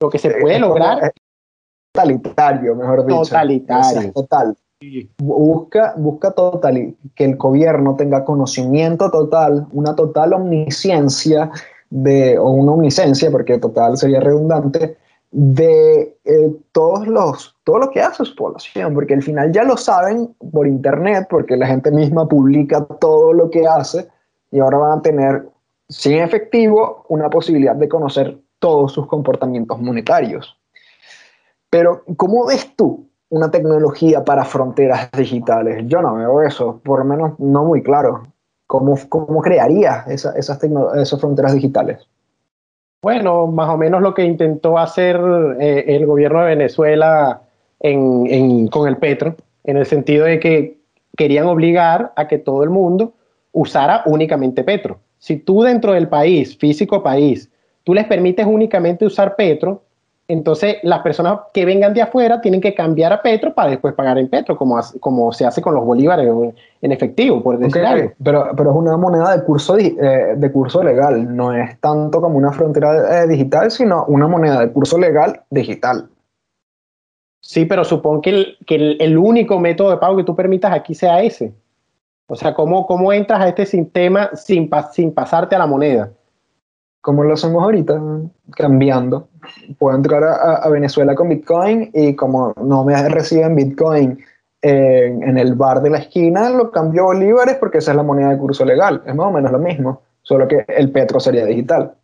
lo 0.00 0.10
que 0.10 0.18
se 0.18 0.30
puede 0.40 0.58
lograr. 0.58 1.12
Totalitario, 1.92 2.74
mejor 2.74 3.06
dicho. 3.06 3.22
Totalitario. 3.22 4.12
total. 4.12 4.56
Busca, 5.18 5.94
busca 5.96 6.32
total, 6.32 6.94
que 7.14 7.24
el 7.24 7.36
gobierno 7.36 7.96
tenga 7.96 8.24
conocimiento 8.24 9.10
total, 9.10 9.66
una 9.72 9.96
total 9.96 10.34
omnisciencia 10.34 11.50
de, 11.88 12.38
o 12.38 12.50
una 12.50 12.72
omniscencia, 12.72 13.30
porque 13.30 13.58
total 13.58 13.96
sería 13.96 14.20
redundante, 14.20 14.98
de 15.30 16.16
eh, 16.24 16.56
todos 16.72 17.06
los, 17.06 17.56
todo 17.64 17.78
lo 17.78 17.90
que 17.90 18.00
hace 18.00 18.24
su 18.24 18.34
población, 18.34 18.94
porque 18.94 19.14
al 19.14 19.22
final 19.22 19.52
ya 19.52 19.64
lo 19.64 19.76
saben 19.76 20.34
por 20.52 20.66
internet, 20.66 21.26
porque 21.28 21.56
la 21.56 21.66
gente 21.66 21.90
misma 21.90 22.28
publica 22.28 22.84
todo 23.00 23.32
lo 23.32 23.50
que 23.50 23.66
hace 23.66 24.08
y 24.50 24.60
ahora 24.60 24.78
van 24.78 24.98
a 24.98 25.02
tener, 25.02 25.48
sin 25.88 26.18
efectivo, 26.18 27.04
una 27.08 27.30
posibilidad 27.30 27.74
de 27.74 27.88
conocer 27.88 28.38
todos 28.58 28.92
sus 28.92 29.06
comportamientos 29.06 29.80
monetarios. 29.80 30.58
Pero, 31.70 32.02
¿cómo 32.16 32.46
ves 32.46 32.74
tú 32.76 33.06
una 33.28 33.50
tecnología 33.50 34.24
para 34.24 34.44
fronteras 34.44 35.10
digitales. 35.12 35.84
Yo 35.86 36.00
no 36.00 36.14
veo 36.14 36.42
eso, 36.42 36.80
por 36.84 37.00
lo 37.00 37.04
menos 37.04 37.38
no 37.38 37.64
muy 37.64 37.82
claro. 37.82 38.22
¿Cómo, 38.66 38.98
cómo 39.08 39.42
crearía 39.42 40.04
esas, 40.08 40.34
esas 40.36 41.20
fronteras 41.20 41.54
digitales? 41.54 42.06
Bueno, 43.00 43.46
más 43.46 43.68
o 43.68 43.76
menos 43.76 44.02
lo 44.02 44.12
que 44.12 44.24
intentó 44.24 44.78
hacer 44.78 45.20
eh, 45.60 45.84
el 45.88 46.06
gobierno 46.06 46.40
de 46.40 46.46
Venezuela 46.46 47.42
con 47.80 48.88
el 48.88 48.96
Petro, 48.96 49.36
en 49.62 49.76
el 49.76 49.86
sentido 49.86 50.24
de 50.24 50.40
que 50.40 50.80
querían 51.16 51.46
obligar 51.46 52.12
a 52.16 52.26
que 52.26 52.38
todo 52.38 52.64
el 52.64 52.70
mundo 52.70 53.12
usara 53.52 54.02
únicamente 54.06 54.64
Petro. 54.64 54.98
Si 55.18 55.36
tú 55.36 55.62
dentro 55.62 55.92
del 55.92 56.08
país, 56.08 56.56
físico 56.56 57.02
país, 57.02 57.50
tú 57.84 57.94
les 57.94 58.06
permites 58.06 58.46
únicamente 58.46 59.06
usar 59.06 59.36
Petro, 59.36 59.82
entonces, 60.28 60.78
las 60.82 61.00
personas 61.00 61.38
que 61.54 61.64
vengan 61.64 61.94
de 61.94 62.02
afuera 62.02 62.40
tienen 62.40 62.60
que 62.60 62.74
cambiar 62.74 63.12
a 63.12 63.22
Petro 63.22 63.54
para 63.54 63.70
después 63.70 63.94
pagar 63.94 64.18
en 64.18 64.28
Petro, 64.28 64.56
como, 64.56 64.80
como 64.98 65.32
se 65.32 65.46
hace 65.46 65.62
con 65.62 65.74
los 65.74 65.84
bolívares 65.84 66.28
en 66.82 66.92
efectivo, 66.92 67.42
por 67.42 67.58
decir 67.58 67.84
algo. 67.84 68.12
Pero, 68.22 68.50
pero 68.56 68.70
es 68.70 68.76
una 68.76 68.96
moneda 68.96 69.36
de 69.36 69.44
curso, 69.44 69.78
eh, 69.78 70.34
de 70.36 70.52
curso 70.52 70.82
legal, 70.82 71.36
no 71.36 71.52
es 71.52 71.78
tanto 71.80 72.20
como 72.20 72.38
una 72.38 72.50
frontera 72.50 73.22
eh, 73.22 73.28
digital, 73.28 73.70
sino 73.70 74.04
una 74.06 74.26
moneda 74.26 74.60
de 74.60 74.72
curso 74.72 74.98
legal 74.98 75.42
digital. 75.50 76.08
Sí, 77.40 77.64
pero 77.64 77.84
supongo 77.84 78.22
que, 78.22 78.30
el, 78.30 78.56
que 78.66 78.96
el, 78.98 79.16
único 79.16 79.60
método 79.60 79.90
de 79.90 79.98
pago 79.98 80.16
que 80.16 80.24
tú 80.24 80.34
permitas 80.34 80.72
aquí 80.72 80.96
sea 80.96 81.22
ese. 81.22 81.52
O 82.28 82.36
sea, 82.36 82.54
¿cómo, 82.54 82.86
cómo 82.86 83.12
entras 83.12 83.40
a 83.40 83.48
este 83.48 83.66
sistema 83.66 84.30
sin, 84.34 84.68
sin 84.92 85.12
pasarte 85.12 85.54
a 85.54 85.60
la 85.60 85.66
moneda? 85.66 86.10
como 87.06 87.22
lo 87.22 87.34
hacemos 87.34 87.62
ahorita, 87.62 88.02
cambiando. 88.56 89.28
Puedo 89.78 89.96
entrar 89.96 90.24
a, 90.24 90.68
Venezuela 90.68 91.14
con 91.14 91.28
Bitcoin 91.28 91.88
y 91.94 92.16
como 92.16 92.52
no 92.60 92.82
me 92.82 93.00
reciben 93.08 93.54
Bitcoin 93.54 94.18
en, 94.60 95.38
el 95.38 95.54
bar 95.54 95.82
de 95.82 95.90
la 95.90 95.98
esquina, 95.98 96.50
lo 96.50 96.72
cambio 96.72 97.02
a 97.02 97.14
bolívares 97.14 97.58
porque 97.58 97.78
esa 97.78 97.92
es 97.92 97.96
la 97.96 98.02
moneda 98.02 98.30
de 98.30 98.38
curso 98.38 98.64
legal. 98.64 99.04
Es 99.06 99.14
más 99.14 99.28
o 99.28 99.30
menos 99.30 99.52
lo 99.52 99.60
mismo, 99.60 100.02
solo 100.22 100.48
que 100.48 100.64
el 100.66 100.90
petro 100.90 101.20
sería 101.20 101.46
digital. 101.46 101.94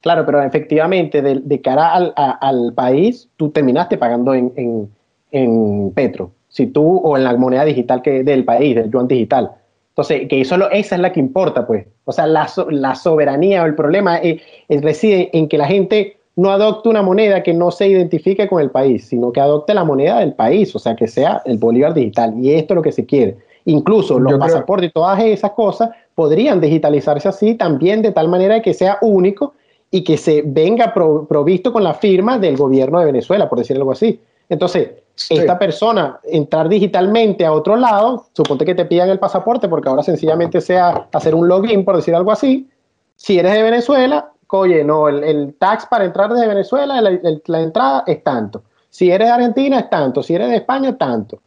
Claro, 0.00 0.24
pero 0.24 0.40
efectivamente, 0.40 1.20
de, 1.20 1.60
cara 1.60 1.92
al, 1.94 2.72
país, 2.72 3.28
tú 3.36 3.50
terminaste 3.50 3.98
pagando 3.98 4.32
en, 4.32 4.90
en, 5.30 5.92
petro. 5.92 6.30
Si 6.48 6.68
tú, 6.68 6.96
o 6.96 7.18
en 7.18 7.24
la 7.24 7.36
moneda 7.36 7.66
digital 7.66 8.00
que 8.00 8.24
del 8.24 8.46
país, 8.46 8.74
del 8.74 8.90
yuan 8.90 9.08
digital. 9.08 9.57
Entonces, 9.98 10.28
que 10.28 10.40
eso 10.40 10.54
esa 10.70 10.94
es 10.94 11.00
la 11.00 11.12
que 11.12 11.18
importa, 11.18 11.66
pues. 11.66 11.84
O 12.04 12.12
sea, 12.12 12.28
la, 12.28 12.48
la 12.70 12.94
soberanía 12.94 13.64
o 13.64 13.66
el 13.66 13.74
problema 13.74 14.20
reside 14.68 15.28
en 15.36 15.48
que 15.48 15.58
la 15.58 15.66
gente 15.66 16.18
no 16.36 16.52
adopte 16.52 16.88
una 16.88 17.02
moneda 17.02 17.42
que 17.42 17.52
no 17.52 17.72
se 17.72 17.88
identifique 17.88 18.46
con 18.46 18.62
el 18.62 18.70
país, 18.70 19.08
sino 19.08 19.32
que 19.32 19.40
adopte 19.40 19.74
la 19.74 19.82
moneda 19.82 20.20
del 20.20 20.34
país, 20.34 20.72
o 20.76 20.78
sea, 20.78 20.94
que 20.94 21.08
sea 21.08 21.42
el 21.46 21.58
bolívar 21.58 21.94
digital. 21.94 22.32
Y 22.40 22.52
esto 22.52 22.74
es 22.74 22.76
lo 22.76 22.82
que 22.82 22.92
se 22.92 23.06
quiere. 23.06 23.38
Incluso 23.64 24.20
los 24.20 24.38
pasaportes 24.38 24.90
y 24.90 24.92
todas 24.92 25.18
esas 25.18 25.50
cosas 25.50 25.90
podrían 26.14 26.60
digitalizarse 26.60 27.28
así 27.28 27.56
también 27.56 28.00
de 28.00 28.12
tal 28.12 28.28
manera 28.28 28.62
que 28.62 28.74
sea 28.74 28.98
único 29.02 29.54
y 29.90 30.04
que 30.04 30.16
se 30.16 30.42
venga 30.46 30.94
provisto 30.94 31.72
con 31.72 31.82
la 31.82 31.94
firma 31.94 32.38
del 32.38 32.56
gobierno 32.56 33.00
de 33.00 33.06
Venezuela, 33.06 33.48
por 33.48 33.58
decir 33.58 33.76
algo 33.76 33.90
así. 33.90 34.20
Entonces, 34.48 34.90
esta 35.30 35.58
persona 35.58 36.20
entrar 36.24 36.68
digitalmente 36.68 37.44
a 37.44 37.52
otro 37.52 37.76
lado, 37.76 38.26
suponte 38.32 38.64
que 38.64 38.74
te 38.74 38.84
pidan 38.84 39.10
el 39.10 39.18
pasaporte, 39.18 39.68
porque 39.68 39.88
ahora 39.88 40.02
sencillamente 40.02 40.60
sea 40.60 41.08
hacer 41.12 41.34
un 41.34 41.48
login, 41.48 41.84
por 41.84 41.96
decir 41.96 42.14
algo 42.14 42.32
así. 42.32 42.68
Si 43.16 43.38
eres 43.38 43.52
de 43.52 43.62
Venezuela, 43.62 44.30
oye, 44.48 44.84
no, 44.84 45.08
el, 45.08 45.54
tax 45.58 45.86
para 45.86 46.04
entrar 46.04 46.32
desde 46.32 46.46
Venezuela, 46.46 47.00
la 47.00 47.60
entrada 47.60 48.04
es 48.06 48.22
tanto. 48.22 48.62
Si 48.90 49.10
eres 49.10 49.28
de 49.28 49.34
Argentina, 49.34 49.80
es 49.80 49.90
tanto. 49.90 50.22
Si 50.22 50.34
eres 50.34 50.48
de 50.48 50.56
España, 50.56 50.96
tanto. 50.96 51.40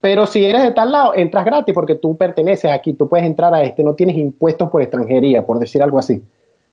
Pero 0.00 0.26
si 0.26 0.44
eres 0.44 0.62
de 0.62 0.70
tal 0.70 0.92
lado, 0.92 1.12
entras 1.14 1.44
gratis 1.44 1.74
porque 1.74 1.96
tú 1.96 2.16
perteneces 2.16 2.70
aquí, 2.70 2.92
tú 2.92 3.08
puedes 3.08 3.26
entrar 3.26 3.52
a 3.52 3.62
este, 3.62 3.82
no 3.82 3.94
tienes 3.94 4.16
impuestos 4.16 4.70
por 4.70 4.80
extranjería, 4.80 5.44
por 5.44 5.58
decir 5.58 5.82
algo 5.82 5.98
así. 5.98 6.22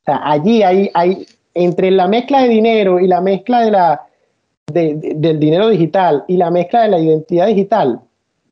O 0.01 0.05
sea, 0.05 0.21
allí 0.23 0.61
hay, 0.61 0.91
hay 0.93 1.25
entre 1.55 1.89
la 1.89 2.07
mezcla 2.07 2.43
de 2.43 2.49
dinero 2.49 2.99
y 2.99 3.07
la 3.07 3.21
mezcla 3.21 3.61
de 3.61 3.71
la, 3.71 4.05
del 4.67 5.39
dinero 5.39 5.69
digital 5.69 6.23
y 6.27 6.37
la 6.37 6.49
mezcla 6.49 6.83
de 6.83 6.89
la 6.89 6.99
identidad 6.99 7.47
digital, 7.47 8.01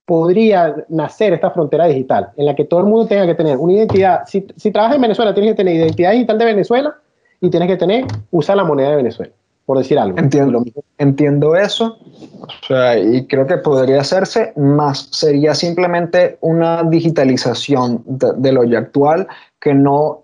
podría 0.06 0.76
nacer 0.90 1.34
esta 1.34 1.52
frontera 1.52 1.86
digital 1.86 2.30
en 2.38 2.46
la 2.46 2.56
que 2.56 2.66
todo 2.66 2.82
el 2.82 2.86
mundo 2.88 3.08
tenga 3.08 3.26
que 3.26 3.36
tener 3.36 3.58
una 3.58 3.74
identidad. 3.74 4.24
Si, 4.28 4.46
si 4.56 4.72
trabajas 4.72 4.98
en 4.98 5.02
Venezuela, 5.02 5.34
tienes 5.34 5.54
que 5.54 5.58
tener 5.58 5.76
identidad 5.76 6.12
digital 6.12 6.38
de 6.38 6.46
Venezuela 6.46 6.96
y 7.42 7.50
tienes 7.50 7.70
que 7.70 7.78
tener, 7.78 8.06
usar 8.32 8.58
la 8.58 8.64
moneda 8.64 8.92
de 8.92 8.98
Venezuela, 8.98 9.34
por 9.66 9.78
decir 9.78 9.98
algo. 9.98 10.18
Entiendo, 10.18 10.64
entiendo 10.98 11.56
eso. 11.56 11.98
O 12.42 12.68
sea, 12.68 13.00
y 13.00 13.26
creo 13.26 13.48
que 13.48 13.58
podría 13.58 14.02
hacerse, 14.02 14.54
más 14.56 15.08
sería 15.12 15.56
simplemente 15.56 16.38
una 16.42 16.84
digitalización 16.84 18.04
de, 18.06 18.34
de 18.38 18.52
lo 18.52 18.64
ya 18.66 18.80
actual 18.80 19.28
que 19.60 19.74
no 19.74 20.23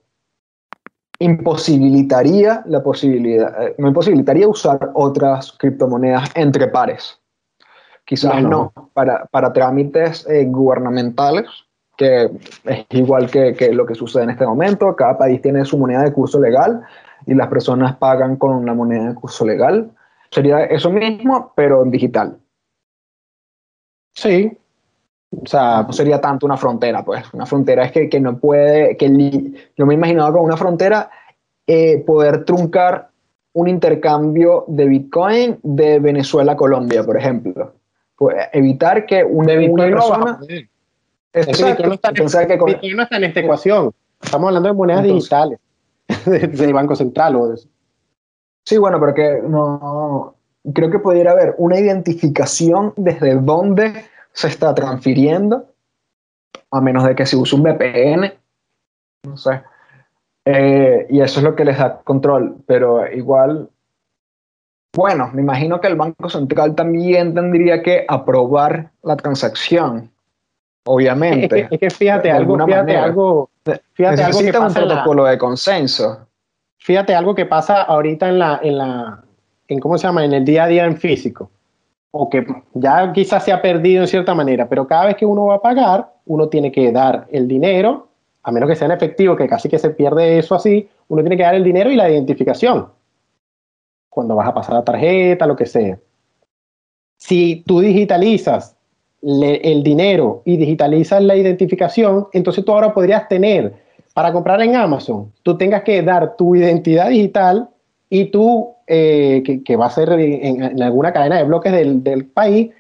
imposibilitaría 1.19 2.63
la 2.65 2.81
posibilidad, 2.81 3.61
eh, 3.61 3.75
me 3.77 3.89
imposibilitaría 3.89 4.47
usar 4.47 4.91
otras 4.93 5.51
criptomonedas 5.53 6.29
entre 6.35 6.67
pares. 6.67 7.19
Quizás 8.05 8.41
no, 8.41 8.73
para, 8.93 9.25
para, 9.25 9.53
trámites 9.53 10.25
eh, 10.27 10.45
gubernamentales, 10.45 11.45
que 11.95 12.31
es 12.63 12.85
igual 12.89 13.29
que, 13.29 13.53
que, 13.53 13.71
lo 13.71 13.85
que 13.85 13.93
sucede 13.93 14.23
en 14.23 14.29
este 14.31 14.47
momento. 14.47 14.95
Cada 14.95 15.17
país 15.17 15.41
tiene 15.41 15.63
su 15.63 15.77
moneda 15.77 16.03
de 16.03 16.13
curso 16.13 16.39
legal 16.39 16.81
y 17.27 17.35
las 17.35 17.49
personas 17.49 17.97
pagan 17.97 18.37
con 18.37 18.55
una 18.55 18.73
moneda 18.73 19.09
de 19.09 19.15
curso 19.15 19.45
legal. 19.45 19.91
Sería 20.31 20.63
eso 20.63 20.89
mismo, 20.89 21.53
pero 21.55 21.83
en 21.83 21.91
digital. 21.91 22.39
Sí, 24.13 24.57
o 25.31 25.45
sea, 25.45 25.83
no 25.83 25.93
sería 25.93 26.19
tanto 26.19 26.45
una 26.45 26.57
frontera, 26.57 27.03
pues. 27.03 27.23
Una 27.33 27.45
frontera 27.45 27.85
es 27.85 27.91
que, 27.91 28.09
que 28.09 28.19
no 28.19 28.37
puede, 28.37 28.97
que 28.97 29.09
yo 29.77 29.85
me 29.85 29.93
imaginaba 29.93 30.31
con 30.31 30.41
una 30.41 30.57
frontera 30.57 31.09
eh, 31.67 32.03
poder 32.05 32.45
truncar 32.45 33.09
un 33.53 33.67
intercambio 33.67 34.65
de 34.67 34.87
Bitcoin 34.87 35.59
de 35.61 35.99
Venezuela 35.99 36.53
a 36.53 36.55
Colombia, 36.55 37.03
por 37.03 37.17
ejemplo. 37.17 37.73
Pues 38.15 38.35
evitar 38.53 39.05
que 39.05 39.23
una, 39.23 39.53
persona... 39.53 40.39
Exacto. 41.31 41.87
no 41.87 41.93
está, 41.93 42.09
en 43.17 43.23
esta 43.23 43.39
ecuación. 43.39 43.91
Estamos 44.21 44.47
hablando 44.47 44.69
de 44.69 44.75
monedas 44.75 45.03
digitales, 45.03 45.59
del 46.25 46.73
Banco 46.73 46.95
Central 46.95 47.35
o 47.35 47.47
de 47.49 47.55
eso. 47.55 47.69
Sí, 48.65 48.77
bueno, 48.77 48.99
porque 48.99 49.41
no, 49.47 50.35
creo 50.73 50.89
que 50.89 50.99
pudiera 50.99 51.31
haber 51.31 51.55
una 51.57 51.79
identificación 51.79 52.93
desde 52.97 53.35
dónde 53.35 54.05
se 54.39 54.47
está 54.47 54.73
transfiriendo, 54.73 55.65
a 56.71 56.79
menos 56.79 57.03
de 57.03 57.13
que 57.13 57.25
se 57.25 57.35
use 57.35 57.57
un 57.57 57.63
VPN, 57.63 58.33
no 59.23 59.35
sé. 59.35 59.61
Eh, 60.45 61.07
y 61.09 61.19
eso 61.19 61.41
es 61.41 61.43
lo 61.43 61.57
que 61.57 61.65
les 61.65 61.77
da 61.77 61.99
control, 62.05 62.55
pero 62.65 63.05
igual, 63.11 63.69
bueno, 64.95 65.29
me 65.33 65.41
imagino 65.41 65.81
que 65.81 65.87
el 65.87 65.97
Banco 65.97 66.29
Central 66.29 66.73
también 66.73 67.33
tendría 67.33 67.83
que 67.83 68.05
aprobar 68.07 68.91
la 69.03 69.17
transacción, 69.17 70.09
obviamente. 70.85 71.67
Es 71.69 71.77
que, 71.77 71.89
fíjate, 71.89 72.31
algo, 72.31 72.65
fíjate 72.65 72.95
algo, 72.95 73.49
fíjate 73.91 74.23
algo 74.23 74.39
que 74.39 74.53
pasa 74.53 74.67
un 74.67 74.87
protocolo 74.87 75.25
de 75.25 75.37
consenso. 75.37 76.27
Fíjate 76.77 77.13
algo 77.13 77.35
que 77.35 77.45
pasa 77.45 77.81
ahorita 77.81 78.29
en 78.29 78.39
la, 78.39 78.61
en 78.63 78.77
la, 78.77 79.21
en 79.67 79.79
cómo 79.81 79.97
se 79.97 80.07
llama, 80.07 80.23
en 80.23 80.31
el 80.31 80.45
día 80.45 80.63
a 80.63 80.67
día 80.67 80.85
en 80.85 80.95
físico, 80.95 81.51
o 82.11 82.29
que 82.29 82.45
ya 82.73 83.11
quizás 83.13 83.43
se 83.43 83.51
ha 83.51 83.61
perdido 83.61 84.01
en 84.01 84.07
cierta 84.07 84.33
manera, 84.33 84.67
pero 84.67 84.87
cada 84.87 85.07
vez 85.07 85.15
que 85.15 85.25
uno 85.25 85.45
va 85.45 85.55
a 85.55 85.61
pagar, 85.61 86.11
uno 86.25 86.49
tiene 86.49 86.71
que 86.71 86.91
dar 86.91 87.27
el 87.31 87.47
dinero, 87.47 88.07
a 88.43 88.51
menos 88.51 88.69
que 88.69 88.75
sea 88.75 88.87
en 88.87 88.93
efectivo, 88.93 89.35
que 89.35 89.47
casi 89.47 89.69
que 89.69 89.77
se 89.77 89.91
pierde 89.91 90.39
eso 90.39 90.55
así, 90.55 90.89
uno 91.07 91.21
tiene 91.21 91.37
que 91.37 91.43
dar 91.43 91.55
el 91.55 91.63
dinero 91.63 91.91
y 91.91 91.95
la 91.95 92.09
identificación. 92.09 92.87
Cuando 94.09 94.35
vas 94.35 94.47
a 94.47 94.53
pasar 94.53 94.75
la 94.75 94.83
tarjeta, 94.83 95.45
lo 95.45 95.55
que 95.55 95.65
sea. 95.65 95.99
Si 97.17 97.63
tú 97.67 97.81
digitalizas 97.81 98.75
el 99.21 99.83
dinero 99.83 100.41
y 100.45 100.57
digitalizas 100.57 101.21
la 101.21 101.35
identificación, 101.35 102.27
entonces 102.31 102.63
tú 102.63 102.71
ahora 102.71 102.93
podrías 102.93 103.27
tener, 103.27 103.73
para 104.13 104.31
comprar 104.31 104.61
en 104.61 104.75
Amazon, 104.75 105.31
tú 105.43 105.57
tengas 105.57 105.83
que 105.83 106.01
dar 106.01 106.35
tu 106.37 106.55
identidad 106.55 107.09
digital 107.09 107.69
y 108.09 108.25
tú, 108.25 108.73
eh, 108.91 109.61
que, 109.63 109.75
va 109.75 109.85
a 109.85 109.91
ser 109.91 110.09
en, 110.13 110.81
alguna 110.81 111.13
cadena 111.13 111.37
de 111.37 111.43
bloques 111.43 111.71
del, 111.71 112.25
país, 112.25 112.71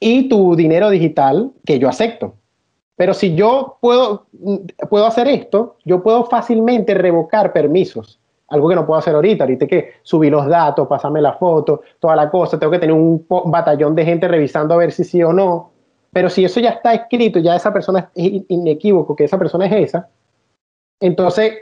y 0.00 0.28
tu 0.28 0.56
dinero 0.56 0.90
digital, 0.90 1.52
que 1.64 1.78
yo 1.78 1.88
acepto. 1.88 2.34
Pero 2.96 3.14
si 3.14 3.36
yo 3.36 3.78
puedo, 3.80 4.26
puedo 4.90 5.06
hacer 5.06 5.28
esto, 5.28 5.76
yo 5.84 6.02
puedo 6.02 6.24
fácilmente 6.24 6.94
revocar 6.94 7.52
permisos. 7.52 8.18
Algo 8.48 8.68
que 8.68 8.74
no 8.74 8.84
puedo 8.84 8.98
hacer 8.98 9.14
ahorita. 9.14 9.44
Ahorita 9.44 9.68
que 9.68 9.92
subir 10.02 10.32
los 10.32 10.48
datos, 10.48 10.88
pasarme 10.88 11.20
la 11.20 11.34
foto, 11.34 11.82
toda 12.00 12.16
la 12.16 12.28
cosa. 12.28 12.58
Tengo 12.58 12.72
que 12.72 12.80
tener 12.80 12.96
un 12.96 13.24
batallón 13.28 13.94
de 13.94 14.04
gente 14.04 14.26
revisando 14.26 14.74
a 14.74 14.78
ver 14.78 14.90
si 14.90 15.04
sí 15.04 15.22
o 15.22 15.32
no. 15.32 15.70
Pero 16.12 16.28
si 16.28 16.44
eso 16.44 16.58
ya 16.58 16.70
está 16.70 16.92
escrito, 16.92 17.38
ya 17.38 17.54
esa 17.54 17.72
persona 17.72 18.10
es 18.16 18.42
inequívoco, 18.48 19.14
que 19.14 19.24
esa 19.24 19.38
persona 19.38 19.66
es 19.66 19.90
esa, 19.90 20.08
entonces 21.00 21.54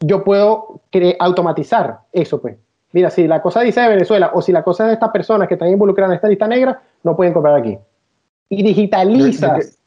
yo 0.00 0.22
puedo 0.22 0.82
automatizar 1.18 2.00
eso, 2.12 2.40
pues 2.40 2.56
mira, 2.96 3.10
si 3.10 3.28
la 3.28 3.42
cosa 3.42 3.60
dice 3.60 3.82
de 3.82 3.88
Venezuela 3.88 4.30
o 4.32 4.40
si 4.40 4.52
la 4.52 4.62
cosa 4.62 4.84
es 4.84 4.88
de 4.88 4.94
estas 4.94 5.10
personas 5.10 5.46
que 5.48 5.52
están 5.52 5.68
involucradas 5.68 6.12
en 6.12 6.16
esta 6.16 6.28
lista 6.28 6.48
negra, 6.48 6.80
no 7.02 7.14
pueden 7.14 7.34
comprar 7.34 7.54
aquí. 7.54 7.76
Y 8.48 8.62
digitalizas 8.62 9.78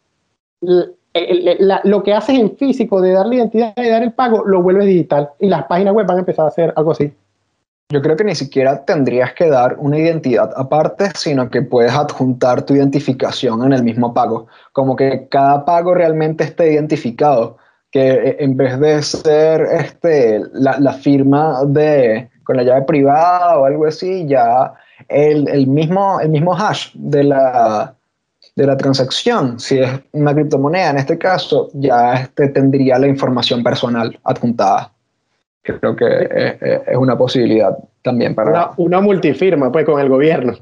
lo 0.61 2.03
que 2.03 2.13
haces 2.13 2.37
en 2.37 2.55
físico 2.55 3.01
de 3.01 3.13
dar 3.13 3.25
la 3.25 3.33
identidad 3.33 3.73
y 3.77 3.89
dar 3.89 4.03
el 4.03 4.13
pago, 4.13 4.45
lo 4.45 4.61
vuelves 4.61 4.85
digital. 4.85 5.31
Y 5.39 5.47
las 5.49 5.63
páginas 5.63 5.95
web 5.95 6.05
van 6.05 6.17
a 6.17 6.19
empezar 6.19 6.45
a 6.45 6.49
hacer 6.49 6.71
algo 6.75 6.91
así. 6.91 7.11
Yo 7.91 7.99
creo 8.03 8.15
que 8.15 8.25
ni 8.25 8.35
siquiera 8.35 8.85
tendrías 8.85 9.33
que 9.33 9.49
dar 9.49 9.77
una 9.79 9.97
identidad 9.97 10.51
aparte, 10.55 11.09
sino 11.15 11.49
que 11.49 11.63
puedes 11.63 11.93
adjuntar 11.93 12.61
tu 12.61 12.75
identificación 12.75 13.63
en 13.63 13.73
el 13.73 13.81
mismo 13.81 14.13
pago. 14.13 14.45
Como 14.71 14.95
que 14.95 15.27
cada 15.29 15.65
pago 15.65 15.95
realmente 15.95 16.43
esté 16.43 16.73
identificado. 16.73 17.57
Que 17.89 18.37
en 18.39 18.55
vez 18.55 18.79
de 18.79 19.01
ser 19.01 19.61
este, 19.61 20.43
la 20.53 20.93
firma 20.93 21.65
de, 21.65 22.29
con 22.49 22.57
la 22.57 22.63
llave 22.63 22.81
privada 22.81 23.59
o 23.59 23.65
algo 23.65 23.85
así, 23.85 24.25
ya 24.25 24.73
el, 25.07 25.67
mismo, 25.67 26.19
el 26.19 26.29
mismo 26.29 26.57
hash 26.57 26.89
de 26.95 27.25
la, 27.25 27.93
de 28.55 28.65
la 28.65 28.75
transacción, 28.75 29.59
si 29.59 29.77
es 29.77 29.87
una 30.13 30.33
criptomoneda 30.33 30.89
en 30.89 30.97
este 30.97 31.19
caso, 31.19 31.69
ya 31.73 32.21
este 32.21 32.47
tendría 32.47 32.97
la 32.97 33.05
información 33.05 33.61
personal 33.61 34.19
adjuntada. 34.23 34.91
Creo 35.61 35.95
que 35.95 36.07
es, 36.87 36.97
una 36.97 37.15
posibilidad 37.15 37.77
también 38.01 38.33
para... 38.33 38.49
Una, 38.49 38.71
una, 38.77 39.01
multifirma, 39.01 39.71
pues, 39.71 39.85
con 39.85 40.01
el 40.01 40.09
gobierno. 40.09 40.53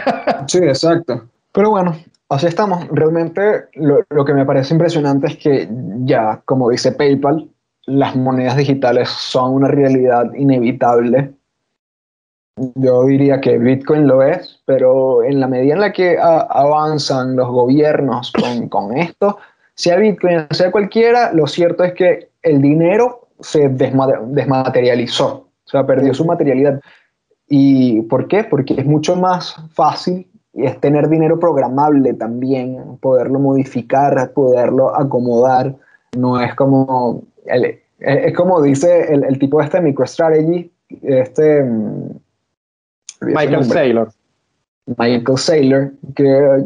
sí, 0.48 0.58
exacto. 0.58 1.28
Pero 1.52 1.70
bueno, 1.70 1.96
así 2.28 2.48
estamos. 2.48 2.88
Realmente 2.90 3.66
lo, 3.74 4.00
lo 4.10 4.24
que 4.24 4.34
me 4.34 4.44
parece 4.44 4.74
impresionante 4.74 5.28
es 5.28 5.36
que 5.36 5.68
ya, 6.00 6.40
como 6.44 6.70
dice 6.70 6.90
PayPal, 6.90 7.48
las 7.86 8.16
monedas 8.16 8.56
digitales 8.56 9.08
son 9.08 9.54
una 9.54 9.68
realidad 9.68 10.32
inevitable. 10.34 11.32
Yo 12.74 13.04
diría 13.04 13.40
que 13.40 13.58
Bitcoin 13.58 14.06
lo 14.06 14.22
es, 14.22 14.60
pero 14.64 15.22
en 15.22 15.40
la 15.40 15.46
medida 15.46 15.74
en 15.74 15.80
la 15.80 15.92
que 15.92 16.18
avanzan 16.18 17.36
los 17.36 17.48
gobiernos 17.48 18.32
con, 18.70 18.96
esto, 18.96 19.38
sea 19.74 19.96
Bitcoin, 19.96 20.46
sea 20.50 20.70
cualquiera, 20.70 21.32
lo 21.32 21.46
cierto 21.46 21.84
es 21.84 21.92
que 21.92 22.30
el 22.42 22.60
dinero 22.60 23.28
se 23.40 23.68
desmaterializó, 23.68 25.28
o 25.28 25.68
sea, 25.68 25.86
perdió 25.86 26.14
su 26.14 26.24
materialidad. 26.24 26.80
¿Y 27.48 28.02
por 28.02 28.26
qué? 28.26 28.42
Porque 28.42 28.74
es 28.74 28.86
mucho 28.86 29.14
más 29.14 29.54
fácil 29.74 30.26
y 30.52 30.64
es 30.64 30.80
tener 30.80 31.08
dinero 31.08 31.38
programable 31.38 32.14
también, 32.14 32.96
poderlo 33.00 33.38
modificar, 33.38 34.32
poderlo 34.32 34.96
acomodar. 34.96 35.76
No 36.16 36.40
es 36.40 36.54
como 36.54 37.22
es 37.98 38.34
como 38.34 38.62
dice 38.62 39.12
el, 39.12 39.24
el 39.24 39.38
tipo 39.38 39.60
este 39.60 39.78
de 39.78 39.84
MicroStrategy, 39.84 40.70
este... 41.02 41.62
Mm, 41.62 42.10
Michael 43.22 43.64
Saylor. 43.64 44.08
Michael 44.98 45.38
Saylor, 45.38 45.92
que 46.14 46.64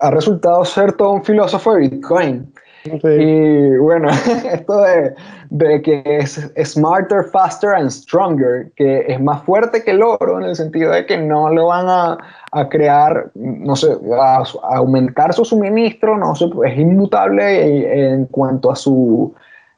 ha 0.00 0.10
resultado 0.10 0.64
ser 0.64 0.92
todo 0.92 1.12
un 1.12 1.24
filósofo 1.24 1.74
de 1.74 1.80
Bitcoin. 1.80 2.52
Y 2.84 3.76
bueno, 3.78 4.08
esto 4.52 4.80
de, 4.82 5.14
de, 5.50 5.82
que 5.82 6.02
es 6.06 6.52
smarter, 6.64 7.24
faster 7.32 7.70
and 7.70 7.90
stronger, 7.90 8.70
que 8.76 9.06
es 9.08 9.20
más 9.20 9.42
fuerte 9.42 9.82
que 9.82 9.90
el 9.90 10.02
oro 10.02 10.38
en 10.38 10.44
el 10.44 10.54
sentido 10.54 10.92
de 10.92 11.04
que 11.04 11.18
no 11.18 11.50
lo 11.50 11.66
van 11.66 11.86
a, 11.88 12.18
a 12.52 12.68
crear, 12.68 13.30
no 13.34 13.74
sé, 13.74 13.88
a, 14.20 14.38
a, 14.38 14.76
aumentar 14.76 15.32
su 15.32 15.44
suministro, 15.44 16.16
no 16.16 16.36
sé, 16.36 16.46
es 16.64 16.78
inmutable 16.78 18.12
en 18.12 18.26
cuanto 18.26 18.70
a 18.70 18.76
su 18.76 19.34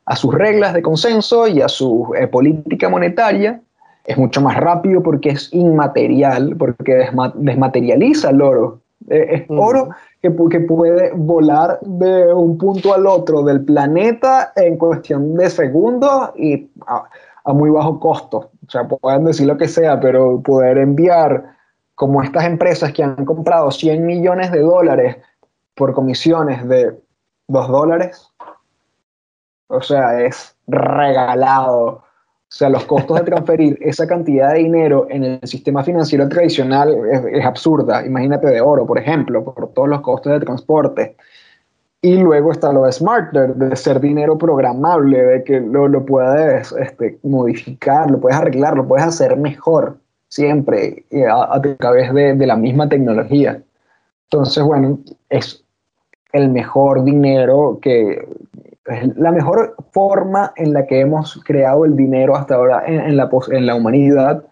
a 0.08 0.16
sus 0.16 0.34
reglas 0.34 0.72
de 0.72 0.80
consenso 0.80 1.46
y 1.46 1.60
a 1.60 1.68
su 1.68 2.10
eh, 2.18 2.26
política 2.26 2.88
monetaria. 2.88 3.60
Es 4.04 4.16
mucho 4.16 4.40
más 4.40 4.56
rápido 4.56 5.02
porque 5.02 5.30
es 5.30 5.52
inmaterial, 5.52 6.56
porque 6.58 7.10
desmaterializa 7.34 8.30
el 8.30 8.40
oro. 8.40 8.80
Eh, 9.10 9.26
es 9.30 9.44
oro 9.48 9.90
que, 10.22 10.34
que, 10.50 10.60
puede 10.60 11.12
volar 11.14 11.78
de 11.82 12.32
un 12.32 12.56
punto 12.56 12.94
al 12.94 13.06
otro 13.06 13.42
del 13.42 13.62
planeta 13.66 14.52
en 14.56 14.78
cuestión 14.78 15.34
de 15.36 15.50
segundos 15.50 16.30
y 16.36 16.70
a, 16.86 17.04
a 17.44 17.52
muy 17.52 17.68
bajo 17.68 18.00
costo. 18.00 18.50
O 18.66 18.70
sea, 18.70 18.88
pueden 18.88 19.24
decir 19.24 19.46
lo 19.46 19.58
que 19.58 19.68
sea, 19.68 20.00
pero 20.00 20.40
poder 20.40 20.78
enviar 20.78 21.54
como 21.94 22.22
estas 22.22 22.44
empresas 22.44 22.94
que 22.94 23.02
han 23.02 23.26
comprado 23.26 23.70
100 23.70 24.06
millones 24.06 24.52
de 24.52 24.60
dólares 24.60 25.18
por 25.74 25.92
comisiones 25.92 26.66
de 26.66 26.98
2 27.48 27.68
dólares, 27.68 28.30
o 29.68 29.80
sea, 29.80 30.20
es 30.24 30.56
regalado. 30.66 32.02
O 32.50 32.50
sea, 32.50 32.70
los 32.70 32.84
costos 32.84 33.18
de 33.18 33.24
transferir 33.24 33.78
esa 33.82 34.06
cantidad 34.06 34.52
de 34.52 34.60
dinero 34.60 35.06
en 35.10 35.24
el 35.24 35.40
sistema 35.44 35.84
financiero 35.84 36.28
tradicional 36.28 36.96
es, 37.32 37.44
absurda. 37.44 38.04
Imagínate 38.04 38.48
de 38.48 38.60
oro, 38.60 38.86
por 38.86 38.98
ejemplo, 38.98 39.44
por 39.44 39.72
todos 39.72 39.88
los 39.88 40.00
costos 40.00 40.32
de 40.32 40.40
transporte. 40.40 41.16
Y 42.00 42.16
luego 42.16 42.52
está 42.52 42.72
lo 42.72 42.84
de 42.84 42.92
Smarter, 42.92 43.54
de 43.54 43.74
ser 43.74 44.00
dinero 44.00 44.38
programable, 44.38 45.20
de 45.20 45.44
que 45.44 45.60
lo, 45.60 45.88
lo 45.88 46.06
puedes 46.06 46.72
este, 46.72 47.18
modificar, 47.24 48.10
lo 48.10 48.20
puedes 48.20 48.38
arreglar, 48.38 48.76
lo 48.76 48.86
puedes 48.86 49.04
hacer 49.04 49.36
mejor 49.36 49.98
siempre 50.28 51.04
a, 51.28 51.56
a 51.56 51.60
través 51.60 52.14
de, 52.14 52.34
de 52.34 52.46
la 52.46 52.56
misma 52.56 52.88
tecnología. 52.88 53.60
Entonces, 54.30 54.62
bueno, 54.62 55.00
es 55.28 55.64
el 56.32 56.50
mejor 56.50 57.02
dinero 57.02 57.78
que, 57.82 58.28
es 58.88 59.16
la 59.16 59.32
mejor 59.32 59.76
forma 59.92 60.52
en 60.56 60.72
la 60.72 60.86
que 60.86 61.00
hemos 61.00 61.42
creado 61.44 61.84
el 61.84 61.96
dinero 61.96 62.36
hasta 62.36 62.54
ahora 62.54 62.84
en, 62.86 63.16
la, 63.16 63.30
en 63.50 63.66
la 63.66 63.74
humanidad 63.74 64.44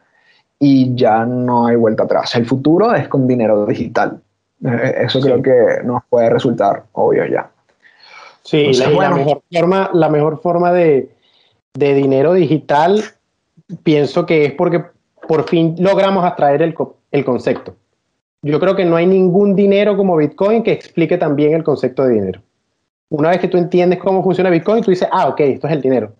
y 0.58 0.94
ya 0.94 1.24
no 1.24 1.66
hay 1.66 1.76
vuelta 1.76 2.04
atrás. 2.04 2.34
El 2.36 2.46
futuro 2.46 2.94
es 2.94 3.08
con 3.08 3.26
dinero 3.26 3.66
digital. 3.66 4.20
Eh, 4.64 4.94
eso 5.00 5.20
creo 5.20 5.42
que 5.42 5.82
nos 5.84 6.02
puede 6.08 6.30
resultar 6.30 6.84
obvio 6.92 7.26
ya. 7.26 7.50
Sí, 8.42 8.72
la, 8.74 9.10
mejor 9.10 9.42
forma, 9.52 9.90
la 9.92 10.08
mejor 10.08 10.40
forma 10.40 10.72
de, 10.72 11.10
de, 11.74 11.94
dinero 11.94 12.32
digital 12.32 13.02
pienso 13.82 14.24
que 14.24 14.44
es 14.44 14.52
porque 14.52 14.84
por 15.26 15.48
fin 15.48 15.74
logramos 15.78 16.24
atraer 16.24 16.62
el, 16.62 16.74
el 17.10 17.24
concepto. 17.24 17.74
Yo 18.42 18.60
creo 18.60 18.76
que 18.76 18.84
no 18.84 18.94
hay 18.94 19.06
ningún 19.06 19.56
dinero 19.56 19.96
como 19.96 20.16
Bitcoin 20.16 20.62
que 20.62 20.70
explique 20.70 21.18
también 21.18 21.54
el 21.54 21.64
concepto 21.64 22.04
de 22.04 22.14
dinero. 22.14 22.40
Una 23.08 23.30
vez 23.30 23.40
que 23.40 23.48
tú 23.48 23.56
entiendes 23.56 23.98
cómo 23.98 24.22
funciona 24.22 24.50
Bitcoin, 24.50 24.82
tú 24.82 24.90
dices, 24.90 25.08
ah, 25.10 25.28
ok, 25.28 25.40
esto 25.40 25.66
es 25.66 25.72
el 25.72 25.82
dinero. 25.82 26.12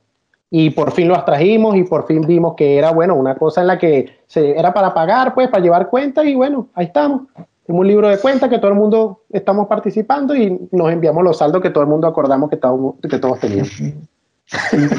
Y 0.50 0.70
por 0.70 0.92
fin 0.92 1.08
lo 1.08 1.16
abstrajimos 1.16 1.76
y 1.76 1.82
por 1.82 2.06
fin 2.06 2.22
vimos 2.22 2.54
que 2.54 2.78
era, 2.78 2.92
bueno, 2.92 3.16
una 3.16 3.34
cosa 3.34 3.62
en 3.62 3.66
la 3.66 3.78
que 3.78 4.20
se, 4.26 4.56
era 4.56 4.72
para 4.72 4.94
pagar, 4.94 5.34
pues, 5.34 5.48
para 5.48 5.62
llevar 5.62 5.88
cuentas 5.88 6.24
y 6.24 6.34
bueno, 6.34 6.68
ahí 6.74 6.86
estamos. 6.86 7.22
Tenemos 7.66 7.80
un 7.80 7.88
libro 7.88 8.08
de 8.08 8.18
cuentas 8.18 8.48
que 8.48 8.58
todo 8.58 8.70
el 8.70 8.76
mundo 8.76 9.22
estamos 9.30 9.66
participando 9.66 10.36
y 10.36 10.68
nos 10.70 10.92
enviamos 10.92 11.24
los 11.24 11.38
saldos 11.38 11.60
que 11.60 11.70
todo 11.70 11.82
el 11.82 11.90
mundo 11.90 12.06
acordamos 12.06 12.48
que, 12.48 12.58
que 13.08 13.18
todos 13.18 13.40
teníamos. 13.40 13.72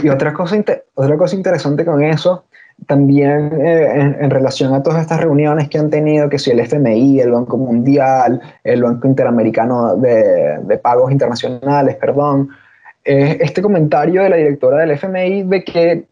Y, 0.04 0.10
otra, 0.10 0.34
cosa, 0.34 0.58
otra 0.94 1.18
cosa 1.18 1.36
interesante 1.38 1.86
con 1.86 2.04
eso, 2.04 2.44
también 2.86 3.52
eh, 3.60 4.16
en, 4.20 4.30
relación 4.30 4.74
a 4.74 4.84
todas 4.84 5.02
estas 5.02 5.20
reuniones 5.20 5.68
que 5.70 5.78
han 5.78 5.90
tenido, 5.90 6.30
que 6.30 6.40
si 6.40 6.52
el 6.52 6.60
FMI, 6.60 7.20
el 7.20 7.32
Banco 7.32 7.58
Mundial, 7.58 8.42
el 8.64 8.84
Banco 8.84 9.08
Interamericano 9.08 9.96
de, 9.98 10.60
de 10.64 10.78
Pagos 10.78 11.12
Internacionales, 11.12 11.96
perdón, 11.96 12.50
eh, 13.10 13.38
este 13.40 13.62
comentario 13.62 14.22
de 14.22 14.30
la 14.30 14.36
directora 14.36 14.80
del 14.80 14.92
FMI 14.92 15.44
de 15.44 15.64
que 15.64 16.08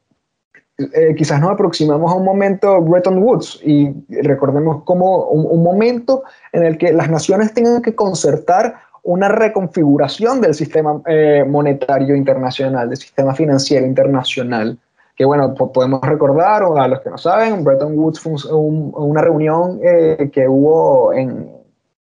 eh, 0.77 1.15
quizás 1.17 1.41
nos 1.41 1.51
aproximamos 1.51 2.09
a 2.09 2.15
un 2.15 2.23
momento 2.23 2.81
Bretton 2.81 3.21
Woods 3.21 3.59
y 3.63 3.93
recordemos 4.21 4.83
como 4.83 5.25
un, 5.25 5.61
momento 5.61 6.23
en 6.53 6.63
el 6.63 6.77
que 6.77 6.93
las 6.93 7.09
naciones 7.09 7.53
tengan 7.53 7.81
que 7.81 7.95
concertar 7.95 8.75
una 9.03 9.27
reconfiguración 9.27 10.39
del 10.39 10.53
sistema 10.53 11.01
eh, 11.05 11.43
monetario 11.45 12.15
internacional, 12.15 12.87
del 12.87 12.97
sistema 12.97 13.35
financiero 13.35 13.85
internacional. 13.85 14.77
Que 15.15 15.25
bueno, 15.25 15.53
podemos 15.53 16.01
recordar, 16.01 16.63
o 16.63 16.77
a 16.77 16.87
los 16.87 16.99
que 17.01 17.09
no 17.09 17.17
saben, 17.17 17.63
Bretton 17.63 17.97
Woods 17.97 18.19
fue 18.19 18.33
una 18.53 19.21
reunión 19.21 19.79
eh, 19.81 20.29
que 20.31 20.47
hubo 20.47 21.13
en, 21.13 21.49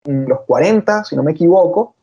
los 0.05 0.41
40, 0.43 1.05
si 1.05 1.17
no 1.17 1.23
me 1.23 1.33
equivoco. 1.33 1.95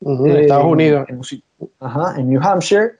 en 0.00 0.26
Estados 0.36 0.66
Unidos. 0.66 1.06
en 1.08 2.28
New 2.28 2.40
Hampshire, 2.42 2.92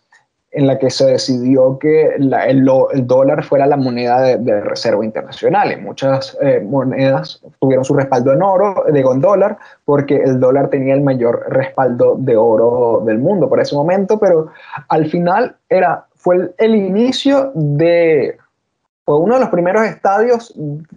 en 0.51 0.67
la 0.67 0.79
que 0.79 0.91
se 0.91 1.07
decidió 1.07 1.79
que 1.79 2.17
el, 2.17 2.65
dólar 3.07 3.45
fuera 3.45 3.67
la 3.67 3.77
moneda 3.77 4.37
de, 4.37 4.61
reserva 4.63 5.05
internacional. 5.05 5.73
Y 5.73 5.77
muchas 5.77 6.37
eh, 6.41 6.61
monedas 6.61 7.43
tuvieron 7.61 7.85
su 7.85 7.95
respaldo 7.95 8.33
en 8.33 8.43
oro, 8.43 8.85
digo 8.93 9.13
en 9.13 9.21
dólar, 9.21 9.59
porque 9.85 10.17
el 10.17 10.41
dólar 10.41 10.71
tenía 10.71 10.95
el 10.95 11.03
mayor 11.03 11.45
respaldo 11.51 12.17
de 12.19 12.37
oro 12.37 13.03
del 13.05 13.19
mundo 13.19 13.49
por 13.49 13.61
ese 13.61 13.75
momento, 13.75 14.19
pero 14.19 14.49
al 14.89 15.07
final 15.11 15.55
era, 15.69 16.07
fue 16.19 16.53
el, 16.59 16.75
inicio 16.75 17.53
de, 17.55 18.37
fue 19.05 19.19
uno 19.19 19.35
de 19.35 19.41
los 19.41 19.49
primeros 19.49 19.85
estadios 19.85 20.53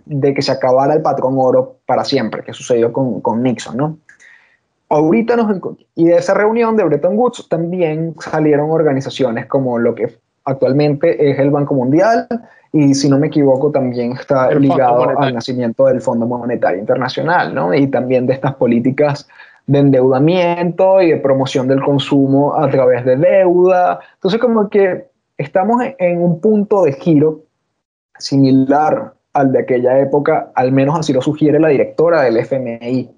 de 0.05 0.33
que 0.33 0.41
se 0.41 0.51
acabara 0.51 0.93
el 0.93 1.01
patrón 1.01 1.35
oro 1.37 1.77
para 1.85 2.03
siempre, 2.03 2.43
que 2.43 2.53
sucedió 2.53 2.91
con, 2.91 3.21
con 3.21 3.41
Nixon, 3.41 3.77
¿no? 3.77 3.97
ahorita 4.91 5.37
nos 5.37 5.57
y 5.95 6.05
de 6.05 6.17
esa 6.17 6.33
reunión 6.33 6.75
de 6.75 6.83
Bretton 6.83 7.17
Woods 7.17 7.47
también 7.47 8.13
salieron 8.19 8.69
organizaciones 8.71 9.45
como 9.45 9.79
lo 9.79 9.95
que 9.95 10.17
actualmente 10.43 11.31
es 11.31 11.39
el 11.39 11.49
Banco 11.49 11.73
Mundial 11.73 12.27
y 12.73 12.93
si 12.93 13.09
no 13.09 13.17
me 13.17 13.27
equivoco 13.27 13.71
también 13.71 14.11
está 14.13 14.51
ligado 14.51 15.17
al 15.17 15.33
nacimiento 15.33 15.85
del 15.85 16.01
Fondo 16.01 16.25
Monetario 16.25 16.79
Internacional, 16.79 17.55
¿no? 17.55 17.73
Y 17.73 17.87
también 17.87 18.27
de 18.27 18.33
estas 18.33 18.55
políticas 18.55 19.27
de 19.67 19.79
endeudamiento 19.79 21.01
y 21.01 21.11
de 21.11 21.17
promoción 21.17 21.67
del 21.67 21.81
consumo 21.81 22.55
a 22.55 22.69
través 22.69 23.05
de 23.05 23.15
deuda. 23.15 23.99
Entonces 24.15 24.41
como 24.41 24.69
que 24.69 25.05
estamos 25.41 25.83
en 25.97 26.21
un 26.21 26.39
punto 26.39 26.83
de 26.83 26.93
giro 26.93 27.41
similar 28.17 29.13
al 29.33 29.51
de 29.51 29.59
aquella 29.59 29.99
época, 29.99 30.51
al 30.55 30.71
menos 30.71 30.99
así 30.99 31.13
lo 31.13 31.21
sugiere 31.21 31.59
la 31.59 31.69
directora 31.69 32.21
del 32.21 32.37
FMI, 32.37 33.09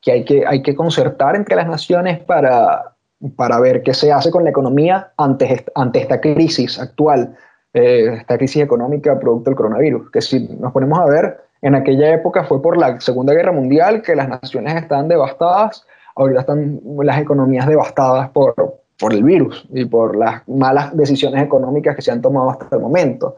que 0.00 0.12
hay 0.12 0.24
que, 0.24 0.46
hay 0.46 0.62
que 0.62 0.74
concertar 0.74 1.36
entre 1.36 1.56
las 1.56 1.66
naciones 1.66 2.20
para, 2.20 2.94
para 3.36 3.58
ver 3.60 3.82
qué 3.82 3.94
se 3.94 4.12
hace 4.12 4.30
con 4.30 4.44
la 4.44 4.50
economía 4.50 5.12
ante, 5.16 5.64
ante 5.74 6.00
esta 6.00 6.20
crisis 6.20 6.78
actual, 6.78 7.34
eh, 7.72 8.18
esta 8.18 8.36
crisis 8.36 8.62
económica 8.62 9.18
producto 9.18 9.50
del 9.50 9.56
coronavirus. 9.56 10.10
Que 10.10 10.20
si 10.20 10.46
nos 10.60 10.72
ponemos 10.72 10.98
a 10.98 11.06
ver, 11.06 11.40
en 11.62 11.74
aquella 11.74 12.12
época 12.12 12.44
fue 12.44 12.60
por 12.60 12.76
la 12.76 13.00
Segunda 13.00 13.32
Guerra 13.32 13.52
Mundial 13.52 14.02
que 14.02 14.14
las 14.14 14.28
naciones 14.28 14.74
estaban 14.76 15.08
devastadas, 15.08 15.86
ahorita 16.16 16.40
están 16.40 16.80
las 17.02 17.18
economías 17.18 17.66
devastadas 17.66 18.28
por, 18.30 18.54
por 18.98 19.12
el 19.12 19.24
virus 19.24 19.66
y 19.72 19.84
por 19.84 20.16
las 20.16 20.46
malas 20.48 20.96
decisiones 20.96 21.42
económicas 21.42 21.96
que 21.96 22.02
se 22.02 22.12
han 22.12 22.22
tomado 22.22 22.50
hasta 22.50 22.68
el 22.76 22.82
momento. 22.82 23.36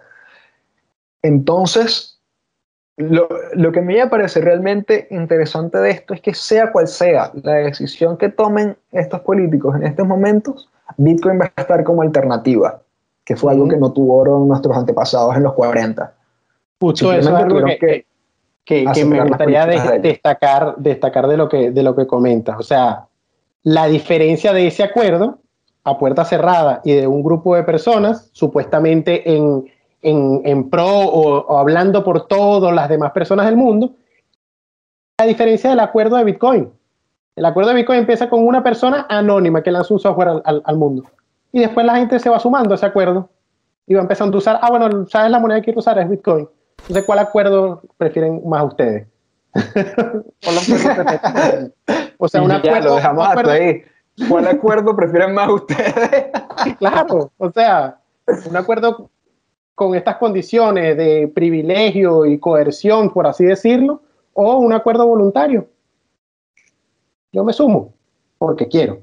Entonces, 1.23 2.21
lo, 2.97 3.29
lo, 3.55 3.73
que 3.73 3.81
me 3.81 4.07
parece 4.07 4.41
realmente 4.41 5.09
interesante 5.11 5.79
de 5.79 5.91
esto 5.91 6.15
es 6.15 6.21
que 6.21 6.35
sea 6.35 6.73
cual 6.73 6.87
sea 6.87 7.31
la 7.43 7.55
decisión 7.55 8.17
que 8.17 8.29
tomen 8.29 8.77
estos 8.93 9.21
políticos 9.21 9.77
en 9.77 9.85
estos 9.85 10.07
momentos, 10.07 10.71
Bitcoin 10.97 11.41
va 11.41 11.53
a 11.55 11.61
estar 11.61 11.85
como 11.85 12.03
alternativa, 12.03 12.81
que 13.25 13.37
fue 13.37 13.53
algo 13.53 13.69
que 13.69 13.77
no 13.77 13.93
tuvieron 13.93 14.49
nuestros 14.49 14.77
antepasados 14.77 15.37
en 15.37 15.43
los 15.43 15.55
40. 15.55 16.15
Justo 16.81 17.13
eso 17.13 17.31
es 17.31 17.35
algo 17.35 17.65
que, 17.65 18.07
que, 18.65 18.87
que, 18.93 19.05
me 19.05 19.23
gustaría 19.23 19.67
destacar, 19.99 20.77
destacar 20.77 21.27
de, 21.27 21.37
lo 21.37 21.49
que, 21.49 21.71
de 21.71 21.83
lo 21.83 21.97
que 21.97 22.07
comentas. 22.07 22.57
O 22.59 22.63
sea, 22.63 23.07
la 23.63 23.87
diferencia 23.89 24.53
de 24.53 24.69
ese 24.69 24.85
acuerdo 24.85 25.41
a 25.87 25.99
puerta 25.99 26.25
cerrada 26.25 26.83
y 26.85 26.93
de 26.93 27.07
un 27.07 27.23
grupo 27.23 27.57
de 27.57 27.63
personas, 27.63 28.29
supuestamente 28.33 29.35
en 29.35 29.65
en, 30.07 30.71
pro 30.71 30.87
o, 30.87 31.59
hablando 31.59 32.05
por 32.05 32.27
todas 32.27 32.75
las 32.75 32.89
demás 32.89 33.13
personas 33.13 33.47
del 33.47 33.57
mundo, 33.57 33.95
la 35.19 35.27
diferencia 35.27 35.71
del 35.71 35.81
acuerdo 35.81 36.17
de 36.17 36.25
Bitcoin. 36.25 36.71
El 37.35 37.45
acuerdo 37.45 37.71
de 37.71 37.77
Bitcoin 37.77 38.01
empieza 38.01 38.29
con 38.29 38.47
una 38.47 38.63
persona 38.63 39.07
anónima 39.09 39.63
que 39.63 39.71
lanza 39.71 39.95
un 39.95 40.01
software 40.01 40.43
al, 40.45 40.77
mundo. 40.77 41.05
Y 41.53 41.61
después 41.61 41.85
la 41.85 41.97
gente 41.97 42.19
se 42.19 42.31
va 42.31 42.39
sumando 42.39 42.73
a 42.73 42.77
ese 42.77 42.87
acuerdo 42.87 43.29
y 43.87 43.95
va 43.95 44.01
empezando 44.01 44.37
a 44.37 44.39
usar, 44.39 44.59
ah, 44.63 44.71
bueno, 44.71 45.07
¿sabes 45.07 45.31
la 45.31 45.39
moneda 45.39 45.61
que 45.61 45.67
quiero 45.67 45.81
usar? 45.81 45.99
Es 45.99 46.09
Bitcoin. 46.09 46.49
Entonces, 46.83 47.05
¿cuál 47.05 47.19
acuerdo 47.19 47.83
prefieren 47.97 48.43
más 48.47 48.65
ustedes? 48.65 49.07
o 52.19 52.29
sea, 52.29 52.43
un 52.43 52.53
acuerdo. 52.53 52.91
lo 52.91 52.97
dejamos 52.97 53.27
hasta 53.27 53.53
ahí. 53.53 53.83
¿Cuál 54.29 54.47
acuerdo 54.49 54.97
prefieren 54.97 55.35
más 55.35 55.51
ustedes? 55.51 56.31
claro, 56.79 57.31
o 57.37 57.51
sea, 57.51 58.01
un 58.49 58.57
acuerdo 58.57 59.11
con 59.75 59.95
estas 59.95 60.17
condiciones 60.17 60.97
de 60.97 61.29
privilegio 61.29 62.25
y 62.25 62.39
coerción, 62.39 63.13
por 63.13 63.27
así 63.27 63.45
decirlo, 63.45 64.03
o 64.33 64.57
un 64.57 64.73
acuerdo 64.73 65.07
voluntario. 65.07 65.69
Yo 67.31 67.45
me 67.45 67.53
sumo 67.53 67.93
porque 68.39 68.67
quiero. 68.67 69.03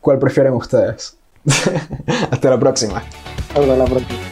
¿Cuál 0.00 0.18
prefieren 0.18 0.52
ustedes? 0.52 1.18
Hasta 2.30 2.50
la 2.50 2.58
próxima. 2.58 3.02
Hasta 3.54 3.76
la 3.76 3.84
próxima. 3.86 4.29